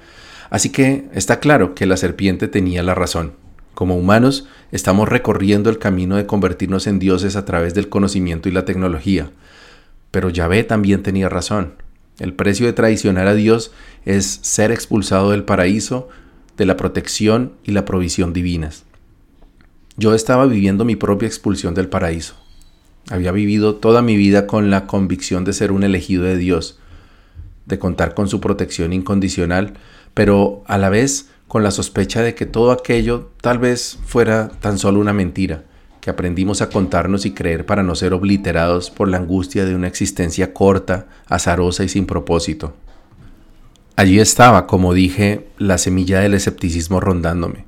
Así 0.51 0.71
que 0.71 1.07
está 1.13 1.41
claro 1.41 1.75
que 1.75 1.85
la 1.85 1.97
serpiente 1.97 2.49
tenía 2.49 2.83
la 2.83 2.95
razón. 2.95 3.33
Como 3.75 3.97
humanos, 3.97 4.47
estamos 4.71 5.09
recorriendo 5.09 5.69
el 5.69 5.79
camino 5.79 6.17
de 6.17 6.27
convertirnos 6.27 6.87
en 6.87 7.01
dioses 7.01 7.35
a 7.35 7.45
través 7.45 7.75
del 7.75 7.89
conocimiento 7.89 8.49
y 8.49 8.53
la 8.53 8.65
tecnología. 8.65 9.31
Pero 10.11 10.31
Yahvé 10.31 10.63
también 10.63 11.03
tenía 11.03 11.29
razón. 11.29 11.75
El 12.21 12.35
precio 12.35 12.67
de 12.67 12.73
traicionar 12.73 13.27
a 13.27 13.35
Dios 13.35 13.73
es 14.05 14.39
ser 14.43 14.71
expulsado 14.71 15.33
del 15.33 15.43
paraíso, 15.43 16.09
de 16.57 16.67
la 16.67 16.77
protección 16.77 17.55
y 17.65 17.73
la 17.73 17.85
provisión 17.85 18.33
divinas. 18.33 18.85
Yo 19.97 20.13
estaba 20.13 20.47
viviendo 20.47 20.85
mi 20.85 20.97
propia 20.97 21.29
expulsión 21.29 21.75
del 21.75 21.89
paraíso. 21.89 22.35
Había 23.11 23.31
vivido 23.31 23.77
toda 23.77 24.03
mi 24.03 24.17
vida 24.17 24.49
con 24.49 24.69
la 24.69 24.89
convicción 24.89 25.45
de 25.45 25.53
ser 25.53 25.71
un 25.71 25.85
elegido 25.85 26.25
de 26.25 26.37
Dios, 26.37 26.81
de 27.67 27.79
contar 27.79 28.15
con 28.15 28.29
su 28.29 28.41
protección 28.41 28.93
incondicional, 28.93 29.75
pero 30.13 30.65
a 30.67 30.79
la 30.79 30.89
vez 30.89 31.29
con 31.47 31.63
la 31.63 31.71
sospecha 31.71 32.23
de 32.23 32.35
que 32.35 32.45
todo 32.45 32.73
aquello 32.73 33.31
tal 33.41 33.59
vez 33.61 34.01
fuera 34.05 34.49
tan 34.49 34.79
solo 34.79 34.99
una 34.99 35.13
mentira, 35.13 35.63
que 36.01 36.11
aprendimos 36.11 36.61
a 36.61 36.71
contarnos 36.71 37.25
y 37.25 37.31
creer 37.31 37.65
para 37.65 37.85
no 37.85 37.95
ser 37.95 38.15
obliterados 38.15 38.91
por 38.91 39.09
la 39.09 39.19
angustia 39.19 39.65
de 39.65 39.77
una 39.77 39.87
existencia 39.87 40.53
corta, 40.53 41.07
azarosa 41.29 41.85
y 41.85 41.89
sin 41.89 42.07
propósito. 42.07 42.75
Allí 43.95 44.19
estaba, 44.19 44.67
como 44.67 44.93
dije, 44.93 45.47
la 45.57 45.79
semilla 45.79 46.19
del 46.19 46.35
escepticismo 46.35 46.99
rondándome, 46.99 47.65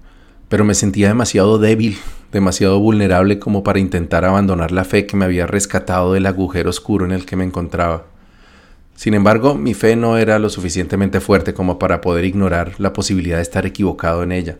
pero 0.48 0.64
me 0.64 0.74
sentía 0.74 1.06
demasiado 1.06 1.58
débil, 1.58 1.98
demasiado 2.36 2.78
vulnerable 2.78 3.38
como 3.38 3.64
para 3.64 3.78
intentar 3.78 4.26
abandonar 4.26 4.70
la 4.70 4.84
fe 4.84 5.06
que 5.06 5.16
me 5.16 5.24
había 5.24 5.46
rescatado 5.46 6.12
del 6.12 6.26
agujero 6.26 6.68
oscuro 6.70 7.06
en 7.06 7.12
el 7.12 7.24
que 7.24 7.34
me 7.34 7.44
encontraba. 7.44 8.04
Sin 8.94 9.14
embargo, 9.14 9.54
mi 9.54 9.72
fe 9.72 9.96
no 9.96 10.18
era 10.18 10.38
lo 10.38 10.50
suficientemente 10.50 11.20
fuerte 11.20 11.54
como 11.54 11.78
para 11.78 12.02
poder 12.02 12.26
ignorar 12.26 12.74
la 12.78 12.92
posibilidad 12.92 13.36
de 13.36 13.42
estar 13.42 13.64
equivocado 13.64 14.22
en 14.22 14.32
ella, 14.32 14.58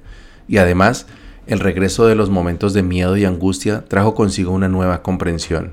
y 0.49 0.57
además, 0.57 1.07
el 1.47 1.61
regreso 1.61 2.07
de 2.07 2.15
los 2.15 2.31
momentos 2.31 2.73
de 2.73 2.83
miedo 2.83 3.17
y 3.17 3.27
angustia 3.27 3.85
trajo 3.87 4.15
consigo 4.15 4.53
una 4.53 4.69
nueva 4.69 5.03
comprensión. 5.03 5.73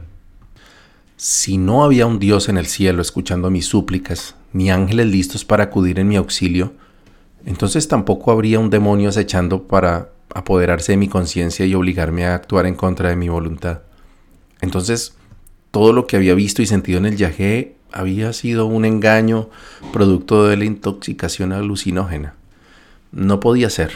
Si 1.16 1.58
no 1.58 1.86
había 1.86 2.06
un 2.06 2.20
Dios 2.20 2.49
en 2.49 2.58
el 2.58 2.66
cielo 2.66 3.01
escuchando 3.01 3.49
mis 3.49 3.66
súplicas, 3.66 4.36
ni 4.51 4.70
ángeles 4.70 5.08
listos 5.08 5.45
para 5.45 5.64
acudir 5.64 5.99
en 5.99 6.10
mi 6.10 6.18
auxilio, 6.18 6.74
entonces 7.45 7.88
tampoco 7.88 8.32
habría 8.32 8.60
un 8.60 8.70
demonio 8.70 9.08
acechando 9.08 9.64
para 9.64 10.10
apoderarse 10.34 10.93
de 10.93 10.97
mi 10.97 11.07
conciencia 11.07 11.65
y 11.65 11.75
obligarme 11.75 12.25
a 12.25 12.36
actuar 12.36 12.65
en 12.65 12.75
contra 12.75 13.09
de 13.09 13.15
mi 13.15 13.29
voluntad. 13.29 13.81
Entonces, 14.61 15.15
todo 15.71 15.93
lo 15.93 16.07
que 16.07 16.15
había 16.15 16.34
visto 16.36 16.61
y 16.61 16.65
sentido 16.65 16.99
en 16.99 17.05
el 17.05 17.17
yagé 17.17 17.75
había 17.91 18.34
sido 18.34 18.65
un 18.65 18.86
engaño 18.86 19.49
producto 19.91 20.47
de 20.47 20.57
la 20.57 20.65
intoxicación 20.65 21.53
alucinógena. 21.53 22.36
No 23.11 23.39
podía 23.39 23.69
ser, 23.69 23.91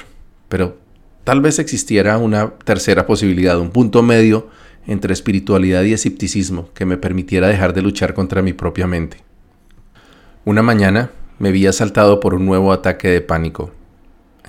pero 0.50 0.78
tal 1.24 1.42
vez 1.42 1.60
existiera 1.60 2.18
una 2.18 2.52
tercera 2.64 3.08
posibilidad, 3.08 3.60
un 3.60 3.72
punto 3.72 4.04
medio 4.04 4.50
entre 4.86 5.14
espiritualidad 5.14 5.84
y 5.84 5.94
escepticismo 5.94 6.70
que 6.74 6.86
me 6.86 6.98
permitiera 6.98 7.48
dejar 7.48 7.74
de 7.74 7.82
luchar 7.82 8.14
contra 8.14 8.42
mi 8.42 8.54
propia 8.54 8.88
mente. 8.88 9.18
Una 10.46 10.62
mañana 10.62 11.12
me 11.40 11.52
vi 11.52 11.68
asaltado 11.68 12.20
por 12.20 12.34
un 12.34 12.46
nuevo 12.46 12.72
ataque 12.72 13.10
de 13.10 13.22
pánico. 13.22 13.72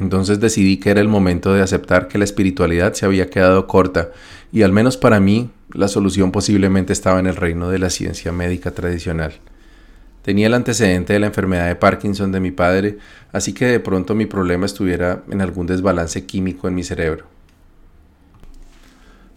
Entonces 0.01 0.41
decidí 0.41 0.79
que 0.79 0.91
era 0.91 1.01
el 1.01 1.09
momento 1.09 1.53
de 1.53 1.63
aceptar 1.63 2.09
que 2.09 2.19
la 2.19 2.25
espiritualidad 2.25 2.93
se 2.95 3.07
había 3.07 3.31
quedado 3.31 3.67
corta 3.67 4.11
y 4.53 4.63
al 4.63 4.73
menos 4.73 4.97
para 4.97 5.21
mí 5.21 5.51
la 5.73 5.89
solución 5.89 6.33
posiblemente 6.33 6.93
estaba 6.93 7.21
en 7.21 7.27
el 7.27 7.37
reino 7.37 7.69
de 7.71 7.79
la 7.79 7.91
ciencia 7.91 8.33
médica 8.33 8.71
tradicional. 8.71 9.35
Tenía 10.23 10.47
el 10.47 10.55
antecedente 10.55 11.13
de 11.13 11.21
la 11.21 11.27
enfermedad 11.27 11.69
de 11.69 11.77
Parkinson 11.77 12.33
de 12.33 12.41
mi 12.41 12.51
padre, 12.51 12.99
así 13.33 13.53
que 13.53 13.67
de 13.67 13.81
pronto 13.81 14.15
mi 14.15 14.27
problema 14.27 14.67
estuviera 14.67 15.23
en 15.31 15.41
algún 15.41 15.67
desbalance 15.67 16.27
químico 16.27 16.69
en 16.69 16.75
mi 16.75 16.85
cerebro. 16.85 17.27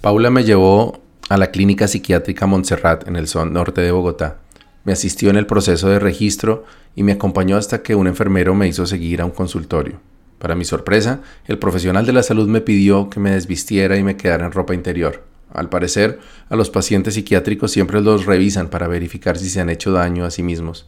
Paula 0.01 0.31
me 0.31 0.43
llevó 0.43 1.01
a 1.29 1.37
la 1.37 1.51
clínica 1.51 1.87
psiquiátrica 1.87 2.45
Montserrat 2.45 3.07
en 3.07 3.15
el 3.15 3.27
norte 3.51 3.81
de 3.81 3.91
Bogotá. 3.91 4.39
Me 4.83 4.93
asistió 4.93 5.29
en 5.29 5.37
el 5.37 5.45
proceso 5.45 5.89
de 5.89 5.99
registro 5.99 6.65
y 6.95 7.03
me 7.03 7.13
acompañó 7.13 7.55
hasta 7.55 7.83
que 7.83 7.95
un 7.95 8.07
enfermero 8.07 8.53
me 8.55 8.67
hizo 8.67 8.85
seguir 8.85 9.21
a 9.21 9.25
un 9.25 9.31
consultorio. 9.31 10.10
Para 10.41 10.55
mi 10.55 10.65
sorpresa, 10.65 11.21
el 11.45 11.59
profesional 11.59 12.03
de 12.07 12.13
la 12.13 12.23
salud 12.23 12.49
me 12.49 12.61
pidió 12.61 13.11
que 13.11 13.19
me 13.19 13.29
desvistiera 13.29 13.95
y 13.97 14.03
me 14.03 14.17
quedara 14.17 14.43
en 14.43 14.51
ropa 14.51 14.73
interior. 14.73 15.23
Al 15.53 15.69
parecer, 15.69 16.19
a 16.49 16.55
los 16.55 16.71
pacientes 16.71 17.13
psiquiátricos 17.13 17.69
siempre 17.69 18.01
los 18.01 18.25
revisan 18.25 18.67
para 18.69 18.87
verificar 18.87 19.37
si 19.37 19.49
se 19.49 19.61
han 19.61 19.69
hecho 19.69 19.91
daño 19.91 20.25
a 20.25 20.31
sí 20.31 20.41
mismos. 20.41 20.87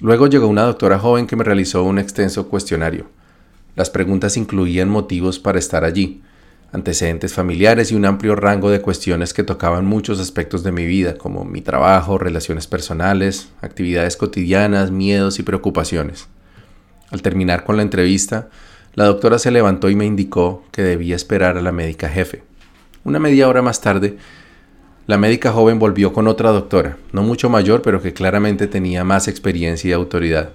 Luego 0.00 0.28
llegó 0.28 0.46
una 0.46 0.62
doctora 0.62 0.98
joven 0.98 1.26
que 1.26 1.36
me 1.36 1.44
realizó 1.44 1.84
un 1.84 1.98
extenso 1.98 2.48
cuestionario. 2.48 3.04
Las 3.76 3.90
preguntas 3.90 4.38
incluían 4.38 4.88
motivos 4.88 5.38
para 5.38 5.58
estar 5.58 5.84
allí, 5.84 6.22
antecedentes 6.72 7.34
familiares 7.34 7.92
y 7.92 7.96
un 7.96 8.06
amplio 8.06 8.34
rango 8.34 8.70
de 8.70 8.80
cuestiones 8.80 9.34
que 9.34 9.44
tocaban 9.44 9.84
muchos 9.84 10.20
aspectos 10.20 10.62
de 10.62 10.72
mi 10.72 10.86
vida, 10.86 11.18
como 11.18 11.44
mi 11.44 11.60
trabajo, 11.60 12.16
relaciones 12.16 12.66
personales, 12.66 13.50
actividades 13.60 14.16
cotidianas, 14.16 14.90
miedos 14.90 15.38
y 15.38 15.42
preocupaciones. 15.42 16.28
Al 17.14 17.22
terminar 17.22 17.62
con 17.62 17.76
la 17.76 17.84
entrevista, 17.84 18.48
la 18.94 19.04
doctora 19.04 19.38
se 19.38 19.52
levantó 19.52 19.88
y 19.88 19.94
me 19.94 20.04
indicó 20.04 20.64
que 20.72 20.82
debía 20.82 21.14
esperar 21.14 21.56
a 21.56 21.62
la 21.62 21.70
médica 21.70 22.08
jefe. 22.08 22.42
Una 23.04 23.20
media 23.20 23.48
hora 23.48 23.62
más 23.62 23.80
tarde, 23.80 24.16
la 25.06 25.16
médica 25.16 25.52
joven 25.52 25.78
volvió 25.78 26.12
con 26.12 26.26
otra 26.26 26.50
doctora, 26.50 26.96
no 27.12 27.22
mucho 27.22 27.48
mayor, 27.48 27.82
pero 27.82 28.02
que 28.02 28.12
claramente 28.12 28.66
tenía 28.66 29.04
más 29.04 29.28
experiencia 29.28 29.90
y 29.90 29.92
autoridad. 29.92 30.54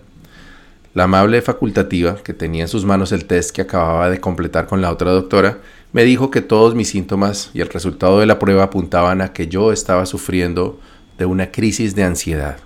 La 0.94 1.06
amable 1.06 1.42
facultativa, 1.42 2.18
que 2.18 2.34
tenía 2.34 2.64
en 2.64 2.68
sus 2.68 2.84
manos 2.84 3.14
el 3.14 3.24
test 3.24 3.56
que 3.56 3.62
acababa 3.62 4.10
de 4.10 4.20
completar 4.20 4.68
con 4.68 4.82
la 4.82 4.92
otra 4.92 5.12
doctora, 5.12 5.60
me 5.94 6.04
dijo 6.04 6.30
que 6.30 6.42
todos 6.42 6.76
mis 6.76 6.90
síntomas 6.90 7.52
y 7.54 7.62
el 7.62 7.70
resultado 7.70 8.20
de 8.20 8.26
la 8.26 8.38
prueba 8.38 8.64
apuntaban 8.64 9.22
a 9.22 9.32
que 9.32 9.48
yo 9.48 9.72
estaba 9.72 10.06
sufriendo 10.06 10.78
de 11.18 11.26
una 11.26 11.54
crisis 11.54 11.96
de 11.96 12.04
ansiedad. 12.04 12.58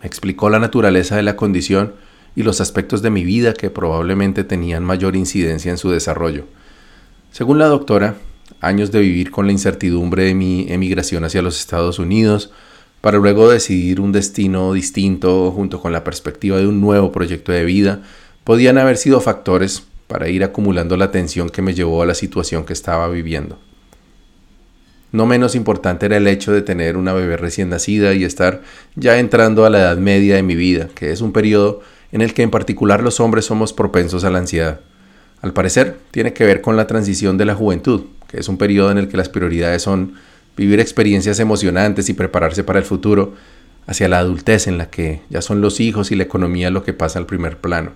Me 0.00 0.06
explicó 0.06 0.48
la 0.48 0.60
naturaleza 0.60 1.14
de 1.16 1.24
la 1.24 1.36
condición 1.36 2.05
y 2.36 2.42
los 2.42 2.60
aspectos 2.60 3.02
de 3.02 3.10
mi 3.10 3.24
vida 3.24 3.54
que 3.54 3.70
probablemente 3.70 4.44
tenían 4.44 4.84
mayor 4.84 5.16
incidencia 5.16 5.70
en 5.70 5.78
su 5.78 5.90
desarrollo. 5.90 6.44
Según 7.32 7.58
la 7.58 7.66
doctora, 7.66 8.16
años 8.60 8.92
de 8.92 9.00
vivir 9.00 9.30
con 9.30 9.46
la 9.46 9.52
incertidumbre 9.52 10.24
de 10.24 10.34
mi 10.34 10.66
emigración 10.68 11.24
hacia 11.24 11.42
los 11.42 11.58
Estados 11.58 11.98
Unidos, 11.98 12.52
para 13.00 13.18
luego 13.18 13.50
decidir 13.50 14.00
un 14.00 14.12
destino 14.12 14.72
distinto 14.72 15.50
junto 15.50 15.80
con 15.80 15.92
la 15.92 16.04
perspectiva 16.04 16.58
de 16.58 16.66
un 16.66 16.80
nuevo 16.80 17.10
proyecto 17.10 17.52
de 17.52 17.64
vida, 17.64 18.02
podían 18.44 18.78
haber 18.78 18.98
sido 18.98 19.20
factores 19.20 19.82
para 20.06 20.28
ir 20.28 20.44
acumulando 20.44 20.96
la 20.96 21.10
tensión 21.10 21.48
que 21.48 21.62
me 21.62 21.74
llevó 21.74 22.02
a 22.02 22.06
la 22.06 22.14
situación 22.14 22.64
que 22.64 22.74
estaba 22.74 23.08
viviendo. 23.08 23.58
No 25.12 25.24
menos 25.24 25.54
importante 25.54 26.06
era 26.06 26.18
el 26.18 26.26
hecho 26.26 26.52
de 26.52 26.62
tener 26.62 26.96
una 26.96 27.14
bebé 27.14 27.36
recién 27.36 27.70
nacida 27.70 28.12
y 28.12 28.24
estar 28.24 28.62
ya 28.94 29.18
entrando 29.18 29.64
a 29.64 29.70
la 29.70 29.78
edad 29.78 29.96
media 29.96 30.36
de 30.36 30.42
mi 30.42 30.54
vida, 30.54 30.88
que 30.94 31.12
es 31.12 31.20
un 31.20 31.32
periodo 31.32 31.80
en 32.12 32.20
el 32.20 32.34
que 32.34 32.42
en 32.42 32.50
particular 32.50 33.02
los 33.02 33.20
hombres 33.20 33.44
somos 33.44 33.72
propensos 33.72 34.24
a 34.24 34.30
la 34.30 34.38
ansiedad. 34.38 34.80
Al 35.42 35.52
parecer, 35.52 35.98
tiene 36.10 36.32
que 36.32 36.44
ver 36.44 36.60
con 36.60 36.76
la 36.76 36.86
transición 36.86 37.38
de 37.38 37.44
la 37.44 37.54
juventud, 37.54 38.04
que 38.28 38.40
es 38.40 38.48
un 38.48 38.58
periodo 38.58 38.90
en 38.90 38.98
el 38.98 39.08
que 39.08 39.16
las 39.16 39.28
prioridades 39.28 39.82
son 39.82 40.14
vivir 40.56 40.80
experiencias 40.80 41.38
emocionantes 41.38 42.08
y 42.08 42.14
prepararse 42.14 42.64
para 42.64 42.78
el 42.78 42.84
futuro, 42.84 43.34
hacia 43.86 44.08
la 44.08 44.18
adultez 44.18 44.66
en 44.66 44.78
la 44.78 44.90
que 44.90 45.20
ya 45.30 45.42
son 45.42 45.60
los 45.60 45.80
hijos 45.80 46.10
y 46.10 46.16
la 46.16 46.24
economía 46.24 46.70
lo 46.70 46.82
que 46.82 46.92
pasa 46.92 47.18
al 47.18 47.26
primer 47.26 47.58
plano. 47.58 47.92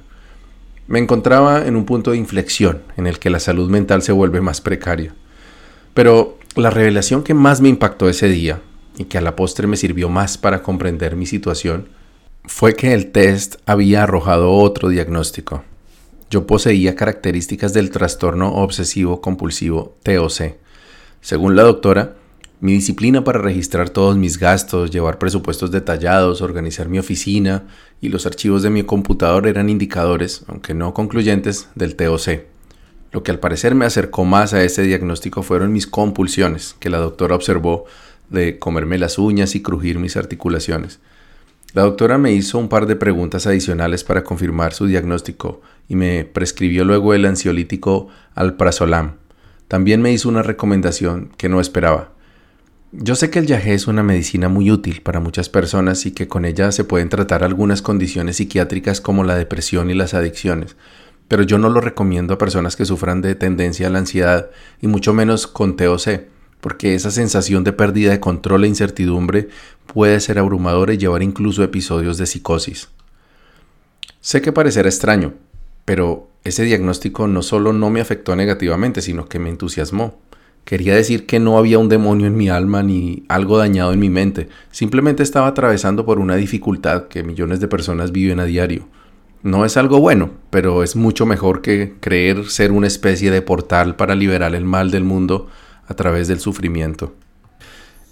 Me 0.87 0.99
encontraba 0.99 1.67
en 1.67 1.77
un 1.77 1.85
punto 1.85 2.11
de 2.11 2.17
inflexión 2.17 2.83
en 2.97 3.07
el 3.07 3.19
que 3.19 3.31
la 3.31 3.41
salud 3.41 3.71
mental 3.71 4.03
se 4.03 4.13
vuelve 4.13 4.41
más 4.41 4.61
precaria. 4.61 5.15
Pero 5.95 6.39
la 6.57 6.71
revelación 6.71 7.23
que 7.23 7.35
más 7.35 7.61
me 7.61 7.69
impactó 7.69 8.09
ese 8.09 8.29
día 8.29 8.61
y 8.99 9.05
que 9.05 9.19
a 9.19 9.21
la 9.21 9.37
postre 9.37 9.67
me 9.67 9.77
sirvió 9.77 10.09
más 10.09 10.37
para 10.39 10.63
comprender 10.63 11.17
mi 11.17 11.27
situación 11.27 11.89
fue 12.45 12.75
que 12.75 12.95
el 12.95 13.11
test 13.13 13.57
había 13.67 14.03
arrojado 14.03 14.53
otro 14.53 14.89
diagnóstico. 14.89 15.65
Yo 16.31 16.47
poseía 16.47 16.95
características 16.95 17.73
del 17.73 17.91
trastorno 17.91 18.55
obsesivo 18.55 19.21
compulsivo 19.21 19.97
TOC. 20.03 20.57
Según 21.21 21.57
la 21.57 21.63
doctora, 21.63 22.17
mi 22.61 22.73
disciplina 22.73 23.25
para 23.25 23.41
registrar 23.41 23.91
todos 23.91 24.17
mis 24.17 24.39
gastos, 24.39 24.91
llevar 24.91 25.19
presupuestos 25.19 25.71
detallados, 25.71 26.43
organizar 26.43 26.89
mi 26.89 26.99
oficina 26.99 27.65
y 28.01 28.11
los 28.11 28.27
archivos 28.27 28.63
de 28.63 28.71
mi 28.71 28.85
computador 28.85 29.47
eran 29.47 29.69
indicadores, 29.69 30.45
aunque 30.47 30.75
no 30.75 30.95
concluyentes, 30.95 31.69
del 31.75 31.97
TOC. 31.97 32.43
Lo 33.13 33.23
que 33.23 33.33
al 33.33 33.41
parecer 33.41 33.75
me 33.75 33.87
acercó 33.87 34.25
más 34.25 34.55
a 34.55 34.63
ese 34.63 34.83
diagnóstico 34.83 35.43
fueron 35.43 35.73
mis 35.73 35.87
compulsiones, 35.87 36.77
que 36.79 36.91
la 36.91 36.99
doctora 36.99 37.35
observó 37.35 37.87
de 38.29 38.59
comerme 38.59 38.99
las 38.99 39.19
uñas 39.19 39.55
y 39.57 39.63
crujir 39.63 39.99
mis 39.99 40.17
articulaciones. 40.17 41.01
La 41.73 41.83
doctora 41.83 42.19
me 42.19 42.33
hizo 42.33 42.59
un 42.59 42.69
par 42.69 42.87
de 42.87 42.97
preguntas 42.97 43.47
adicionales 43.47 44.03
para 44.03 44.25
confirmar 44.25 44.73
su 44.73 44.87
diagnóstico 44.87 45.61
y 45.89 45.95
me 45.95 46.25
prescribió 46.25 46.85
luego 46.85 47.15
el 47.15 47.25
ansiolítico 47.25 48.09
alprazolam. 48.35 49.19
También 49.69 50.03
me 50.03 50.11
hizo 50.13 50.29
una 50.29 50.43
recomendación 50.43 51.31
que 51.37 51.49
no 51.49 51.61
esperaba. 51.61 52.13
Yo 52.91 53.15
sé 53.15 53.31
que 53.31 53.39
el 53.39 53.47
yagé 53.47 53.75
es 53.75 53.87
una 53.87 54.03
medicina 54.03 54.49
muy 54.49 54.69
útil 54.69 55.01
para 55.01 55.21
muchas 55.21 55.49
personas 55.49 56.07
y 56.07 56.11
que 56.11 56.27
con 56.27 56.45
ella 56.45 56.73
se 56.73 56.83
pueden 56.83 57.09
tratar 57.09 57.45
algunas 57.45 57.83
condiciones 57.83 58.39
psiquiátricas 58.39 59.01
como 59.01 59.23
la 59.23 59.37
depresión 59.37 59.91
y 59.91 59.95
las 59.95 60.13
adicciones, 60.13 60.75
pero 61.29 61.45
yo 61.45 61.59
no 61.59 61.69
lo 61.69 61.81
recomiendo 61.81 62.35
a 62.35 62.39
personas 62.39 62.75
que 62.75 62.85
sufran 62.85 63.23
de 63.23 63.37
tendencia 63.37 63.87
a 63.87 63.91
la 63.91 64.01
ansiedad 64.01 64.51
y 64.81 64.89
mucho 64.89 65.15
menos 65.15 65.47
con 65.47 65.77
TOC 65.77 66.23
porque 66.61 66.95
esa 66.95 67.11
sensación 67.11 67.65
de 67.65 67.73
pérdida 67.73 68.11
de 68.11 68.21
control 68.21 68.65
e 68.65 68.69
incertidumbre 68.69 69.49
puede 69.87 70.21
ser 70.21 70.39
abrumadora 70.39 70.93
y 70.93 70.99
llevar 70.99 71.23
incluso 71.23 71.63
episodios 71.63 72.19
de 72.19 72.27
psicosis. 72.27 72.89
Sé 74.21 74.43
que 74.43 74.53
parecerá 74.53 74.89
extraño, 74.89 75.35
pero 75.85 76.29
ese 76.45 76.65
diagnóstico 76.65 77.27
no 77.27 77.43
solo 77.43 77.73
no 77.73 77.91
me 77.91 78.01
afectó 78.01 78.37
negativamente, 78.37 79.03
sino 79.03 79.29
que 79.29 79.39
me 79.39 79.51
entusiasmó. 79.51 80.19
Quería 80.65 80.95
decir 80.95 81.27
que 81.27 81.41
no 81.41 81.59
había 81.59 81.79
un 81.79 81.89
demonio 81.89 82.27
en 82.27 82.37
mi 82.37 82.49
alma 82.49 82.83
ni 82.83 83.25
algo 83.29 83.59
dañado 83.59 83.93
en 83.93 83.99
mi 83.99 84.11
mente, 84.11 84.49
simplemente 84.71 85.23
estaba 85.23 85.49
atravesando 85.49 86.05
por 86.05 86.19
una 86.19 86.37
dificultad 86.37 87.09
que 87.09 87.23
millones 87.23 87.61
de 87.61 87.69
personas 87.69 88.13
viven 88.13 88.41
a 88.41 88.45
diario. 88.45 88.87
No 89.43 89.65
es 89.65 89.79
algo 89.79 90.01
bueno, 90.01 90.31
pero 90.51 90.83
es 90.83 90.97
mucho 90.97 91.25
mejor 91.25 91.63
que 91.63 91.95
creer 91.99 92.51
ser 92.51 92.73
una 92.73 92.87
especie 92.87 93.31
de 93.31 93.41
portal 93.41 93.97
para 93.97 94.15
liberar 94.15 94.55
el 94.55 94.67
mal 94.67 94.91
del 94.91 95.05
mundo 95.05 95.49
a 95.91 95.95
través 95.95 96.29
del 96.29 96.41
sufrimiento. 96.41 97.13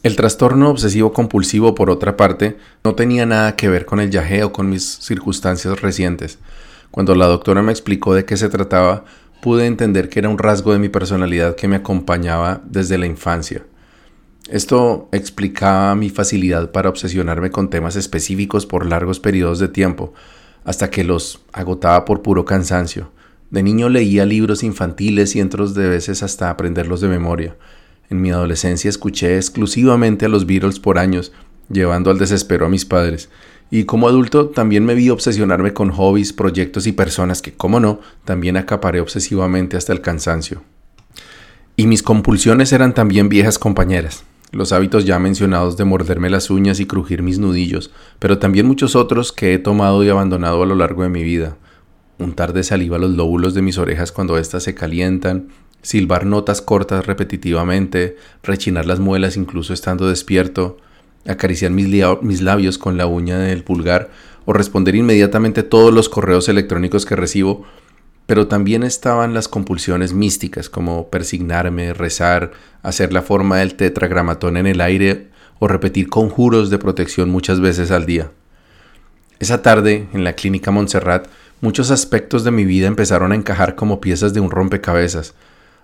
El 0.02 0.16
trastorno 0.16 0.68
obsesivo 0.68 1.12
compulsivo, 1.12 1.74
por 1.74 1.90
otra 1.90 2.16
parte, 2.16 2.58
no 2.84 2.94
tenía 2.94 3.24
nada 3.24 3.56
que 3.56 3.68
ver 3.68 3.86
con 3.86 4.00
el 4.00 4.10
yagé 4.10 4.44
o 4.44 4.52
con 4.52 4.68
mis 4.68 4.84
circunstancias 4.84 5.80
recientes. 5.80 6.38
Cuando 6.90 7.14
la 7.14 7.26
doctora 7.26 7.62
me 7.62 7.72
explicó 7.72 8.14
de 8.14 8.24
qué 8.24 8.36
se 8.36 8.48
trataba, 8.48 9.04
pude 9.40 9.66
entender 9.66 10.08
que 10.08 10.18
era 10.18 10.28
un 10.28 10.38
rasgo 10.38 10.72
de 10.72 10.78
mi 10.78 10.88
personalidad 10.88 11.54
que 11.54 11.68
me 11.68 11.76
acompañaba 11.76 12.60
desde 12.64 12.98
la 12.98 13.06
infancia. 13.06 13.64
Esto 14.48 15.08
explicaba 15.12 15.94
mi 15.94 16.10
facilidad 16.10 16.72
para 16.72 16.88
obsesionarme 16.88 17.50
con 17.50 17.70
temas 17.70 17.96
específicos 17.96 18.66
por 18.66 18.86
largos 18.86 19.20
periodos 19.20 19.58
de 19.58 19.68
tiempo, 19.68 20.14
hasta 20.64 20.90
que 20.90 21.04
los 21.04 21.44
agotaba 21.52 22.04
por 22.04 22.22
puro 22.22 22.44
cansancio. 22.44 23.10
De 23.50 23.62
niño 23.62 23.88
leía 23.88 24.26
libros 24.26 24.62
infantiles 24.62 25.30
y 25.30 25.32
cientos 25.32 25.74
de 25.74 25.88
veces 25.88 26.22
hasta 26.22 26.50
aprenderlos 26.50 27.00
de 27.00 27.08
memoria. 27.08 27.56
En 28.10 28.20
mi 28.20 28.30
adolescencia 28.30 28.90
escuché 28.90 29.36
exclusivamente 29.36 30.26
a 30.26 30.28
los 30.28 30.44
Beatles 30.44 30.80
por 30.80 30.98
años, 30.98 31.32
llevando 31.70 32.10
al 32.10 32.18
desespero 32.18 32.66
a 32.66 32.68
mis 32.68 32.84
padres. 32.84 33.30
Y 33.70 33.84
como 33.84 34.06
adulto 34.06 34.48
también 34.48 34.84
me 34.84 34.94
vi 34.94 35.08
obsesionarme 35.08 35.72
con 35.72 35.90
hobbies, 35.90 36.34
proyectos 36.34 36.86
y 36.86 36.92
personas 36.92 37.40
que, 37.40 37.52
como 37.52 37.80
no, 37.80 38.00
también 38.24 38.58
acaparé 38.58 39.00
obsesivamente 39.00 39.78
hasta 39.78 39.94
el 39.94 40.02
cansancio. 40.02 40.62
Y 41.74 41.86
mis 41.86 42.02
compulsiones 42.02 42.72
eran 42.74 42.92
también 42.92 43.30
viejas 43.30 43.58
compañeras. 43.58 44.24
Los 44.52 44.72
hábitos 44.72 45.06
ya 45.06 45.18
mencionados 45.18 45.76
de 45.78 45.84
morderme 45.84 46.28
las 46.28 46.50
uñas 46.50 46.80
y 46.80 46.86
crujir 46.86 47.22
mis 47.22 47.38
nudillos, 47.38 47.90
pero 48.18 48.38
también 48.38 48.66
muchos 48.66 48.94
otros 48.94 49.32
que 49.32 49.54
he 49.54 49.58
tomado 49.58 50.04
y 50.04 50.08
abandonado 50.10 50.62
a 50.62 50.66
lo 50.66 50.74
largo 50.74 51.02
de 51.02 51.10
mi 51.10 51.22
vida 51.22 51.56
untar 52.18 52.52
de 52.52 52.64
saliva 52.64 52.98
los 52.98 53.10
lóbulos 53.10 53.54
de 53.54 53.62
mis 53.62 53.78
orejas 53.78 54.12
cuando 54.12 54.38
éstas 54.38 54.64
se 54.64 54.74
calientan, 54.74 55.48
silbar 55.82 56.26
notas 56.26 56.60
cortas 56.60 57.06
repetitivamente, 57.06 58.16
rechinar 58.42 58.86
las 58.86 58.98
muelas 58.98 59.36
incluso 59.36 59.72
estando 59.72 60.08
despierto, 60.08 60.78
acariciar 61.26 61.70
mis, 61.70 61.88
mis, 62.22 62.42
labios 62.42 62.78
con 62.78 62.96
la 62.96 63.06
uña 63.06 63.38
del 63.38 63.62
pulgar 63.62 64.10
o 64.44 64.52
responder 64.52 64.94
inmediatamente 64.94 65.62
todos 65.62 65.92
los 65.92 66.08
correos 66.08 66.48
electrónicos 66.48 67.06
que 67.06 67.16
recibo, 67.16 67.64
pero 68.26 68.46
también 68.46 68.82
estaban 68.82 69.34
las 69.34 69.48
compulsiones 69.48 70.12
místicas 70.12 70.68
como 70.68 71.08
persignarme, 71.08 71.94
rezar, 71.94 72.52
hacer 72.82 73.12
la 73.12 73.22
forma 73.22 73.58
del 73.58 73.74
tetragramatón 73.74 74.56
en 74.56 74.66
el 74.66 74.80
aire 74.80 75.28
o 75.58 75.68
repetir 75.68 76.08
conjuros 76.08 76.70
de 76.70 76.78
protección 76.78 77.30
muchas 77.30 77.60
veces 77.60 77.90
al 77.90 78.06
día. 78.06 78.30
Esa 79.38 79.62
tarde, 79.62 80.08
en 80.12 80.24
la 80.24 80.34
clínica 80.34 80.70
Montserrat, 80.70 81.28
muchos 81.60 81.90
aspectos 81.90 82.44
de 82.44 82.50
mi 82.50 82.64
vida 82.64 82.86
empezaron 82.86 83.32
a 83.32 83.34
encajar 83.34 83.74
como 83.74 84.00
piezas 84.00 84.34
de 84.34 84.40
un 84.40 84.50
rompecabezas, 84.50 85.34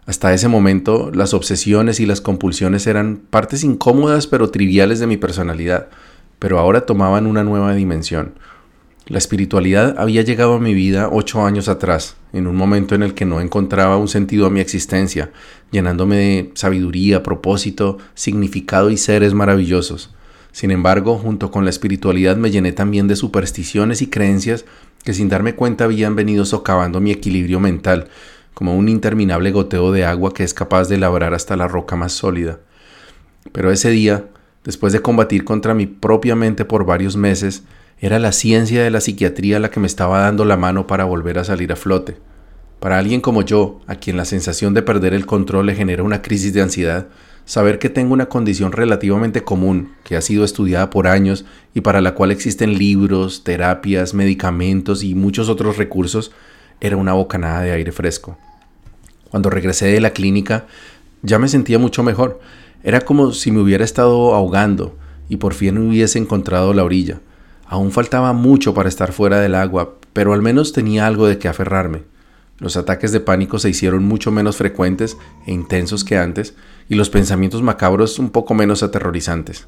hasta 0.06 0.34
ese 0.34 0.48
momento, 0.48 1.10
las 1.14 1.32
obsesiones 1.32 1.98
y 1.98 2.04
las 2.04 2.20
compulsiones 2.20 2.86
eran 2.86 3.22
partes 3.30 3.64
incómodas 3.64 4.26
pero 4.26 4.50
triviales 4.50 4.98
de 5.00 5.06
mi 5.06 5.16
personalidad, 5.16 5.88
pero 6.38 6.58
ahora 6.58 6.84
tomaban 6.84 7.26
una 7.26 7.42
nueva 7.42 7.74
dimensión. 7.74 8.34
La 9.06 9.16
espiritualidad 9.16 9.94
había 9.98 10.20
llegado 10.20 10.54
a 10.54 10.60
mi 10.60 10.74
vida 10.74 11.08
ocho 11.10 11.44
años 11.46 11.68
atrás, 11.68 12.16
en 12.34 12.46
un 12.46 12.56
momento 12.56 12.94
en 12.94 13.02
el 13.02 13.14
que 13.14 13.24
no 13.24 13.40
encontraba 13.40 13.96
un 13.96 14.08
sentido 14.08 14.46
a 14.46 14.50
mi 14.50 14.60
existencia, 14.60 15.30
llenándome 15.70 16.16
de 16.16 16.52
sabiduría, 16.54 17.22
propósito, 17.22 17.96
significado 18.14 18.90
y 18.90 18.98
seres 18.98 19.32
maravillosos. 19.32 20.14
Sin 20.52 20.70
embargo, 20.70 21.18
junto 21.18 21.50
con 21.50 21.64
la 21.64 21.70
espiritualidad 21.70 22.36
me 22.36 22.50
llené 22.50 22.72
también 22.72 23.08
de 23.08 23.16
supersticiones 23.16 24.02
y 24.02 24.06
creencias 24.08 24.66
que 25.04 25.14
sin 25.14 25.28
darme 25.28 25.54
cuenta 25.54 25.84
habían 25.84 26.16
venido 26.16 26.44
socavando 26.44 27.00
mi 27.00 27.10
equilibrio 27.10 27.60
mental 27.60 28.08
como 28.54 28.76
un 28.76 28.88
interminable 28.88 29.50
goteo 29.50 29.92
de 29.92 30.04
agua 30.04 30.32
que 30.32 30.44
es 30.44 30.54
capaz 30.54 30.88
de 30.88 30.96
labrar 30.96 31.34
hasta 31.34 31.56
la 31.56 31.68
roca 31.68 31.96
más 31.96 32.12
sólida. 32.12 32.60
Pero 33.52 33.70
ese 33.70 33.90
día, 33.90 34.26
después 34.64 34.92
de 34.92 35.02
combatir 35.02 35.44
contra 35.44 35.74
mi 35.74 35.86
propia 35.86 36.36
mente 36.36 36.64
por 36.64 36.86
varios 36.86 37.16
meses, 37.16 37.64
era 37.98 38.18
la 38.18 38.32
ciencia 38.32 38.82
de 38.82 38.90
la 38.90 39.00
psiquiatría 39.00 39.60
la 39.60 39.70
que 39.70 39.80
me 39.80 39.86
estaba 39.86 40.20
dando 40.20 40.44
la 40.44 40.56
mano 40.56 40.86
para 40.86 41.04
volver 41.04 41.38
a 41.38 41.44
salir 41.44 41.72
a 41.72 41.76
flote. 41.76 42.16
Para 42.80 42.98
alguien 42.98 43.20
como 43.20 43.42
yo, 43.42 43.80
a 43.86 43.96
quien 43.96 44.16
la 44.16 44.24
sensación 44.24 44.74
de 44.74 44.82
perder 44.82 45.14
el 45.14 45.26
control 45.26 45.66
le 45.66 45.74
genera 45.74 46.02
una 46.02 46.22
crisis 46.22 46.52
de 46.52 46.62
ansiedad, 46.62 47.08
saber 47.44 47.78
que 47.78 47.90
tengo 47.90 48.12
una 48.14 48.26
condición 48.26 48.72
relativamente 48.72 49.44
común, 49.44 49.92
que 50.04 50.16
ha 50.16 50.20
sido 50.20 50.44
estudiada 50.44 50.90
por 50.90 51.06
años 51.06 51.44
y 51.74 51.82
para 51.82 52.00
la 52.00 52.14
cual 52.14 52.30
existen 52.30 52.78
libros, 52.78 53.44
terapias, 53.44 54.14
medicamentos 54.14 55.02
y 55.02 55.14
muchos 55.14 55.48
otros 55.48 55.76
recursos, 55.76 56.32
era 56.80 56.96
una 56.96 57.12
bocanada 57.12 57.62
de 57.62 57.72
aire 57.72 57.92
fresco. 57.92 58.38
Cuando 59.30 59.50
regresé 59.50 59.86
de 59.86 60.00
la 60.00 60.10
clínica 60.10 60.66
ya 61.24 61.38
me 61.38 61.48
sentía 61.48 61.78
mucho 61.78 62.02
mejor. 62.02 62.38
Era 62.82 63.00
como 63.00 63.32
si 63.32 63.50
me 63.50 63.60
hubiera 63.60 63.84
estado 63.84 64.34
ahogando 64.34 64.94
y 65.28 65.38
por 65.38 65.54
fin 65.54 65.78
hubiese 65.78 66.18
encontrado 66.18 66.74
la 66.74 66.84
orilla. 66.84 67.20
Aún 67.66 67.92
faltaba 67.92 68.34
mucho 68.34 68.74
para 68.74 68.90
estar 68.90 69.12
fuera 69.12 69.40
del 69.40 69.54
agua, 69.54 69.94
pero 70.12 70.34
al 70.34 70.42
menos 70.42 70.72
tenía 70.72 71.06
algo 71.06 71.26
de 71.26 71.38
qué 71.38 71.48
aferrarme. 71.48 72.02
Los 72.58 72.76
ataques 72.76 73.10
de 73.12 73.20
pánico 73.20 73.58
se 73.58 73.70
hicieron 73.70 74.04
mucho 74.04 74.30
menos 74.30 74.56
frecuentes 74.56 75.16
e 75.46 75.52
intensos 75.52 76.04
que 76.04 76.16
antes, 76.16 76.54
y 76.88 76.94
los 76.94 77.10
pensamientos 77.10 77.62
macabros 77.62 78.18
un 78.18 78.30
poco 78.30 78.54
menos 78.54 78.82
aterrorizantes. 78.82 79.66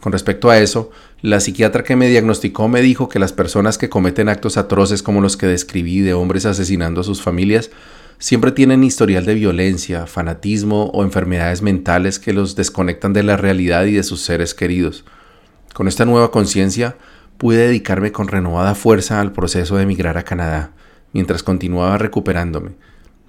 Con 0.00 0.12
respecto 0.12 0.48
a 0.48 0.58
eso, 0.58 0.90
la 1.20 1.40
psiquiatra 1.40 1.84
que 1.84 1.96
me 1.96 2.08
diagnosticó 2.08 2.68
me 2.68 2.80
dijo 2.80 3.08
que 3.08 3.18
las 3.18 3.32
personas 3.32 3.76
que 3.76 3.90
cometen 3.90 4.30
actos 4.30 4.56
atroces 4.56 5.02
como 5.02 5.20
los 5.20 5.36
que 5.36 5.46
describí 5.46 6.00
de 6.00 6.14
hombres 6.14 6.46
asesinando 6.46 7.02
a 7.02 7.04
sus 7.04 7.20
familias 7.20 7.70
siempre 8.18 8.52
tienen 8.52 8.84
historial 8.84 9.26
de 9.26 9.34
violencia, 9.34 10.06
fanatismo 10.06 10.86
o 10.94 11.04
enfermedades 11.04 11.62
mentales 11.62 12.18
que 12.18 12.32
los 12.32 12.56
desconectan 12.56 13.12
de 13.12 13.22
la 13.22 13.36
realidad 13.36 13.84
y 13.84 13.92
de 13.92 14.02
sus 14.02 14.22
seres 14.22 14.54
queridos. 14.54 15.04
Con 15.74 15.88
esta 15.88 16.04
nueva 16.04 16.30
conciencia 16.30 16.96
pude 17.38 17.58
dedicarme 17.58 18.12
con 18.12 18.28
renovada 18.28 18.74
fuerza 18.74 19.20
al 19.20 19.32
proceso 19.32 19.76
de 19.76 19.84
emigrar 19.84 20.18
a 20.18 20.24
Canadá, 20.24 20.72
mientras 21.12 21.42
continuaba 21.42 21.98
recuperándome 21.98 22.72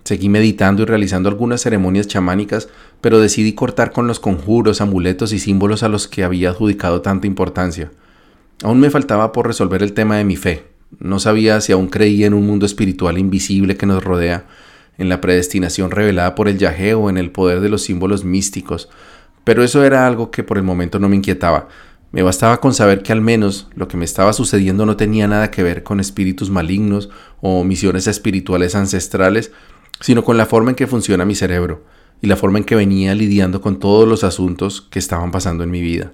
Seguí 0.03 0.29
meditando 0.29 0.82
y 0.82 0.86
realizando 0.86 1.29
algunas 1.29 1.61
ceremonias 1.61 2.07
chamánicas, 2.07 2.69
pero 3.01 3.19
decidí 3.19 3.53
cortar 3.53 3.91
con 3.91 4.07
los 4.07 4.19
conjuros, 4.19 4.82
amuletos 4.82 5.32
y 5.32 5.39
símbolos 5.39 5.84
a 5.84 5.89
los 5.89 6.07
que 6.07 6.23
había 6.23 6.49
adjudicado 6.49 7.01
tanta 7.01 7.27
importancia. 7.27 7.91
Aún 8.63 8.79
me 8.79 8.89
faltaba 8.89 9.32
por 9.32 9.47
resolver 9.47 9.84
el 9.84 9.93
tema 9.93 10.17
de 10.17 10.23
mi 10.23 10.38
fe. 10.38 10.65
No 10.99 11.19
sabía 11.19 11.61
si 11.61 11.71
aún 11.71 11.88
creía 11.88 12.27
en 12.27 12.34
un 12.34 12.45
mundo 12.47 12.65
espiritual 12.65 13.17
invisible 13.17 13.77
que 13.77 13.86
nos 13.86 14.03
rodea, 14.03 14.45
en 14.97 15.07
la 15.07 15.21
predestinación 15.21 15.91
revelada 15.91 16.36
por 16.36 16.47
el 16.47 16.57
Yahé 16.57 16.93
o 16.93 17.09
en 17.09 17.17
el 17.17 17.32
poder 17.32 17.59
de 17.59 17.69
los 17.69 17.84
símbolos 17.84 18.25
místicos, 18.25 18.89
pero 19.43 19.63
eso 19.63 19.84
era 19.84 20.05
algo 20.05 20.29
que 20.29 20.43
por 20.43 20.57
el 20.57 20.63
momento 20.63 20.99
no 20.99 21.09
me 21.09 21.15
inquietaba. 21.15 21.69
Me 22.12 22.24
bastaba 22.24 22.59
con 22.59 22.74
saber 22.74 23.03
que 23.03 23.14
al 23.14 23.22
menos 23.22 23.68
lo 23.74 23.88
que 23.88 23.95
me 23.95 24.03
estaba 24.03 24.34
sucediendo 24.34 24.86
no 24.86 24.97
tenía 24.97 25.28
nada 25.28 25.49
que 25.49 25.64
ver 25.64 25.84
con 25.84 26.01
espíritus 26.01 26.49
malignos 26.49 27.09
o 27.39 27.64
misiones 27.64 28.05
espirituales 28.07 28.76
ancestrales, 28.76 29.51
sino 30.01 30.24
con 30.24 30.36
la 30.36 30.45
forma 30.45 30.72
en 30.72 30.76
que 30.76 30.88
funciona 30.88 31.24
mi 31.24 31.36
cerebro 31.36 31.86
y 32.22 32.28
la 32.28 32.36
forma 32.36 32.57
en 32.57 32.66
que 32.66 32.76
venía 32.76 33.16
lidiando 33.16 33.62
con 33.62 33.80
todos 33.80 34.07
los 34.07 34.26
asuntos 34.26 34.82
que 34.82 34.99
estaban 34.99 35.32
pasando 35.32 35.64
en 35.64 35.72
mi 35.72 35.82
vida. 35.82 36.12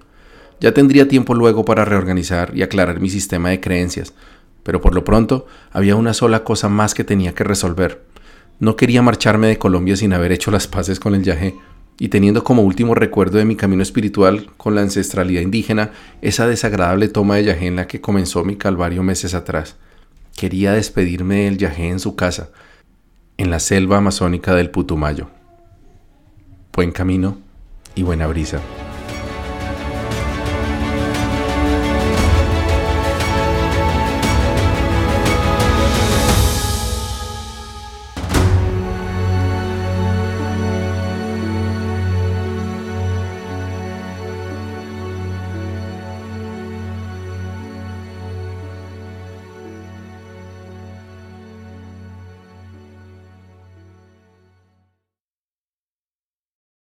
Ya 0.60 0.72
tendría 0.72 1.08
tiempo 1.08 1.34
luego 1.34 1.66
para 1.66 1.84
reorganizar 1.84 2.52
y 2.56 2.62
aclarar 2.62 3.00
mi 3.00 3.10
sistema 3.10 3.50
de 3.50 3.60
creencias, 3.60 4.14
pero 4.64 4.82
por 4.82 4.94
lo 4.94 5.04
pronto 5.04 5.48
había 5.72 5.96
una 5.96 6.14
sola 6.14 6.44
cosa 6.44 6.70
más 6.70 6.94
que 6.94 7.04
tenía 7.04 7.34
que 7.34 7.44
resolver. 7.44 8.04
No 8.60 8.76
quería 8.76 9.02
marcharme 9.02 9.48
de 9.48 9.58
Colombia 9.58 9.96
sin 9.96 10.14
haber 10.14 10.32
hecho 10.32 10.52
las 10.52 10.68
paces 10.68 11.00
con 11.00 11.16
el 11.16 11.24
Yahé, 11.24 11.56
y 12.00 12.10
teniendo 12.10 12.44
como 12.44 12.62
último 12.62 12.96
recuerdo 12.96 13.38
de 13.38 13.46
mi 13.46 13.56
camino 13.56 13.82
espiritual 13.82 14.50
con 14.58 14.76
la 14.76 14.82
ancestralidad 14.82 15.42
indígena 15.42 15.92
esa 16.22 16.48
desagradable 16.48 17.08
toma 17.08 17.36
de 17.36 17.46
Yahé 17.46 17.68
en 17.68 17.76
la 17.76 17.88
que 17.88 18.02
comenzó 18.02 18.44
mi 18.44 18.56
calvario 18.56 19.04
meses 19.04 19.34
atrás. 19.34 19.76
Quería 20.36 20.74
despedirme 20.74 21.46
del 21.46 21.58
Yahé 21.58 21.90
en 21.90 22.00
su 22.00 22.16
casa, 22.16 22.50
en 23.38 23.50
la 23.50 23.60
selva 23.60 23.98
amazónica 23.98 24.54
del 24.54 24.70
Putumayo. 24.70 25.30
Buen 26.74 26.92
camino 26.92 27.40
y 27.96 28.04
buena 28.04 28.28
brisa. 28.28 28.62